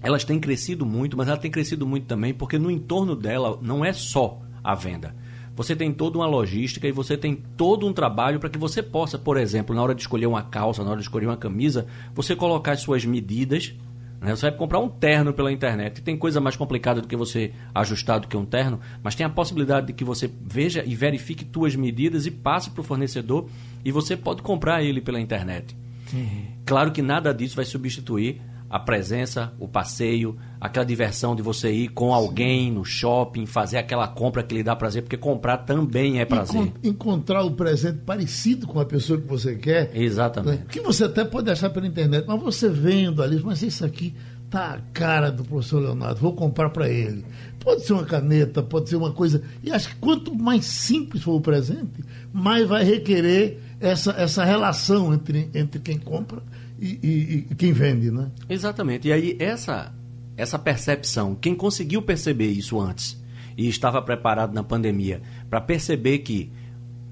elas 0.00 0.22
têm 0.22 0.38
crescido 0.38 0.86
muito, 0.86 1.16
mas 1.16 1.26
ela 1.26 1.36
tem 1.36 1.50
crescido 1.50 1.84
muito 1.84 2.06
também 2.06 2.32
porque 2.32 2.56
no 2.56 2.70
entorno 2.70 3.16
dela 3.16 3.58
não 3.60 3.84
é 3.84 3.92
só 3.92 4.40
a 4.62 4.76
venda. 4.76 5.14
Você 5.56 5.74
tem 5.74 5.92
toda 5.92 6.18
uma 6.18 6.26
logística 6.26 6.86
e 6.86 6.92
você 6.92 7.16
tem 7.16 7.42
todo 7.56 7.84
um 7.84 7.92
trabalho 7.92 8.38
para 8.38 8.48
que 8.48 8.56
você 8.56 8.80
possa, 8.80 9.18
por 9.18 9.36
exemplo, 9.36 9.74
na 9.74 9.82
hora 9.82 9.92
de 9.92 10.02
escolher 10.02 10.26
uma 10.26 10.40
calça, 10.40 10.84
na 10.84 10.90
hora 10.90 11.00
de 11.00 11.04
escolher 11.04 11.26
uma 11.26 11.36
camisa, 11.36 11.84
você 12.14 12.36
colocar 12.36 12.72
as 12.72 12.80
suas 12.80 13.04
medidas. 13.04 13.74
Né? 14.20 14.34
Você 14.34 14.50
vai 14.50 14.58
comprar 14.58 14.78
um 14.80 14.88
terno 14.88 15.32
pela 15.32 15.52
internet. 15.52 15.98
E 15.98 16.02
tem 16.02 16.16
coisa 16.16 16.40
mais 16.40 16.56
complicada 16.56 17.00
do 17.00 17.08
que 17.08 17.16
você 17.16 17.52
ajustar 17.74 18.20
do 18.20 18.28
que 18.28 18.36
um 18.36 18.44
terno, 18.44 18.80
mas 19.02 19.14
tem 19.14 19.24
a 19.24 19.30
possibilidade 19.30 19.88
de 19.88 19.92
que 19.92 20.04
você 20.04 20.30
veja 20.42 20.82
e 20.84 20.94
verifique 20.94 21.46
suas 21.52 21.74
medidas 21.76 22.26
e 22.26 22.30
passe 22.30 22.70
para 22.70 22.80
o 22.80 22.84
fornecedor 22.84 23.48
e 23.84 23.92
você 23.92 24.16
pode 24.16 24.42
comprar 24.42 24.82
ele 24.82 25.00
pela 25.00 25.20
internet. 25.20 25.76
Uhum. 26.12 26.46
Claro 26.64 26.92
que 26.92 27.02
nada 27.02 27.32
disso 27.32 27.56
vai 27.56 27.64
substituir 27.64 28.40
a 28.70 28.78
presença, 28.78 29.52
o 29.58 29.66
passeio, 29.66 30.36
aquela 30.60 30.84
diversão 30.84 31.34
de 31.34 31.42
você 31.42 31.70
ir 31.72 31.88
com 31.88 32.12
alguém 32.12 32.70
no 32.70 32.84
shopping, 32.84 33.46
fazer 33.46 33.78
aquela 33.78 34.06
compra 34.06 34.42
que 34.42 34.54
lhe 34.54 34.62
dá 34.62 34.76
prazer, 34.76 35.02
porque 35.02 35.16
comprar 35.16 35.58
também 35.58 36.20
é 36.20 36.24
prazer. 36.24 36.72
encontrar 36.82 37.42
o 37.42 37.52
presente 37.52 38.00
parecido 38.04 38.66
com 38.66 38.78
a 38.78 38.84
pessoa 38.84 39.18
que 39.20 39.26
você 39.26 39.54
quer. 39.54 39.90
Exatamente. 39.94 40.58
Né? 40.58 40.66
Que 40.70 40.80
você 40.80 41.04
até 41.04 41.24
pode 41.24 41.50
achar 41.50 41.70
pela 41.70 41.86
internet, 41.86 42.26
mas 42.28 42.40
você 42.40 42.68
vendo 42.68 43.22
ali, 43.22 43.40
mas 43.42 43.62
isso 43.62 43.84
aqui 43.84 44.14
tá 44.50 44.74
a 44.74 44.78
cara 44.92 45.30
do 45.30 45.44
professor 45.44 45.80
Leonardo, 45.80 46.20
vou 46.20 46.34
comprar 46.34 46.70
para 46.70 46.88
ele. 46.88 47.24
Pode 47.60 47.84
ser 47.84 47.92
uma 47.92 48.04
caneta, 48.04 48.62
pode 48.62 48.88
ser 48.88 48.96
uma 48.96 49.12
coisa. 49.12 49.42
E 49.62 49.70
acho 49.70 49.90
que 49.90 49.96
quanto 49.96 50.34
mais 50.34 50.64
simples 50.64 51.22
for 51.22 51.34
o 51.34 51.40
presente, 51.40 52.04
mais 52.32 52.66
vai 52.66 52.84
requerer 52.84 53.60
essa, 53.80 54.12
essa 54.12 54.44
relação 54.44 55.12
entre, 55.12 55.50
entre 55.54 55.80
quem 55.80 55.98
compra 55.98 56.42
e, 56.78 56.98
e, 57.02 57.46
e 57.50 57.54
quem 57.54 57.72
vende, 57.72 58.10
né? 58.10 58.30
Exatamente. 58.48 59.08
E 59.08 59.12
aí 59.12 59.36
essa, 59.38 59.92
essa 60.36 60.58
percepção, 60.58 61.34
quem 61.34 61.54
conseguiu 61.54 62.02
perceber 62.02 62.48
isso 62.48 62.80
antes 62.80 63.20
e 63.56 63.68
estava 63.68 64.00
preparado 64.00 64.54
na 64.54 64.62
pandemia 64.62 65.20
para 65.50 65.60
perceber 65.60 66.18
que 66.18 66.52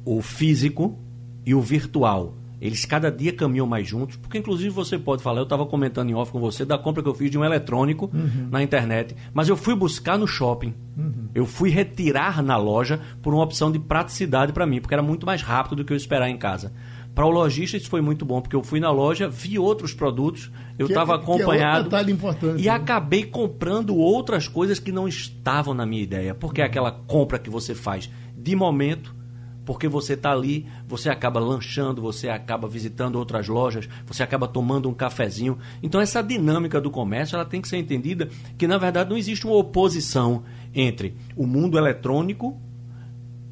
o 0.05 0.23
físico 0.23 0.99
e 1.45 1.55
o 1.55 1.61
virtual 1.61 2.37
eles 2.61 2.85
cada 2.85 3.11
dia 3.11 3.33
caminham 3.33 3.67
mais 3.67 3.87
juntos, 3.87 4.17
porque 4.17 4.39
inclusive 4.39 4.71
você 4.71 4.99
pode 4.99 5.23
falar, 5.23 5.41
eu 5.41 5.45
estava 5.45 5.67
comentando 5.67 6.09
em 6.09 6.15
off 6.15 6.33
com 6.33 6.41
você 6.41 6.65
da 6.65 6.79
compra 6.79 7.03
que 7.03 7.09
eu 7.09 7.15
fiz 7.15 7.31
de 7.31 7.37
um 7.37 7.45
eletrônico 7.45 8.11
uhum. 8.13 8.49
na 8.51 8.63
internet, 8.63 9.15
mas 9.35 9.49
eu 9.49 9.57
fui 9.57 9.75
buscar 9.75 10.19
no 10.19 10.27
shopping. 10.27 10.75
Uhum. 10.97 11.29
Eu 11.35 11.45
fui 11.45 11.69
retirar 11.69 12.43
na 12.43 12.57
loja 12.57 12.99
por 13.23 13.35
uma 13.35 13.45
opção 13.45 13.71
de 13.71 13.79
praticidade 13.79 14.53
para 14.53 14.67
mim, 14.67 14.81
porque 14.81 14.95
era 14.95 15.03
muito 15.03 15.27
mais 15.27 15.43
rápido 15.43 15.77
do 15.77 15.85
que 15.85 15.93
eu 15.93 15.97
esperar 15.97 16.31
em 16.31 16.39
casa. 16.39 16.73
Para 17.17 17.25
o 17.25 17.31
lojista 17.31 17.79
isso 17.79 17.89
foi 17.89 18.03
muito 18.03 18.27
bom, 18.27 18.43
porque 18.43 18.55
eu 18.55 18.63
fui 18.63 18.79
na 18.79 18.91
loja, 18.91 19.27
vi 19.27 19.59
outros 19.59 19.95
produtos, 19.95 20.51
eu 20.79 20.87
estava 20.87 21.15
é, 21.15 21.17
acompanhado 21.17 21.97
é 21.97 22.11
importante, 22.11 22.61
e 22.61 22.67
né? 22.67 22.69
acabei 22.69 23.25
comprando 23.25 23.97
outras 23.97 24.47
coisas 24.47 24.79
que 24.79 24.93
não 24.93 25.09
estavam 25.09 25.73
na 25.73 25.87
minha 25.87 26.03
ideia, 26.03 26.35
porque 26.35 26.61
é 26.61 26.65
aquela 26.67 26.93
compra 26.93 27.39
que 27.39 27.49
você 27.49 27.75
faz 27.75 28.11
de 28.37 28.55
momento 28.55 29.17
porque 29.65 29.89
você 29.89 30.13
está 30.13 30.31
ali, 30.31 30.67
você 30.87 31.09
acaba 31.09 31.41
lanchando, 31.41 32.03
você 32.03 32.29
acaba 32.29 32.69
visitando 32.69 33.17
outras 33.17 33.49
lojas, 33.49 33.89
você 34.07 34.23
acaba 34.23 34.47
tomando 34.47 34.87
um 34.87 34.95
cafezinho. 34.95 35.59
Então 35.83 36.01
essa 36.01 36.23
dinâmica 36.23 36.81
do 36.81 36.91
comércio 36.91 37.35
ela 37.35 37.47
tem 37.47 37.63
que 37.63 37.69
ser 37.69 37.79
entendida 37.79 38.29
que 38.59 38.69
na 38.69 38.77
verdade 38.77 39.09
não 39.09 39.17
existe 39.17 39.47
uma 39.47 39.57
oposição 39.57 40.45
entre 40.75 41.17
o 41.35 41.47
mundo 41.47 41.79
eletrônico 41.79 42.61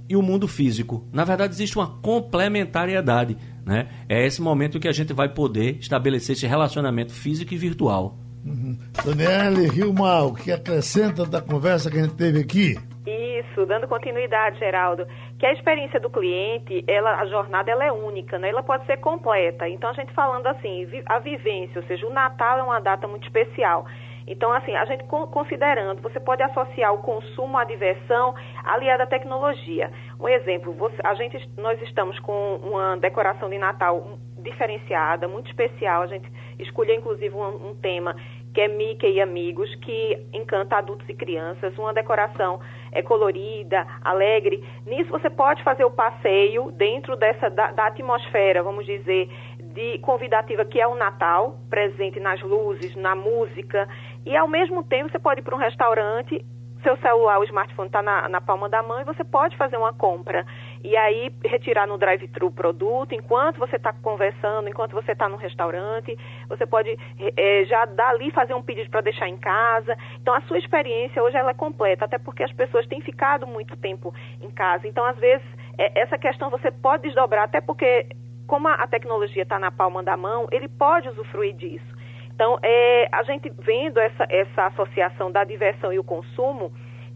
e 0.09 0.17
o 0.17 0.23
mundo 0.23 0.47
físico. 0.47 1.05
Na 1.13 1.25
verdade 1.25 1.55
existe 1.55 1.77
uma 1.77 1.87
complementariedade. 1.87 3.37
Né? 3.65 3.89
É 4.09 4.27
esse 4.27 4.43
momento 4.43 4.79
que 4.79 4.89
a 4.89 4.93
gente 4.93 5.13
vai 5.13 5.29
poder 5.29 5.79
estabelecer 5.79 6.37
esse 6.37 6.47
relacionamento 6.47 7.13
físico 7.13 7.55
e 7.55 7.57
virtual. 7.57 8.17
Uhum. 8.45 8.79
Daniele 9.05 9.69
Rilmar, 9.69 10.27
o 10.27 10.35
que 10.35 10.53
acrescenta 10.53 11.25
da 11.25 11.41
conversa 11.41 11.91
que 11.91 11.99
a 11.99 12.03
gente 12.03 12.15
teve 12.15 12.41
aqui? 12.41 12.77
Isso, 13.07 13.65
dando 13.67 13.89
continuidade, 13.89 14.59
Geraldo, 14.59 15.07
que 15.39 15.47
a 15.47 15.53
experiência 15.53 15.99
do 15.99 16.11
cliente, 16.11 16.85
ela, 16.87 17.21
a 17.21 17.27
jornada 17.27 17.71
ela 17.71 17.85
é 17.85 17.93
única, 17.93 18.39
né? 18.39 18.51
Ela 18.51 18.63
pode 18.63 18.85
ser 18.87 18.99
completa. 18.99 19.69
Então 19.69 19.91
a 19.91 19.93
gente 19.95 20.13
falando 20.13 20.47
assim, 20.47 20.87
a 21.07 21.19
vivência, 21.19 21.81
ou 21.81 21.87
seja, 21.87 22.07
o 22.07 22.13
Natal 22.13 22.59
é 22.59 22.63
uma 22.63 22.81
data 22.81 23.07
muito 23.07 23.25
especial. 23.25 23.87
Então, 24.27 24.53
assim, 24.53 24.75
a 24.75 24.85
gente 24.85 25.05
considerando, 25.05 26.01
você 26.01 26.19
pode 26.19 26.43
associar 26.43 26.93
o 26.95 26.99
consumo 26.99 27.59
à 27.59 27.65
diversão 27.65 28.35
aliada 28.65 29.05
à 29.05 29.07
tecnologia. 29.07 29.91
Um 30.19 30.29
exemplo, 30.29 30.73
você, 30.73 30.97
a 31.05 31.15
gente, 31.15 31.39
nós 31.59 31.81
estamos 31.83 32.19
com 32.21 32.57
uma 32.63 32.97
decoração 32.97 33.51
de 33.51 33.59
Natal 33.59 34.19
diferenciada, 34.39 35.29
muito 35.29 35.49
especial. 35.49 36.03
A 36.03 36.07
gente 36.07 36.31
escolheu, 36.59 36.97
inclusive, 36.97 37.35
um, 37.35 37.71
um 37.71 37.75
tema 37.75 38.17
que 38.55 38.61
é 38.61 38.69
Mickey 38.69 39.11
e 39.11 39.21
Amigos, 39.21 39.75
que 39.77 40.17
encanta 40.33 40.77
adultos 40.77 41.09
e 41.09 41.15
crianças. 41.15 41.77
Uma 41.77 41.93
decoração 41.93 42.61
é 42.93 43.03
colorida, 43.03 43.85
alegre. 44.01 44.63
Nisso 44.87 45.11
você 45.11 45.29
pode 45.29 45.63
fazer 45.65 45.85
o 45.85 45.91
passeio 45.91 46.71
dentro 46.71 47.17
dessa 47.17 47.51
da, 47.51 47.73
da 47.73 47.87
atmosfera, 47.87 48.63
vamos 48.63 48.87
dizer, 48.87 49.29
de 49.59 49.99
convidativa 49.99 50.65
que 50.65 50.81
é 50.81 50.87
o 50.87 50.95
Natal, 50.95 51.59
presente 51.69 52.21
nas 52.21 52.41
luzes, 52.43 52.95
na 52.95 53.17
música. 53.17 53.89
E 54.25 54.37
ao 54.37 54.49
mesmo 54.49 54.83
tempo 54.83 55.11
você 55.11 55.19
pode 55.19 55.41
ir 55.41 55.45
para 55.45 55.55
um 55.55 55.59
restaurante 55.59 56.45
seu 56.85 56.97
celular, 56.99 57.41
o 57.41 57.45
smartphone 57.45 57.89
está 57.89 58.03
na, 58.03 58.29
na, 58.29 58.41
palma 58.41 58.69
da 58.69 58.83
mão 58.83 59.01
e 59.01 59.05
você 59.05 59.25
pode 59.25 59.57
fazer 59.57 59.77
uma 59.77 59.93
compra. 59.93 60.47
E 60.85 60.95
aí 60.97 61.33
retirar 61.43 61.87
no 61.87 61.97
drive-thru 61.97 62.49
o 62.49 62.53
produto, 62.53 63.15
enquanto 63.15 63.59
você 63.59 63.77
está 63.77 63.93
conversando, 63.93 64.69
enquanto 64.69 64.93
você 64.93 65.13
está 65.13 65.27
no 65.27 65.37
restaurante, 65.37 66.17
você 66.47 66.67
pode 66.67 66.97
é, 67.37 67.65
já 67.65 67.87
dali 67.87 68.31
fazer 68.31 68.53
um 68.53 68.63
pedido 68.63 68.91
para 68.91 69.01
deixar 69.01 69.29
em 69.29 69.39
casa. 69.39 69.97
Então 70.21 70.35
a 70.35 70.43
sua 70.43 70.59
experiência 70.59 71.23
hoje 71.23 71.37
ela 71.37 71.51
é 71.51 71.55
completa, 71.55 72.05
até 72.05 72.19
porque 72.19 72.43
as 72.43 72.53
pessoas 72.53 72.87
têm 72.87 73.01
ficado 73.01 73.47
muito 73.47 73.75
tempo 73.77 74.15
em 74.41 74.51
casa. 74.51 74.87
Então, 74.87 75.05
às 75.07 75.17
vezes, 75.17 75.47
é, 75.79 76.03
essa 76.03 76.19
questão 76.19 76.51
você 76.51 76.71
pode 76.71 77.05
desdobrar, 77.05 77.45
até 77.45 77.63
porque 77.63 78.09
como 78.47 78.69
a, 78.69 78.75
a 78.75 78.87
tecnologia 78.87 79.43
está 79.43 79.59
na 79.59 79.71
palma 79.71 80.03
da 80.03 80.19
mão, 80.19 80.47
ele 80.53 80.69
pode 80.69 81.09
usufruir 81.09 81.55
disso. 81.55 81.94
Então, 82.35 82.59
é, 82.63 83.09
a 83.13 83.23
gente 83.23 83.53
vendo 83.59 83.99
essa, 83.99 84.27
essa 84.29 84.67
associação 84.67 85.31
da 85.31 85.45
diversão 85.45 85.93
e 85.93 85.99
o 85.99 86.05
consumo 86.05 86.73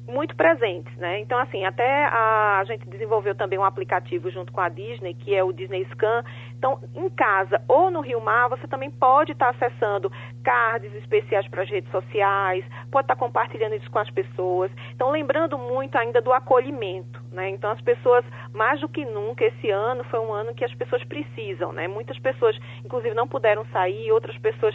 muito 0.09 0.35
presentes, 0.35 0.97
né? 0.97 1.21
Então, 1.21 1.39
assim, 1.39 1.65
até 1.65 2.07
a, 2.07 2.59
a, 2.61 2.65
gente 2.65 2.89
desenvolveu 2.89 3.35
também 3.35 3.59
um 3.59 3.65
aplicativo 3.65 4.31
junto 4.31 4.51
com 4.51 4.61
a 4.61 4.69
Disney, 4.69 5.13
que 5.13 5.35
é 5.35 5.45
o 5.45 5.53
Disney 5.53 5.87
Scan. 5.93 6.25
Então, 6.57 6.81
em 6.95 7.09
casa 7.11 7.61
ou 7.69 7.91
no 7.91 8.01
Rio 8.01 8.21
Mar, 8.21 8.49
você 8.49 8.67
também 8.67 8.91
pode 8.91 9.33
estar 9.33 9.51
acessando 9.51 10.11
cards 10.43 10.93
especiais 10.95 11.47
para 11.49 11.63
as 11.63 11.69
redes 11.69 11.91
sociais, 11.91 12.65
pode 12.91 13.05
estar 13.05 13.17
compartilhando 13.17 13.75
isso 13.75 13.91
com 13.91 13.99
as 13.99 14.11
pessoas. 14.11 14.71
Então, 14.95 15.11
lembrando 15.11 15.59
muito 15.59 15.97
ainda 15.97 16.23
do 16.23 16.33
acolhimento, 16.33 17.23
né? 17.31 17.51
Então, 17.51 17.71
as 17.71 17.81
pessoas, 17.83 18.25
mais 18.55 18.81
do 18.81 18.89
que 18.89 19.05
nunca, 19.05 19.45
esse 19.45 19.71
ano 19.71 20.05
foi 20.05 20.21
um 20.21 20.33
ano 20.33 20.55
que 20.55 20.65
as 20.65 20.75
pessoas 20.75 21.05
precisam, 21.05 21.71
né? 21.73 21.87
Muitas 21.87 22.19
pessoas, 22.19 22.59
inclusive, 22.83 23.15
não 23.15 23.29
puderam 23.29 23.67
sair, 23.67 24.11
outras 24.11 24.37
pessoas 24.39 24.75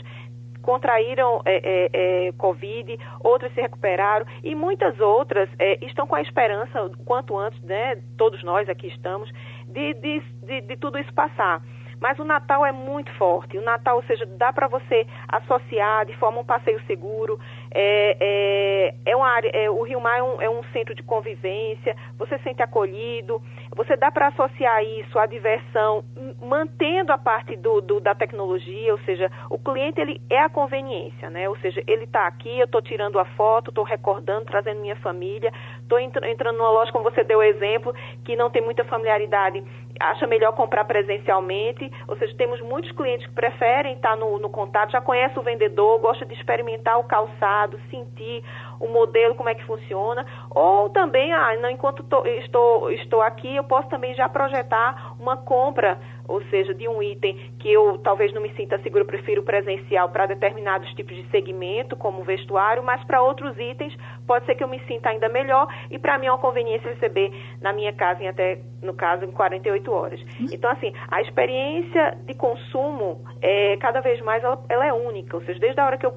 contraíram 0.64 1.42
é, 1.46 1.56
é, 1.56 1.90
é, 2.28 2.32
Covid, 2.32 2.98
outras 3.20 3.54
se 3.54 3.62
recuperaram 3.62 4.26
e 4.42 4.56
muitas 4.56 5.00
outras 5.00 5.48
é, 5.60 5.78
estão 5.86 6.08
com 6.08 6.16
a 6.16 6.22
esperança, 6.22 6.90
quanto 7.06 7.38
antes, 7.38 7.62
né, 7.62 8.02
todos 8.18 8.42
nós 8.44 8.68
aqui 8.68 8.88
estamos, 8.88 9.30
de, 9.68 9.94
de, 9.94 10.24
de, 10.42 10.62
de 10.62 10.78
tudo 10.78 10.98
isso 10.98 11.14
passar. 11.14 11.62
Mas 12.04 12.20
o 12.20 12.26
Natal 12.26 12.66
é 12.66 12.72
muito 12.74 13.10
forte. 13.14 13.58
O 13.58 13.62
Natal, 13.62 13.96
ou 13.96 14.04
seja, 14.04 14.26
dá 14.26 14.52
para 14.52 14.68
você 14.68 15.08
associar 15.26 16.06
de 16.06 16.14
forma 16.18 16.42
um 16.42 16.44
passeio 16.44 16.82
seguro. 16.86 17.40
É, 17.74 18.18
é, 18.20 18.96
é 19.12 19.16
uma 19.16 19.28
área, 19.28 19.50
é, 19.50 19.70
o 19.70 19.82
Rio 19.82 20.00
Mar 20.00 20.18
é 20.18 20.24
um, 20.24 20.42
é 20.42 20.50
um 20.50 20.64
centro 20.72 20.94
de 20.94 21.02
convivência. 21.02 21.96
Você 22.18 22.38
se 22.38 22.44
sente 22.44 22.62
acolhido. 22.62 23.42
Você 23.76 23.96
dá 23.96 24.12
para 24.12 24.28
associar 24.28 24.84
isso 24.84 25.18
à 25.18 25.26
diversão, 25.26 26.04
mantendo 26.40 27.12
a 27.12 27.18
parte 27.18 27.56
do, 27.56 27.82
do, 27.82 28.00
da 28.00 28.14
tecnologia, 28.14 28.92
ou 28.92 29.00
seja, 29.00 29.32
o 29.50 29.58
cliente 29.58 30.00
ele 30.00 30.22
é 30.30 30.40
a 30.40 30.50
conveniência, 30.50 31.30
né? 31.30 31.50
Ou 31.50 31.58
seja, 31.58 31.82
ele 31.88 32.04
está 32.04 32.28
aqui, 32.28 32.60
eu 32.60 32.66
estou 32.66 32.82
tirando 32.82 33.18
a 33.18 33.26
foto, 33.26 33.70
estou 33.70 33.84
recordando, 33.84 34.46
trazendo 34.46 34.80
minha 34.80 34.96
família, 34.98 35.52
estou 35.82 36.00
entrando 36.00 36.58
numa 36.58 36.70
loja, 36.70 36.92
como 36.92 37.04
você 37.04 37.24
deu 37.24 37.40
o 37.40 37.44
exemplo, 37.44 37.96
que 38.24 38.36
não 38.36 38.52
tem 38.52 38.62
muita 38.62 38.84
familiaridade, 38.84 39.64
acha 40.00 40.28
melhor 40.28 40.54
comprar 40.54 40.86
presencialmente, 40.86 41.92
ou 42.08 42.16
seja, 42.18 42.36
temos 42.36 42.62
muitos 42.62 42.92
clientes 42.92 43.26
que 43.28 43.34
preferem 43.34 43.94
estar 43.94 44.16
no, 44.16 44.38
no 44.38 44.50
contato, 44.50 44.92
já 44.92 45.02
conhece 45.02 45.38
o 45.40 45.42
vendedor, 45.42 46.00
gosta 46.00 46.26
de 46.26 46.34
experimentar 46.34 47.00
o 47.00 47.04
calçado, 47.04 47.63
sentir 47.90 48.44
o 48.80 48.88
modelo, 48.88 49.36
como 49.36 49.50
é 49.50 49.56
que 49.56 49.64
funciona, 49.66 50.26
ou 50.50 50.90
também, 50.90 51.32
ah, 51.32 51.56
não, 51.58 51.70
enquanto 51.70 52.04
tô, 52.04 52.26
estou, 52.26 52.92
estou 52.92 53.22
aqui, 53.22 53.56
eu 53.56 53.64
posso 53.64 53.88
também 53.90 54.14
já 54.14 54.28
projetar 54.28 55.16
uma 55.20 55.38
compra, 55.38 56.00
ou 56.28 56.42
seja, 56.46 56.74
de 56.74 56.88
um 56.88 57.02
item 57.02 57.52
que 57.60 57.72
eu 57.72 57.98
talvez 58.00 58.34
não 58.34 58.42
me 58.42 58.54
sinta 58.56 58.78
seguro, 58.80 59.06
prefiro 59.06 59.44
presencial 59.44 60.10
para 60.10 60.26
determinados 60.26 60.92
tipos 60.94 61.16
de 61.16 61.30
segmento, 61.30 61.96
como 61.96 62.24
vestuário, 62.24 62.84
mas 62.84 63.04
para 63.06 63.22
outros 63.22 63.58
itens 63.58 63.96
pode 64.26 64.46
ser 64.46 64.56
que 64.56 64.64
eu 64.64 64.68
me 64.68 64.80
sinta 64.86 65.10
ainda 65.10 65.30
melhor 65.30 65.68
e 65.90 66.00
para 66.00 66.18
mim 66.18 66.28
é 66.28 66.32
uma 66.32 66.38
conveniência 66.38 66.90
receber 66.90 67.32
na 67.62 67.74
minha 67.74 67.94
casa 67.94 68.24
em 68.24 68.28
até, 68.28 68.60
no 68.82 68.94
caso, 68.94 69.26
em 69.26 69.32
48 69.32 69.92
horas. 69.92 70.20
Então, 70.52 70.72
assim, 70.72 70.94
a 71.10 71.22
experiência 71.22 72.18
de 72.26 72.34
consumo, 72.34 73.24
é, 73.42 73.78
cada 73.78 74.02
vez 74.02 74.22
mais, 74.22 74.44
ela, 74.44 74.64
ela 74.70 74.86
é 74.86 74.94
única, 74.94 75.36
ou 75.36 75.44
seja, 75.44 75.60
desde 75.60 75.80
a 75.80 75.86
hora 75.86 75.98
que 75.98 76.06
eu 76.06 76.14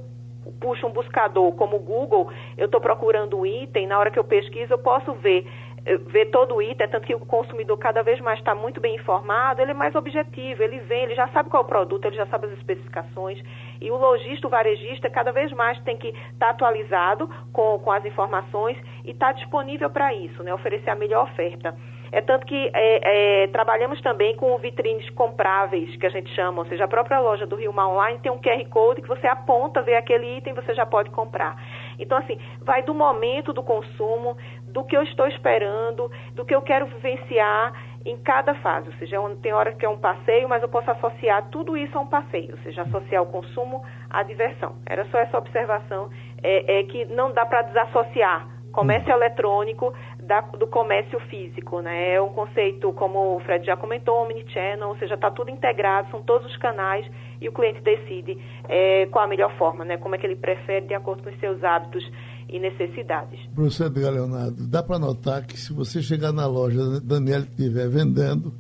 puxo 0.61 0.87
um 0.87 0.93
buscador 0.93 1.53
como 1.53 1.77
o 1.77 1.81
Google, 1.81 2.31
eu 2.57 2.67
estou 2.67 2.81
procurando 2.81 3.39
um 3.39 3.47
item, 3.47 3.87
na 3.87 3.99
hora 3.99 4.11
que 4.11 4.19
eu 4.19 4.25
pesquiso, 4.25 4.73
eu 4.73 4.79
posso 4.79 5.13
ver 5.15 5.47
eh, 5.87 5.99
ver 5.99 6.27
todo 6.27 6.57
o 6.57 6.63
item, 6.63 6.89
tanto 6.89 7.07
que 7.07 7.15
o 7.15 7.21
consumidor 7.21 7.79
cada 7.79 8.03
vez 8.03 8.21
mais 8.21 8.39
está 8.41 8.55
muito 8.55 8.81
bem 8.81 8.97
informado, 8.97 9.63
ele 9.63 9.71
é 9.71 9.75
mais 9.75 9.95
objetivo, 9.95 10.63
ele 10.63 10.81
vem, 10.81 11.05
ele 11.05 11.15
já 11.15 11.29
sabe 11.29 11.49
qual 11.49 11.63
é 11.63 11.65
o 11.65 11.69
produto, 11.69 12.05
ele 12.07 12.17
já 12.17 12.27
sabe 12.27 12.47
as 12.47 12.53
especificações, 12.55 13.41
e 13.81 13.91
o 13.91 13.97
lojista, 13.97 14.49
o 14.49 14.51
varejista, 14.51 15.09
cada 15.09 15.31
vez 15.31 15.53
mais 15.53 15.79
tem 15.83 15.97
que 15.97 16.09
estar 16.09 16.47
tá 16.47 16.51
atualizado 16.51 17.31
com, 17.53 17.79
com 17.79 17.93
as 17.93 18.05
informações 18.05 18.77
e 19.05 19.13
estar 19.13 19.29
tá 19.29 19.33
disponível 19.33 19.89
para 19.89 20.13
isso, 20.13 20.43
né, 20.43 20.53
oferecer 20.53 20.91
a 20.91 20.97
melhor 20.97 21.25
oferta. 21.25 21.77
É 22.13 22.21
tanto 22.21 22.47
que 22.47 22.71
é, 22.73 23.43
é, 23.43 23.47
trabalhamos 23.49 24.01
também 24.01 24.37
com 24.37 24.57
vitrines 24.59 25.09
compráveis, 25.11 25.95
que 25.97 26.07
a 26.07 26.11
gente 26.11 26.33
chama, 26.35 26.63
ou 26.63 26.69
seja, 26.69 26.85
a 26.85 26.89
própria 26.89 27.21
loja 27.21 27.47
do 27.47 27.57
Rio 27.57 27.73
Mar 27.73 27.89
Online 27.89 28.19
tem 28.21 28.31
um 28.31 28.39
QR 28.39 28.65
Code 28.69 29.03
que 29.03 29.09
você 29.09 29.27
aponta, 29.27 29.83
vê 29.83 29.97
aquele 29.97 30.39
item, 30.39 30.55
você 30.55 30.75
já 30.75 30.87
pode 30.87 31.11
comprar. 31.11 31.57
Então, 31.99 32.19
assim, 32.19 32.39
vai 32.63 32.83
do 32.83 32.95
momento 32.95 33.53
do 33.53 33.63
consumo, 33.63 34.37
do 34.67 34.85
que 34.85 34.97
eu 34.97 35.03
estou 35.03 35.27
esperando, 35.27 36.11
do 36.35 36.45
que 36.45 36.55
eu 36.55 36.63
quero 36.63 36.87
vivenciar 36.87 37.73
em 38.05 38.17
cada 38.19 38.55
fase. 38.57 38.89
Ou 38.89 38.95
seja, 38.95 39.17
é 39.17 39.35
tem 39.43 39.53
hora 39.53 39.73
que 39.73 39.85
é 39.85 39.89
um 39.89 39.99
passeio, 39.99 40.49
mas 40.49 40.63
eu 40.63 40.69
posso 40.69 40.91
associar 40.91 41.49
tudo 41.51 41.77
isso 41.77 41.97
a 41.99 42.01
um 42.01 42.07
passeio, 42.07 42.53
ou 42.53 42.59
seja, 42.59 42.83
associar 42.83 43.23
o 43.23 43.27
consumo 43.27 43.83
à 44.09 44.23
diversão. 44.23 44.77
Era 44.87 45.05
só 45.07 45.19
essa 45.19 45.37
observação, 45.37 46.11
é, 46.43 46.79
é 46.79 46.83
que 46.85 47.05
não 47.07 47.33
dá 47.33 47.45
para 47.45 47.63
desassociar 47.63 48.57
comércio 48.77 49.11
eletrônico 49.11 49.95
da, 50.27 50.41
do 50.41 50.67
comércio 50.67 51.19
físico, 51.29 51.81
né? 51.81 52.15
É 52.15 52.21
um 52.21 52.33
conceito, 52.33 52.93
como 52.93 53.37
o 53.37 53.41
Fred 53.41 53.65
já 53.65 53.77
comentou, 53.77 54.25
omnichannel, 54.25 54.89
ou 54.89 54.99
seja, 54.99 55.15
está 55.15 55.31
tudo 55.31 55.51
integrado, 55.51 56.11
são 56.11 56.23
todos 56.23 56.51
os 56.51 56.57
canais 56.57 57.07
e 57.41 57.49
o 57.49 57.53
cliente 57.53 57.81
decide 57.81 58.37
é, 58.69 59.07
qual 59.07 59.25
a 59.25 59.29
melhor 59.29 59.57
forma, 59.57 59.85
né? 59.85 59.97
Como 59.97 60.15
é 60.15 60.19
que 60.19 60.27
ele 60.27 60.37
prefere 60.37 60.87
de 60.87 60.95
acordo 60.95 61.23
com 61.23 61.31
os 61.31 61.39
seus 61.39 61.63
hábitos 61.63 62.05
e 62.49 62.59
necessidades. 62.59 63.41
Professor 63.55 63.87
Edgar 63.87 64.13
Leonardo, 64.13 64.67
dá 64.67 64.83
para 64.83 64.99
notar 64.99 65.45
que 65.47 65.59
se 65.59 65.73
você 65.73 66.03
chegar 66.03 66.33
na 66.33 66.47
loja, 66.47 67.01
Daniela 67.01 67.45
estiver 67.45 67.89
vendendo, 67.89 68.53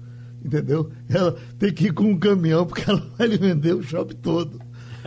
entendeu? 0.44 0.90
Ela 1.08 1.36
tem 1.58 1.72
que 1.72 1.86
ir 1.86 1.92
com 1.92 2.04
um 2.04 2.18
caminhão, 2.18 2.66
porque 2.66 2.88
ela 2.88 3.00
vai 3.16 3.26
lhe 3.26 3.36
vender 3.36 3.74
o 3.74 3.82
shopping 3.82 4.16
todo. 4.16 4.58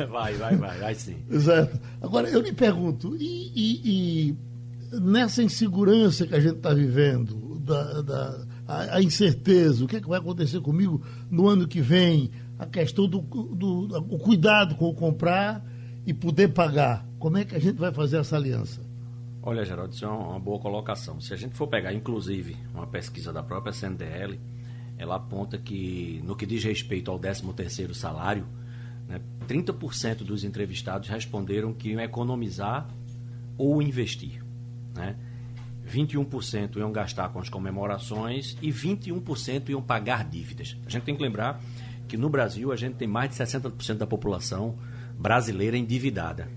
Vai, 0.09 0.33
vai, 0.33 0.55
vai, 0.55 0.77
vai 0.77 0.95
sim. 0.95 1.17
Exato. 1.29 1.77
Agora, 2.01 2.29
eu 2.29 2.39
lhe 2.39 2.53
pergunto, 2.53 3.17
e, 3.17 3.51
e, 3.53 4.29
e 4.29 4.48
nessa 4.91 5.43
insegurança 5.43 6.25
que 6.25 6.35
a 6.35 6.39
gente 6.39 6.57
está 6.57 6.73
vivendo, 6.73 7.59
da, 7.59 8.01
da 8.01 8.45
a, 8.67 8.95
a, 8.97 9.01
incerteza, 9.01 9.83
o 9.83 9.87
que, 9.87 9.97
é 9.97 10.01
que 10.01 10.07
vai 10.07 10.19
acontecer 10.19 10.59
comigo 10.61 11.03
no 11.29 11.47
ano 11.47 11.67
que 11.67 11.81
vem, 11.81 12.31
a 12.57 12.65
questão 12.65 13.07
do, 13.07 13.19
do, 13.19 13.87
do 13.87 14.17
cuidado 14.17 14.75
com 14.75 14.85
o 14.89 14.93
comprar 14.93 15.65
e 16.05 16.13
poder 16.13 16.49
pagar, 16.49 17.05
como 17.17 17.37
é 17.37 17.45
que 17.45 17.55
a 17.55 17.59
gente 17.59 17.77
vai 17.77 17.91
fazer 17.91 18.17
essa 18.17 18.35
aliança? 18.35 18.81
Olha, 19.41 19.63
Geraldo, 19.63 19.93
isso 19.93 20.03
é 20.03 20.07
uma 20.07 20.39
boa 20.39 20.59
colocação. 20.59 21.21
Se 21.21 21.33
a 21.33 21.37
gente 21.37 21.55
for 21.55 21.67
pegar, 21.67 21.93
inclusive, 21.93 22.57
uma 22.73 22.85
pesquisa 22.85 23.31
da 23.31 23.41
própria 23.41 23.71
CNDL, 23.71 24.39
ela 24.97 25.15
aponta 25.15 25.57
que, 25.57 26.21
no 26.25 26.35
que 26.35 26.45
diz 26.45 26.63
respeito 26.63 27.09
ao 27.09 27.17
13º 27.17 27.93
salário, 27.93 28.45
né, 29.07 29.21
30% 29.47 30.17
dos 30.17 30.43
entrevistados 30.43 31.07
responderam 31.07 31.73
que 31.73 31.89
iam 31.89 32.01
economizar 32.01 32.87
ou 33.57 33.81
investir. 33.81 34.43
Né? 34.99 35.15
21% 35.87 36.77
iam 36.77 36.91
gastar 36.91 37.29
com 37.29 37.39
as 37.39 37.49
comemorações 37.49 38.57
e 38.61 38.71
21% 38.71 39.69
iam 39.69 39.81
pagar 39.81 40.27
dívidas. 40.27 40.77
A 40.85 40.89
gente 40.89 41.03
tem 41.03 41.15
que 41.15 41.23
lembrar 41.23 41.61
que 42.07 42.17
no 42.17 42.29
Brasil 42.29 42.71
a 42.71 42.75
gente 42.75 42.95
tem 42.95 43.07
mais 43.07 43.29
de 43.29 43.35
60% 43.37 43.97
da 43.97 44.05
população 44.05 44.77
brasileira 45.17 45.77
endividada. 45.77 46.49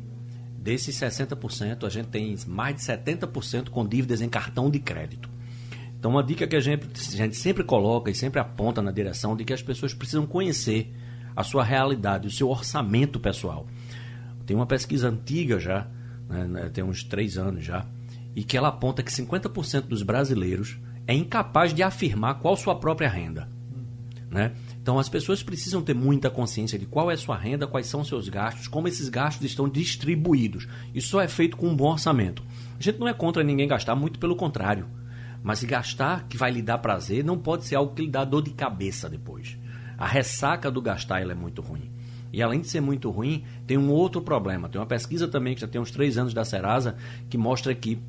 Desses 0.59 0.97
60%, 0.97 1.85
a 1.85 1.89
gente 1.89 2.07
tem 2.07 2.37
mais 2.47 2.77
de 2.77 2.83
70% 2.83 3.71
com 3.71 3.87
dívidas 3.87 4.21
em 4.21 4.29
cartão 4.29 4.71
de 4.71 4.79
crédito. 4.79 5.29
Então, 5.99 6.11
uma 6.11 6.23
dica 6.23 6.47
que 6.47 6.57
a 6.57 6.61
gente, 6.61 6.87
a 6.97 7.17
gente 7.17 7.37
sempre 7.37 7.63
coloca 7.65 8.11
e 8.11 8.15
sempre 8.15 8.41
aponta 8.41 8.83
na 8.83 8.91
direção 8.91 9.37
de 9.37 9.45
que 9.45 9.53
as 9.53 9.63
pessoas 9.63 9.95
precisam 9.95 10.27
conhecer 10.27 10.93
a 11.35 11.43
sua 11.43 11.65
realidade, 11.65 12.29
o 12.29 12.31
seu 12.31 12.49
orçamento 12.49 13.19
pessoal. 13.19 13.67
Tem 14.47 14.57
uma 14.57 14.67
pesquisa 14.67 15.09
antiga 15.09 15.59
já, 15.59 15.87
né, 16.29 16.47
né 16.47 16.71
tem 16.73 16.83
uns 16.85 17.05
três 17.05 17.39
anos 17.39 17.65
já, 17.65 17.87
e 18.35 18.43
que 18.43 18.57
ela 18.57 18.69
aponta 18.69 19.03
que 19.03 19.13
50% 19.13 19.83
dos 19.83 20.03
brasileiros 20.03 20.79
é 21.07 21.15
incapaz 21.15 21.75
de 21.75 21.83
afirmar 21.83 22.39
qual 22.39 22.57
sua 22.57 22.75
própria 22.75 23.09
renda. 23.09 23.49
Né? 24.31 24.53
Então 24.81 24.99
as 24.99 25.11
pessoas 25.11 25.43
precisam 25.43 25.83
ter 25.83 25.95
muita 25.95 26.31
consciência 26.31 26.79
de 26.79 26.87
qual 26.87 27.11
é 27.11 27.17
sua 27.17 27.37
renda, 27.37 27.67
quais 27.67 27.87
são 27.87 28.03
seus 28.03 28.31
gastos, 28.31 28.67
como 28.67 28.89
esses 28.89 29.11
gastos 29.11 29.45
estão 29.45 29.69
distribuídos. 29.69 30.67
Isso 30.95 31.09
só 31.09 31.21
é 31.21 31.29
feito 31.29 31.57
com 31.57 31.69
um 31.69 31.77
bom 31.77 31.93
orçamento. 31.93 32.43
A 32.79 32.83
gente 32.83 32.99
não 32.99 33.07
é 33.07 33.13
contra 33.13 33.45
ninguém 33.45 33.69
gastar, 33.69 33.95
muito 33.95 34.19
pelo 34.19 34.35
contrário. 34.35 34.87
Mas 35.43 35.63
gastar 35.65 36.29
que 36.29 36.37
vai 36.37 36.51
lhe 36.51 36.63
dar 36.63 36.79
prazer 36.79 37.23
não 37.23 37.37
pode 37.37 37.67
ser 37.67 37.75
algo 37.75 37.95
que 37.95 38.03
lhe 38.03 38.11
dá 38.11 38.25
dor 38.25 38.43
de 38.43 38.53
cabeça 38.53 39.09
depois. 39.09 39.59
A 39.99 40.07
ressaca 40.07 40.71
do 40.71 40.81
gastar 40.81 41.21
ela 41.21 41.33
é 41.33 41.35
muito 41.35 41.61
ruim. 41.61 41.91
E 42.33 42.41
além 42.43 42.61
de 42.61 42.69
ser 42.69 42.81
muito 42.81 43.11
ruim, 43.11 43.45
tem 43.67 43.77
um 43.77 43.91
outro 43.91 44.23
problema. 44.23 44.69
Tem 44.69 44.81
uma 44.81 44.87
pesquisa 44.87 45.29
também 45.29 45.55
que 45.55 45.61
já 45.61 45.69
tem 45.69 45.81
uns 45.81 45.91
três 45.91 46.17
anos 46.17 46.33
da 46.33 46.45
Serasa 46.45 46.97
que 47.29 47.37
mostra 47.37 47.75
que 47.75 48.01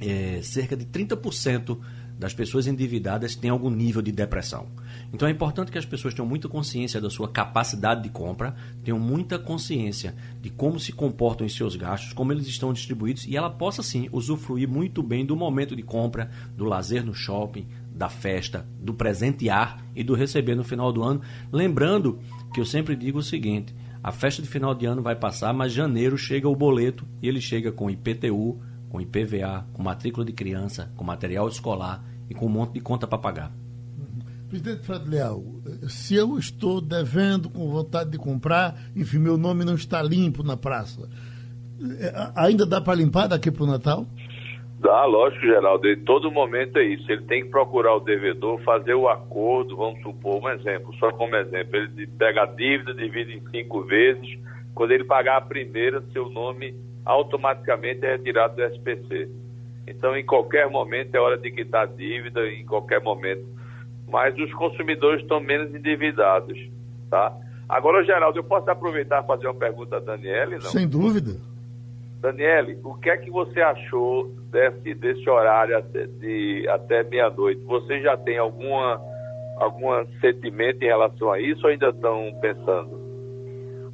é, 0.00 0.40
cerca 0.42 0.76
de 0.76 0.84
30% 0.86 1.78
das 2.18 2.32
pessoas 2.32 2.66
endividadas 2.66 3.36
têm 3.36 3.50
algum 3.50 3.70
nível 3.70 4.00
de 4.00 4.10
depressão. 4.10 4.66
Então 5.12 5.28
é 5.28 5.30
importante 5.30 5.70
que 5.70 5.78
as 5.78 5.84
pessoas 5.84 6.14
tenham 6.14 6.26
muita 6.26 6.48
consciência 6.48 7.00
da 7.00 7.10
sua 7.10 7.28
capacidade 7.28 8.02
de 8.02 8.08
compra, 8.08 8.54
tenham 8.82 8.98
muita 8.98 9.38
consciência 9.38 10.14
de 10.40 10.48
como 10.48 10.80
se 10.80 10.92
comportam 10.92 11.46
os 11.46 11.54
seus 11.54 11.76
gastos, 11.76 12.12
como 12.14 12.32
eles 12.32 12.46
estão 12.46 12.72
distribuídos 12.72 13.26
e 13.26 13.36
ela 13.36 13.50
possa 13.50 13.82
sim 13.82 14.08
usufruir 14.12 14.68
muito 14.68 15.02
bem 15.02 15.26
do 15.26 15.36
momento 15.36 15.76
de 15.76 15.82
compra, 15.82 16.30
do 16.56 16.64
lazer 16.64 17.04
no 17.04 17.14
shopping, 17.14 17.66
da 17.90 18.08
festa, 18.08 18.66
do 18.80 18.94
presentear 18.94 19.84
e 19.94 20.02
do 20.02 20.14
receber 20.14 20.54
no 20.54 20.64
final 20.64 20.92
do 20.92 21.02
ano. 21.02 21.20
Lembrando 21.52 22.18
que 22.52 22.60
eu 22.60 22.64
sempre 22.64 22.96
digo 22.96 23.18
o 23.18 23.22
seguinte: 23.22 23.74
a 24.02 24.10
festa 24.10 24.40
de 24.40 24.48
final 24.48 24.74
de 24.74 24.86
ano 24.86 25.02
vai 25.02 25.16
passar, 25.16 25.52
mas 25.52 25.72
janeiro 25.72 26.16
chega 26.16 26.48
o 26.48 26.56
boleto 26.56 27.06
e 27.22 27.28
ele 27.28 27.40
chega 27.40 27.72
com 27.72 27.90
IPTU, 27.90 28.58
com 28.88 29.00
IPVA, 29.00 29.66
com 29.72 29.82
matrícula 29.82 30.24
de 30.24 30.32
criança, 30.32 30.92
com 30.96 31.04
material 31.04 31.48
escolar 31.48 32.04
e 32.28 32.34
com 32.34 32.46
um 32.46 32.50
monte 32.50 32.74
de 32.74 32.80
conta 32.80 33.06
para 33.06 33.18
pagar. 33.18 33.52
Presidente 34.48 34.86
Fred 34.86 35.08
Leal, 35.08 35.42
se 35.88 36.14
eu 36.14 36.38
estou 36.38 36.80
devendo 36.80 37.50
com 37.50 37.68
vontade 37.68 38.10
de 38.10 38.18
comprar, 38.18 38.76
enfim, 38.94 39.18
meu 39.18 39.36
nome 39.36 39.64
não 39.64 39.74
está 39.74 40.00
limpo 40.00 40.44
na 40.44 40.56
praça, 40.56 41.08
é, 42.00 42.32
ainda 42.36 42.64
dá 42.64 42.80
para 42.80 42.94
limpar 42.94 43.26
daqui 43.26 43.50
para 43.50 43.64
o 43.64 43.66
Natal? 43.66 44.06
Dá, 44.78 45.04
lógico, 45.04 45.44
Geraldo. 45.44 45.88
Em 45.88 46.04
todo 46.04 46.30
momento 46.30 46.78
é 46.78 46.84
isso. 46.84 47.10
Ele 47.10 47.22
tem 47.22 47.44
que 47.44 47.50
procurar 47.50 47.96
o 47.96 48.00
devedor, 48.00 48.60
fazer 48.62 48.94
o 48.94 49.08
acordo, 49.08 49.76
vamos 49.76 50.00
supor 50.02 50.42
um 50.42 50.48
exemplo, 50.50 50.94
só 50.98 51.10
como 51.12 51.34
exemplo. 51.34 51.76
Ele 51.76 52.06
pega 52.06 52.42
a 52.42 52.46
dívida, 52.46 52.94
divide 52.94 53.34
em 53.34 53.50
cinco 53.50 53.82
vezes. 53.82 54.38
Quando 54.74 54.92
ele 54.92 55.04
pagar 55.04 55.38
a 55.38 55.40
primeira, 55.40 56.02
seu 56.12 56.28
nome 56.28 56.74
automaticamente 57.06 58.04
é 58.04 58.16
retirado 58.16 58.56
do 58.56 58.64
SPC. 58.64 59.30
Então, 59.86 60.16
em 60.16 60.26
qualquer 60.26 60.68
momento 60.68 61.14
é 61.14 61.20
hora 61.20 61.38
de 61.38 61.50
quitar 61.52 61.84
a 61.84 61.86
dívida, 61.86 62.46
em 62.48 62.66
qualquer 62.66 63.00
momento. 63.00 63.46
Mas 64.08 64.36
os 64.36 64.52
consumidores 64.54 65.22
estão 65.22 65.40
menos 65.40 65.72
endividados, 65.72 66.58
tá? 67.08 67.32
Agora, 67.68 68.04
Geraldo, 68.04 68.38
eu 68.38 68.44
posso 68.44 68.68
aproveitar 68.68 69.22
e 69.22 69.26
fazer 69.26 69.46
uma 69.46 69.54
pergunta 69.54 69.96
a 69.96 70.00
Daniele, 70.00 70.56
não? 70.56 70.62
Sem 70.62 70.88
dúvida. 70.88 71.36
Daniele, 72.20 72.78
o 72.82 72.94
que 72.94 73.10
é 73.10 73.16
que 73.16 73.30
você 73.30 73.60
achou 73.60 74.28
desse, 74.50 74.94
desse 74.94 75.28
horário 75.30 75.78
até, 75.78 76.06
de, 76.06 76.66
até 76.68 77.04
meia-noite? 77.04 77.60
Você 77.64 78.00
já 78.00 78.16
tem 78.16 78.38
alguma, 78.38 79.00
algum 79.58 79.90
sentimento 80.20 80.82
em 80.82 80.86
relação 80.86 81.30
a 81.30 81.40
isso 81.40 81.64
ou 81.64 81.70
ainda 81.70 81.90
estão 81.90 82.32
pensando? 82.40 82.95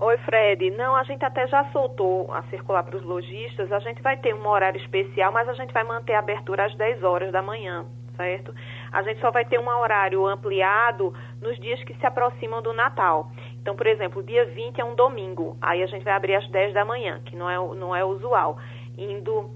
Oi, 0.04 0.18
Fred. 0.18 0.68
Não, 0.70 0.96
a 0.96 1.04
gente 1.04 1.24
até 1.24 1.46
já 1.46 1.64
soltou 1.66 2.26
a 2.32 2.42
circular 2.50 2.82
para 2.82 2.96
os 2.96 3.04
lojistas. 3.04 3.70
A 3.70 3.78
gente 3.78 4.02
vai 4.02 4.16
ter 4.16 4.34
um 4.34 4.48
horário 4.48 4.80
especial, 4.80 5.30
mas 5.30 5.48
a 5.48 5.52
gente 5.52 5.72
vai 5.72 5.84
manter 5.84 6.14
a 6.14 6.18
abertura 6.18 6.64
às 6.64 6.74
10 6.74 7.04
horas 7.04 7.30
da 7.30 7.40
manhã, 7.40 7.86
certo? 8.16 8.52
A 8.90 9.00
gente 9.04 9.20
só 9.20 9.30
vai 9.30 9.44
ter 9.44 9.60
um 9.60 9.68
horário 9.68 10.26
ampliado 10.26 11.14
nos 11.40 11.56
dias 11.60 11.80
que 11.84 11.94
se 11.94 12.04
aproximam 12.04 12.60
do 12.60 12.72
Natal. 12.72 13.30
Então, 13.60 13.76
por 13.76 13.86
exemplo, 13.86 14.24
dia 14.24 14.44
20 14.44 14.80
é 14.80 14.84
um 14.84 14.96
domingo. 14.96 15.56
Aí 15.62 15.84
a 15.84 15.86
gente 15.86 16.02
vai 16.02 16.14
abrir 16.14 16.34
às 16.34 16.50
10 16.50 16.74
da 16.74 16.84
manhã, 16.84 17.20
que 17.24 17.36
não 17.36 17.48
é, 17.48 17.76
não 17.76 17.94
é 17.94 18.04
usual. 18.04 18.58
Indo. 18.98 19.52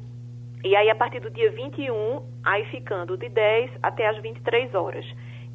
E 0.62 0.76
aí, 0.76 0.88
a 0.88 0.94
partir 0.94 1.18
do 1.18 1.28
dia 1.28 1.50
21, 1.50 2.22
aí 2.44 2.64
ficando 2.66 3.16
de 3.16 3.28
10 3.28 3.72
até 3.82 4.06
as 4.06 4.18
23 4.18 4.72
horas. 4.76 5.04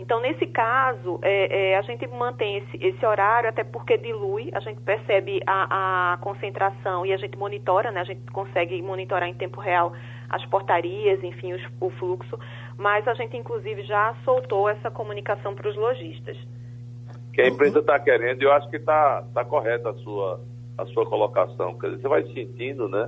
Então, 0.02 0.20
nesse 0.20 0.48
caso, 0.48 1.20
é, 1.22 1.74
é, 1.74 1.78
a 1.78 1.82
gente 1.84 2.08
mantém 2.08 2.58
esse, 2.58 2.84
esse, 2.84 3.06
horário, 3.06 3.48
até 3.48 3.64
porque 3.64 4.00
dilui, 4.00 4.50
a 4.52 4.60
gente 4.60 4.82
percebe 4.82 5.40
a, 5.46 6.14
a, 6.14 6.18
concentração 6.18 7.06
e 7.06 7.14
a 7.14 7.18
gente 7.18 7.38
monitora, 7.38 7.92
né? 7.92 8.02
A 8.02 8.04
gente 8.04 8.22
consegue 8.32 8.82
monitorar 8.82 9.30
em 9.30 9.36
tempo 9.36 9.62
real 9.62 9.94
as 10.28 10.44
portarias, 10.48 11.24
enfim, 11.24 11.54
os, 11.54 11.62
o 11.80 11.92
fluxo, 11.92 12.36
mas 12.80 13.08
a 13.08 13.14
gente, 13.14 13.38
inclusive, 13.38 13.84
já 13.84 14.16
soltou 14.26 14.68
essa 14.68 14.90
comunicação 14.90 15.54
para 15.54 15.70
os 15.70 15.76
lojistas. 15.76 16.36
Que 17.32 17.44
a 17.44 17.48
empresa 17.48 17.78
está 17.78 18.00
querendo, 18.00 18.42
eu 18.42 18.52
acho 18.54 18.68
que 18.72 18.78
está 18.78 19.24
tá 19.36 19.46
correta 19.46 19.92
a 19.92 19.94
sua, 19.94 20.42
a 20.80 20.86
sua 20.88 21.06
colocação. 21.06 21.78
Quer 21.78 21.92
dizer, 21.92 22.02
você 22.02 22.08
vai 22.08 22.24
sentindo, 22.34 22.90
né? 22.90 23.08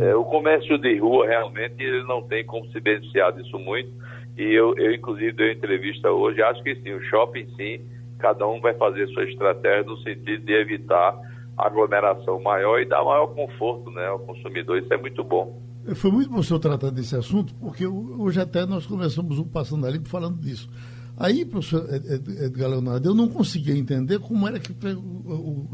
É, 0.00 0.16
o 0.16 0.24
comércio 0.24 0.76
de 0.78 0.98
rua, 0.98 1.28
realmente, 1.28 1.80
ele 1.80 2.02
não 2.02 2.22
tem 2.22 2.44
como 2.44 2.66
se 2.72 2.80
beneficiar 2.80 3.32
disso 3.32 3.56
muito 3.56 3.92
e 4.36 4.42
eu, 4.42 4.74
eu 4.76 4.94
inclusive, 4.94 5.32
dei 5.32 5.52
entrevista 5.52 6.10
hoje. 6.10 6.42
Acho 6.42 6.62
que 6.62 6.74
sim, 6.76 6.92
o 6.92 7.02
shopping, 7.04 7.46
sim, 7.56 7.80
cada 8.18 8.46
um 8.46 8.60
vai 8.60 8.74
fazer 8.74 9.06
sua 9.08 9.24
estratégia 9.24 9.84
no 9.84 9.96
sentido 9.98 10.44
de 10.44 10.52
evitar 10.52 11.16
aglomeração 11.56 12.40
maior 12.42 12.80
e 12.80 12.84
dar 12.84 13.04
maior 13.04 13.28
conforto 13.28 13.90
né, 13.90 14.06
ao 14.06 14.18
consumidor. 14.18 14.78
Isso 14.78 14.92
é 14.92 14.96
muito 14.96 15.22
bom. 15.22 15.62
Foi 15.94 16.10
muito 16.10 16.30
bom 16.30 16.38
o 16.38 16.42
senhor 16.42 16.58
tratar 16.58 16.90
desse 16.90 17.14
assunto, 17.14 17.54
porque 17.56 17.86
hoje 17.86 18.40
até 18.40 18.64
nós 18.64 18.86
começamos 18.86 19.38
um 19.38 19.44
Passando 19.44 19.86
ali 19.86 20.00
falando 20.04 20.40
disso. 20.40 20.68
Aí, 21.16 21.44
professor 21.44 21.86
Edgar 21.92 22.70
Leonardo, 22.70 23.08
eu 23.08 23.14
não 23.14 23.28
conseguia 23.28 23.76
entender 23.76 24.18
como 24.18 24.48
era 24.48 24.58
que 24.58 24.72
o, 24.72 25.68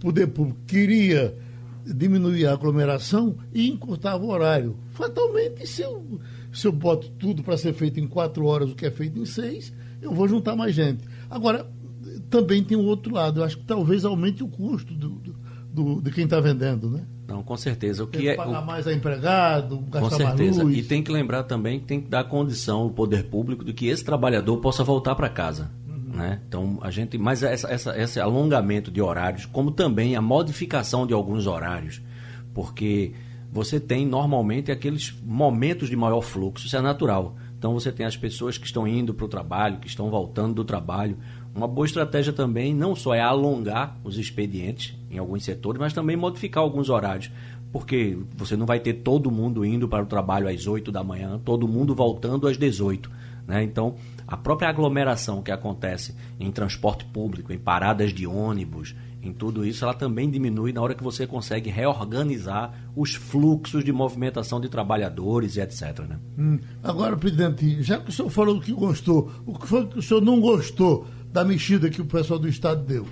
poder 0.00 0.28
público 0.28 0.60
queria 0.66 1.36
diminuir 1.84 2.46
a 2.46 2.52
aglomeração 2.52 3.36
e 3.52 3.68
encurtava 3.68 4.24
o 4.24 4.30
horário. 4.30 4.76
Fatalmente, 4.92 5.64
eu 5.82 6.20
se 6.54 6.66
eu 6.66 6.72
boto 6.72 7.10
tudo 7.18 7.42
para 7.42 7.56
ser 7.56 7.74
feito 7.74 7.98
em 7.98 8.06
quatro 8.06 8.46
horas, 8.46 8.70
o 8.70 8.74
que 8.74 8.86
é 8.86 8.90
feito 8.90 9.18
em 9.18 9.26
seis, 9.26 9.72
eu 10.00 10.12
vou 10.12 10.28
juntar 10.28 10.54
mais 10.54 10.74
gente. 10.74 11.04
Agora, 11.28 11.68
também 12.30 12.62
tem 12.62 12.76
o 12.76 12.84
outro 12.84 13.12
lado. 13.12 13.40
Eu 13.40 13.44
acho 13.44 13.58
que 13.58 13.64
talvez 13.64 14.04
aumente 14.04 14.42
o 14.42 14.48
custo 14.48 14.94
do, 14.94 15.08
do, 15.10 15.36
do 15.68 16.02
de 16.02 16.10
quem 16.10 16.24
está 16.24 16.40
vendendo, 16.40 16.88
né? 16.88 17.04
Não, 17.26 17.42
com 17.42 17.56
certeza. 17.56 18.04
O 18.04 18.06
tem 18.06 18.20
que 18.20 18.28
é 18.28 18.36
pagar 18.36 18.62
o... 18.62 18.66
mais 18.66 18.86
a 18.86 18.92
empregado, 18.92 19.78
gastar 19.90 20.00
com 20.00 20.10
certeza. 20.10 20.64
mais 20.64 20.76
luz. 20.76 20.78
E 20.78 20.88
tem 20.88 21.02
que 21.02 21.10
lembrar 21.10 21.42
também 21.44 21.80
que 21.80 21.86
tem 21.86 22.00
que 22.00 22.08
dar 22.08 22.24
condição 22.24 22.80
ao 22.80 22.90
poder 22.90 23.24
público 23.24 23.64
de 23.64 23.72
que 23.72 23.88
esse 23.88 24.04
trabalhador 24.04 24.58
possa 24.58 24.84
voltar 24.84 25.14
para 25.14 25.28
casa. 25.28 25.70
Uhum. 25.88 26.16
Né? 26.16 26.40
Então, 26.46 26.78
a 26.82 26.90
gente. 26.90 27.18
Mas 27.18 27.42
essa, 27.42 27.68
essa, 27.68 27.98
esse 27.98 28.20
alongamento 28.20 28.90
de 28.90 29.00
horários, 29.00 29.46
como 29.46 29.70
também 29.70 30.14
a 30.14 30.22
modificação 30.22 31.06
de 31.06 31.14
alguns 31.14 31.46
horários, 31.46 32.00
porque 32.52 33.12
você 33.54 33.78
tem 33.78 34.04
normalmente 34.04 34.72
aqueles 34.72 35.14
momentos 35.24 35.88
de 35.88 35.94
maior 35.94 36.22
fluxo, 36.22 36.66
isso 36.66 36.76
é 36.76 36.80
natural. 36.80 37.36
Então 37.56 37.72
você 37.72 37.92
tem 37.92 38.04
as 38.04 38.16
pessoas 38.16 38.58
que 38.58 38.66
estão 38.66 38.84
indo 38.84 39.14
para 39.14 39.24
o 39.24 39.28
trabalho, 39.28 39.78
que 39.78 39.86
estão 39.86 40.10
voltando 40.10 40.54
do 40.54 40.64
trabalho. 40.64 41.16
Uma 41.54 41.68
boa 41.68 41.86
estratégia 41.86 42.32
também 42.32 42.74
não 42.74 42.96
só 42.96 43.14
é 43.14 43.20
alongar 43.20 43.96
os 44.02 44.18
expedientes 44.18 44.98
em 45.08 45.18
alguns 45.18 45.44
setores, 45.44 45.80
mas 45.80 45.92
também 45.92 46.16
modificar 46.16 46.64
alguns 46.64 46.90
horários. 46.90 47.30
Porque 47.70 48.18
você 48.36 48.56
não 48.56 48.66
vai 48.66 48.80
ter 48.80 48.94
todo 48.94 49.30
mundo 49.30 49.64
indo 49.64 49.86
para 49.86 50.02
o 50.02 50.06
trabalho 50.06 50.48
às 50.48 50.66
8 50.66 50.90
da 50.90 51.04
manhã, 51.04 51.40
todo 51.44 51.68
mundo 51.68 51.94
voltando 51.94 52.48
às 52.48 52.58
18. 52.58 53.08
Né? 53.46 53.62
Então, 53.62 53.94
a 54.26 54.36
própria 54.36 54.68
aglomeração 54.68 55.42
que 55.44 55.52
acontece 55.52 56.16
em 56.40 56.50
transporte 56.50 57.04
público, 57.04 57.52
em 57.52 57.58
paradas 57.58 58.12
de 58.12 58.26
ônibus, 58.26 58.96
em 59.28 59.32
tudo 59.32 59.64
isso, 59.64 59.84
ela 59.84 59.94
também 59.94 60.30
diminui 60.30 60.72
na 60.72 60.82
hora 60.82 60.94
que 60.94 61.02
você 61.02 61.26
consegue 61.26 61.70
reorganizar 61.70 62.72
os 62.96 63.14
fluxos 63.14 63.84
de 63.84 63.92
movimentação 63.92 64.60
de 64.60 64.68
trabalhadores 64.68 65.56
e 65.56 65.60
etc. 65.60 66.00
Né? 66.08 66.18
Hum. 66.38 66.58
Agora, 66.82 67.16
presidente, 67.16 67.82
já 67.82 67.98
que 67.98 68.10
o 68.10 68.12
senhor 68.12 68.30
falou 68.30 68.60
que 68.60 68.72
gostou, 68.72 69.30
o 69.46 69.58
que 69.58 69.66
foi 69.66 69.86
que 69.86 69.98
o 69.98 70.02
senhor 70.02 70.20
não 70.20 70.40
gostou 70.40 71.06
da 71.32 71.44
mexida 71.44 71.90
que 71.90 72.00
o 72.00 72.06
pessoal 72.06 72.38
do 72.38 72.48
Estado 72.48 72.84
deu? 72.84 73.06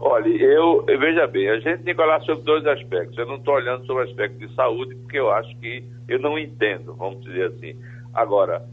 Olha, 0.00 0.28
eu, 0.28 0.84
veja 0.84 1.26
bem, 1.26 1.48
a 1.48 1.58
gente 1.58 1.82
tem 1.82 1.94
que 1.94 2.00
olhar 2.00 2.20
sobre 2.22 2.44
dois 2.44 2.66
aspectos. 2.66 3.18
Eu 3.18 3.26
não 3.26 3.36
estou 3.36 3.54
olhando 3.54 3.84
sobre 3.86 4.04
o 4.04 4.08
aspecto 4.08 4.38
de 4.38 4.54
saúde, 4.54 4.94
porque 4.96 5.18
eu 5.18 5.30
acho 5.30 5.56
que 5.58 5.84
eu 6.08 6.18
não 6.20 6.38
entendo, 6.38 6.94
vamos 6.94 7.22
dizer 7.24 7.46
assim. 7.46 7.76
Agora, 8.14 8.64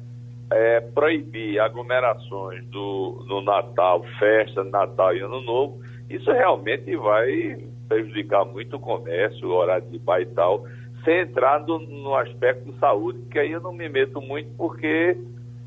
é, 0.52 0.82
proibir 0.82 1.60
aglomerações 1.60 2.64
do, 2.66 3.24
no 3.28 3.42
Natal, 3.42 4.04
festa, 4.20 4.64
Natal 4.64 5.16
e 5.16 5.20
Ano 5.20 5.42
Novo, 5.42 5.82
isso 6.10 6.32
realmente 6.32 6.96
vai 6.96 7.58
prejudicar 7.88 8.46
muito 8.46 8.76
o 8.76 8.80
comércio, 8.80 9.48
o 9.48 9.54
horário 9.54 9.88
de 9.90 10.00
bar 10.00 10.22
e 10.22 10.26
tal, 10.28 10.66
sem 11.04 11.20
entrar 11.20 11.66
no, 11.66 12.16
aspecto 12.16 12.72
de 12.72 12.80
saúde, 12.80 13.20
que 13.32 13.40
aí 13.40 13.52
eu 13.52 13.62
não 13.62 13.74
me 13.74 13.88
meto 13.88 14.22
muito 14.22 14.50
porque 14.58 15.18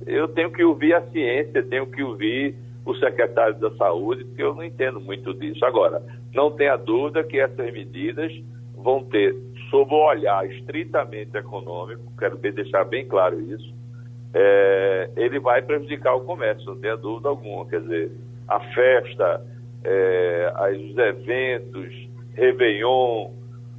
eu 0.07 0.29
tenho 0.29 0.51
que 0.51 0.63
ouvir 0.63 0.95
a 0.95 1.03
ciência, 1.11 1.63
tenho 1.63 1.87
que 1.87 2.03
ouvir 2.03 2.55
o 2.85 2.95
secretário 2.97 3.59
da 3.59 3.71
saúde, 3.77 4.25
porque 4.25 4.43
eu 4.43 4.55
não 4.55 4.65
entendo 4.65 5.01
muito 5.01 5.33
disso. 5.35 5.65
Agora, 5.65 6.03
não 6.35 6.51
tenha 6.51 6.77
dúvida 6.77 7.23
que 7.23 7.39
essas 7.39 7.73
medidas 7.73 8.33
vão 8.77 9.05
ter, 9.05 9.35
sob 9.71 9.95
o 9.95 10.07
olhar 10.07 10.45
estritamente 10.51 11.37
econômico, 11.37 12.03
quero 12.19 12.37
deixar 12.37 12.85
bem 12.85 13.07
claro 13.07 13.41
isso, 13.41 13.73
é, 14.35 15.11
ele 15.17 15.39
vai 15.39 15.63
prejudicar 15.63 16.15
o 16.15 16.25
comércio, 16.25 16.67
não 16.67 16.81
tenha 16.81 16.97
dúvida 16.97 17.29
alguma. 17.29 17.67
Quer 17.67 17.81
dizer, 17.83 18.13
a 18.49 18.61
festa, 18.73 19.45
é, 19.85 20.53
os 20.73 20.97
eventos, 20.97 22.09
Réveillon, 22.35 23.31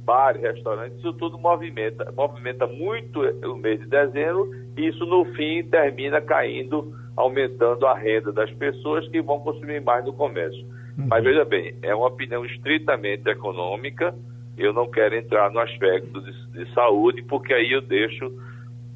bares, 0.04 0.42
restaurantes, 0.42 0.98
isso 0.98 1.12
tudo 1.14 1.38
movimenta, 1.38 2.12
movimenta 2.12 2.66
muito 2.66 3.20
o 3.20 3.56
mês 3.56 3.80
de 3.80 3.86
dezembro 3.86 4.50
e 4.76 4.88
isso 4.88 5.04
no 5.06 5.24
fim 5.34 5.64
termina 5.64 6.20
caindo, 6.20 6.94
aumentando 7.16 7.86
a 7.86 7.96
renda 7.96 8.32
das 8.32 8.50
pessoas 8.52 9.08
que 9.08 9.20
vão 9.22 9.40
consumir 9.40 9.80
mais 9.80 10.04
no 10.04 10.12
comércio. 10.12 10.62
Uhum. 10.98 11.06
Mas 11.08 11.24
veja 11.24 11.44
bem, 11.44 11.74
é 11.82 11.94
uma 11.94 12.08
opinião 12.08 12.44
estritamente 12.44 13.28
econômica, 13.28 14.14
eu 14.56 14.72
não 14.72 14.88
quero 14.88 15.16
entrar 15.16 15.50
no 15.50 15.58
aspecto 15.58 16.20
de, 16.20 16.64
de 16.64 16.74
saúde, 16.74 17.22
porque 17.22 17.52
aí 17.52 17.72
eu 17.72 17.80
deixo 17.80 18.30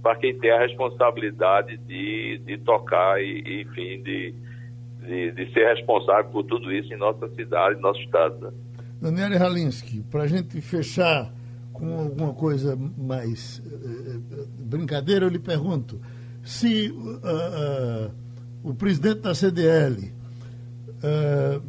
para 0.03 0.15
quem 0.17 0.39
tem 0.39 0.51
a 0.51 0.61
responsabilidade 0.61 1.77
de, 1.79 2.39
de 2.45 2.59
tocar 2.59 3.21
e, 3.21 3.63
enfim, 3.63 4.01
de, 4.03 4.33
de, 5.09 5.33
de, 5.33 5.53
ser 5.53 5.75
responsável 5.75 6.31
por 6.31 6.45
tudo 6.45 6.73
isso 6.73 6.93
em 6.93 6.99
nossa 6.99 7.29
cidade, 7.35 7.79
em 7.79 7.83
nosso 7.83 8.01
estado. 8.01 8.39
Né? 8.39 8.53
Daniela 9.01 9.37
Halinski, 9.37 10.03
para 10.11 10.25
a 10.25 10.27
gente 10.27 10.61
fechar 10.61 11.33
com 11.73 11.99
alguma 11.99 12.35
coisa 12.35 12.77
mais 12.97 13.63
uh, 13.65 14.49
brincadeira, 14.59 15.25
eu 15.25 15.29
lhe 15.29 15.39
pergunto 15.39 16.01
se 16.45 16.91
uh, 16.91 18.09
uh, 18.09 18.11
o 18.63 18.75
presidente 18.75 19.21
da 19.21 19.35
CDL, 19.35 20.13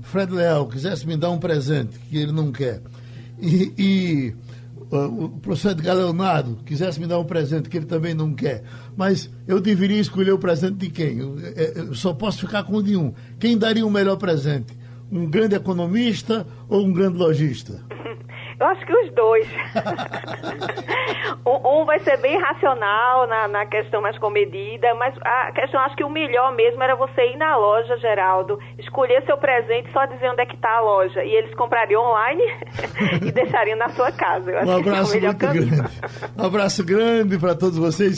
Fred 0.01 0.33
Leal, 0.33 0.67
quisesse 0.67 1.05
me 1.05 1.15
dar 1.15 1.29
um 1.29 1.37
presente 1.37 1.99
que 1.99 2.17
ele 2.17 2.31
não 2.31 2.51
quer, 2.51 2.81
e, 3.39 3.73
e 3.77 4.35
o 4.91 5.29
professor 5.29 5.71
Edgar 5.71 5.95
Leonardo 5.95 6.57
quisesse 6.65 6.99
me 6.99 7.05
dar 7.05 7.19
um 7.19 7.23
presente 7.23 7.69
que 7.69 7.77
ele 7.77 7.85
também 7.85 8.13
não 8.13 8.33
quer, 8.33 8.63
mas 8.97 9.29
eu 9.47 9.61
deveria 9.61 9.99
escolher 9.99 10.31
o 10.31 10.39
presente 10.39 10.77
de 10.77 10.89
quem? 10.89 11.19
Eu, 11.19 11.37
eu 11.39 11.93
só 11.93 12.13
posso 12.13 12.39
ficar 12.39 12.63
com 12.63 12.77
o 12.77 12.83
de 12.83 12.97
um. 12.97 13.13
Quem 13.39 13.57
daria 13.57 13.85
o 13.85 13.91
melhor 13.91 14.17
presente? 14.17 14.78
Um 15.11 15.29
grande 15.29 15.55
economista 15.55 16.45
ou 16.69 16.85
um 16.85 16.93
grande 16.93 17.17
lojista? 17.17 17.81
Eu 18.59 18.67
acho 18.67 18.85
que 18.85 18.93
os 18.93 19.13
dois. 19.13 19.47
um, 21.45 21.85
vai 21.85 21.97
ser 21.99 22.17
bem 22.17 22.37
racional 22.37 23.25
na, 23.25 23.47
na 23.47 23.65
questão 23.65 24.01
mais 24.01 24.17
comedida, 24.17 24.93
mas 24.95 25.15
a 25.21 25.51
questão, 25.53 25.79
acho 25.79 25.95
que 25.95 26.03
o 26.03 26.09
melhor 26.09 26.53
mesmo 26.53 26.83
era 26.83 26.93
você 26.93 27.31
ir 27.31 27.37
na 27.37 27.55
loja, 27.55 27.97
Geraldo, 27.97 28.59
escolher 28.77 29.25
seu 29.25 29.37
presente 29.37 29.89
só 29.93 30.05
dizer 30.05 30.29
onde 30.29 30.41
é 30.41 30.45
que 30.45 30.55
está 30.55 30.75
a 30.75 30.81
loja. 30.81 31.23
E 31.23 31.33
eles 31.33 31.55
comprariam 31.55 32.03
online 32.03 32.43
e 33.25 33.31
deixariam 33.31 33.77
na 33.77 33.87
sua 33.89 34.11
casa. 34.11 34.51
um 34.51 34.77
abraço 34.77 35.15
é 35.15 35.21
muito 35.21 35.37
caminho. 35.37 35.69
grande. 35.69 35.91
Um 36.37 36.45
abraço 36.45 36.85
grande 36.85 37.39
para 37.39 37.55
todos 37.55 37.77
vocês. 37.77 38.17